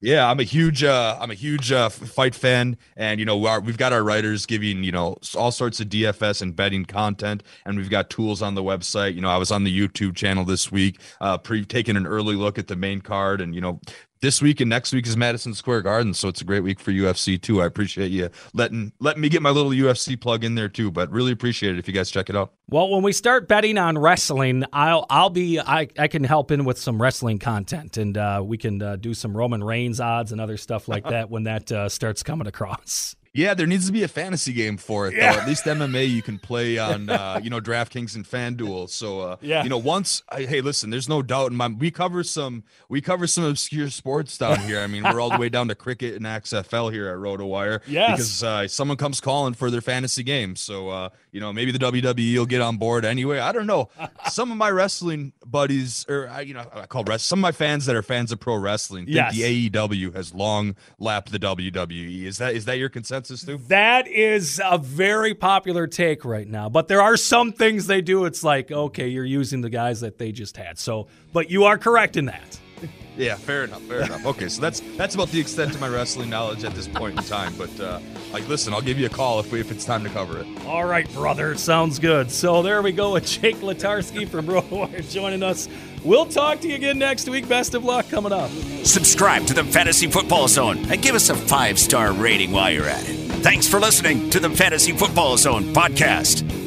yeah, 0.00 0.30
I'm 0.30 0.40
a 0.40 0.44
huge 0.44 0.84
uh, 0.84 1.16
I'm 1.20 1.30
a 1.30 1.34
huge 1.34 1.72
uh, 1.72 1.88
fight 1.88 2.34
fan, 2.34 2.76
and 2.96 3.18
you 3.18 3.26
know 3.26 3.46
our, 3.46 3.60
we've 3.60 3.78
got 3.78 3.92
our 3.92 4.02
writers 4.02 4.44
giving 4.44 4.84
you 4.84 4.92
know 4.92 5.16
all 5.34 5.50
sorts 5.50 5.80
of 5.80 5.88
DFS 5.88 6.42
and 6.42 6.54
betting 6.54 6.84
content, 6.84 7.42
and 7.64 7.78
we've 7.78 7.90
got 7.90 8.10
tools 8.10 8.42
on 8.42 8.54
the 8.54 8.62
website. 8.62 9.14
You 9.14 9.22
know, 9.22 9.30
I 9.30 9.38
was 9.38 9.50
on 9.50 9.64
the 9.64 9.76
YouTube 9.76 10.14
channel 10.14 10.44
this 10.44 10.70
week, 10.70 11.00
uh, 11.20 11.38
pre 11.38 11.64
taking 11.64 11.96
an 11.96 12.06
early 12.06 12.36
look 12.36 12.58
at 12.58 12.66
the 12.68 12.76
main 12.76 13.00
card, 13.00 13.40
and 13.40 13.54
you 13.54 13.60
know 13.60 13.80
this 14.20 14.40
week 14.40 14.60
and 14.60 14.68
next 14.68 14.92
week 14.92 15.06
is 15.06 15.16
Madison 15.16 15.54
Square 15.54 15.82
Garden, 15.82 16.14
so 16.14 16.28
it's 16.28 16.40
a 16.40 16.44
great 16.44 16.60
week 16.60 16.80
for 16.80 16.90
UFC 16.90 17.40
too. 17.40 17.62
I 17.62 17.66
appreciate 17.66 18.10
you 18.10 18.30
letting 18.54 18.92
letting 19.00 19.22
me 19.22 19.28
get 19.28 19.42
my 19.42 19.50
little 19.50 19.72
UFC 19.72 20.20
plug 20.20 20.44
in 20.44 20.54
there 20.54 20.68
too, 20.68 20.90
but 20.90 21.10
really 21.10 21.32
appreciate 21.32 21.74
it 21.74 21.78
if 21.78 21.88
you 21.88 21.94
guys 21.94 22.10
check 22.10 22.30
it 22.30 22.36
out. 22.36 22.52
Well, 22.68 22.90
when 22.90 23.02
we 23.02 23.12
start 23.12 23.48
betting 23.48 23.78
on 23.78 23.98
wrestling, 23.98 24.64
I'll 24.72 25.06
I'll 25.10 25.30
be 25.30 25.60
I, 25.60 25.88
I 25.98 26.08
can 26.08 26.24
help 26.24 26.50
in 26.50 26.64
with 26.64 26.78
some 26.78 27.00
wrestling 27.00 27.38
content, 27.38 27.96
and 27.96 28.16
uh, 28.16 28.42
we 28.44 28.58
can 28.58 28.82
uh, 28.82 28.96
do 28.96 29.14
some 29.14 29.36
Roman 29.36 29.62
Reigns 29.62 30.00
odds 30.00 30.32
and 30.32 30.40
other 30.40 30.56
stuff 30.56 30.88
like 30.88 31.04
that 31.08 31.30
when 31.30 31.44
that 31.44 31.70
uh, 31.70 31.88
starts 31.88 32.22
coming 32.22 32.46
across. 32.46 33.16
Yeah, 33.36 33.54
there 33.54 33.66
needs 33.66 33.86
to 33.86 33.92
be 33.92 34.02
a 34.02 34.08
fantasy 34.08 34.52
game 34.52 34.76
for 34.76 35.08
it. 35.08 35.14
Yeah. 35.14 35.32
Though. 35.32 35.40
At 35.40 35.48
least 35.48 35.64
MMA 35.66 36.08
you 36.08 36.22
can 36.22 36.38
play 36.38 36.78
on, 36.78 37.08
uh, 37.10 37.40
you 37.42 37.50
know, 37.50 37.60
DraftKings 37.60 38.14
and 38.14 38.24
FanDuel. 38.24 38.88
So, 38.88 39.20
uh, 39.20 39.36
yeah. 39.40 39.62
you 39.62 39.68
know, 39.68 39.78
once, 39.78 40.22
I, 40.28 40.42
hey, 40.42 40.60
listen, 40.60 40.90
there's 40.90 41.08
no 41.08 41.22
doubt 41.22 41.50
in 41.50 41.56
my. 41.56 41.68
We 41.68 41.90
cover 41.90 42.22
some, 42.22 42.64
we 42.88 43.00
cover 43.00 43.26
some 43.26 43.44
obscure 43.44 43.90
sports 43.90 44.38
down 44.38 44.60
here. 44.60 44.80
I 44.80 44.86
mean, 44.86 45.02
we're 45.02 45.20
all 45.20 45.30
the 45.30 45.38
way 45.38 45.48
down 45.48 45.68
to 45.68 45.74
cricket 45.74 46.14
and 46.14 46.24
XFL 46.24 46.92
here 46.92 47.08
at 47.08 47.16
RotoWire. 47.16 47.80
Yes. 47.86 48.10
Because 48.12 48.42
uh, 48.42 48.68
someone 48.68 48.96
comes 48.96 49.20
calling 49.20 49.54
for 49.54 49.70
their 49.70 49.80
fantasy 49.80 50.22
game. 50.22 50.56
So, 50.56 50.88
uh, 50.88 51.08
you 51.32 51.40
know, 51.40 51.52
maybe 51.52 51.70
the 51.72 51.78
WWE 51.78 52.38
will 52.38 52.46
get 52.46 52.62
on 52.62 52.78
board 52.78 53.04
anyway. 53.04 53.38
I 53.38 53.52
don't 53.52 53.66
know. 53.66 53.90
some 54.30 54.50
of 54.50 54.56
my 54.56 54.70
wrestling 54.70 55.32
buddies, 55.44 56.06
or 56.08 56.30
you 56.42 56.54
know, 56.54 56.64
I 56.72 56.86
call 56.86 57.04
rest. 57.04 57.26
Some 57.26 57.40
of 57.40 57.42
my 57.42 57.52
fans 57.52 57.86
that 57.86 57.96
are 57.96 58.02
fans 58.02 58.32
of 58.32 58.40
pro 58.40 58.56
wrestling 58.56 59.04
think 59.04 59.16
yes. 59.16 59.34
the 59.34 59.70
AEW 59.70 60.14
has 60.14 60.32
long 60.34 60.76
lapped 60.98 61.32
the 61.32 61.38
WWE. 61.38 62.24
Is 62.24 62.38
that 62.38 62.54
is 62.54 62.64
that 62.64 62.78
your 62.78 62.88
consensus? 62.88 63.25
Stu? 63.34 63.58
That 63.68 64.06
is 64.06 64.60
a 64.64 64.78
very 64.78 65.34
popular 65.34 65.86
take 65.86 66.24
right 66.24 66.46
now. 66.46 66.68
But 66.68 66.88
there 66.88 67.02
are 67.02 67.16
some 67.16 67.52
things 67.52 67.86
they 67.86 68.02
do. 68.02 68.24
It's 68.24 68.44
like, 68.44 68.70
okay, 68.70 69.08
you're 69.08 69.24
using 69.24 69.60
the 69.60 69.70
guys 69.70 70.00
that 70.00 70.18
they 70.18 70.32
just 70.32 70.56
had. 70.56 70.78
So, 70.78 71.08
but 71.32 71.50
you 71.50 71.64
are 71.64 71.78
correct 71.78 72.16
in 72.16 72.26
that. 72.26 72.58
Yeah, 73.16 73.36
fair 73.36 73.64
enough. 73.64 73.80
Fair 73.84 74.02
enough. 74.02 74.26
Okay, 74.26 74.46
so 74.50 74.60
that's 74.60 74.80
that's 74.98 75.14
about 75.14 75.30
the 75.30 75.40
extent 75.40 75.74
of 75.74 75.80
my 75.80 75.88
wrestling 75.88 76.28
knowledge 76.28 76.64
at 76.64 76.74
this 76.74 76.86
point 76.86 77.18
in 77.18 77.24
time. 77.24 77.54
But 77.56 77.80
uh, 77.80 77.98
like, 78.30 78.46
listen, 78.46 78.74
I'll 78.74 78.82
give 78.82 78.98
you 78.98 79.06
a 79.06 79.08
call 79.08 79.40
if 79.40 79.50
we, 79.50 79.58
if 79.58 79.70
it's 79.72 79.86
time 79.86 80.04
to 80.04 80.10
cover 80.10 80.38
it. 80.40 80.46
All 80.66 80.84
right, 80.84 81.10
brother. 81.14 81.56
Sounds 81.56 81.98
good. 81.98 82.30
So 82.30 82.60
there 82.62 82.82
we 82.82 82.92
go 82.92 83.14
with 83.14 83.24
Jake 83.26 83.56
Latarski 83.56 84.28
from 84.28 84.46
RotoWire 84.46 85.10
joining 85.10 85.42
us. 85.42 85.66
We'll 86.04 86.26
talk 86.26 86.60
to 86.60 86.68
you 86.68 86.74
again 86.76 86.98
next 86.98 87.28
week. 87.28 87.48
Best 87.48 87.74
of 87.74 87.84
luck 87.84 88.08
coming 88.08 88.32
up. 88.32 88.50
Subscribe 88.84 89.46
to 89.46 89.54
the 89.54 89.64
Fantasy 89.64 90.06
Football 90.06 90.48
Zone 90.48 90.78
and 90.90 91.02
give 91.02 91.14
us 91.14 91.28
a 91.30 91.34
five 91.34 91.78
star 91.78 92.12
rating 92.12 92.52
while 92.52 92.70
you're 92.70 92.88
at 92.88 93.08
it. 93.08 93.14
Thanks 93.42 93.68
for 93.68 93.78
listening 93.80 94.30
to 94.30 94.40
the 94.40 94.50
Fantasy 94.50 94.92
Football 94.92 95.36
Zone 95.36 95.64
podcast. 95.74 96.65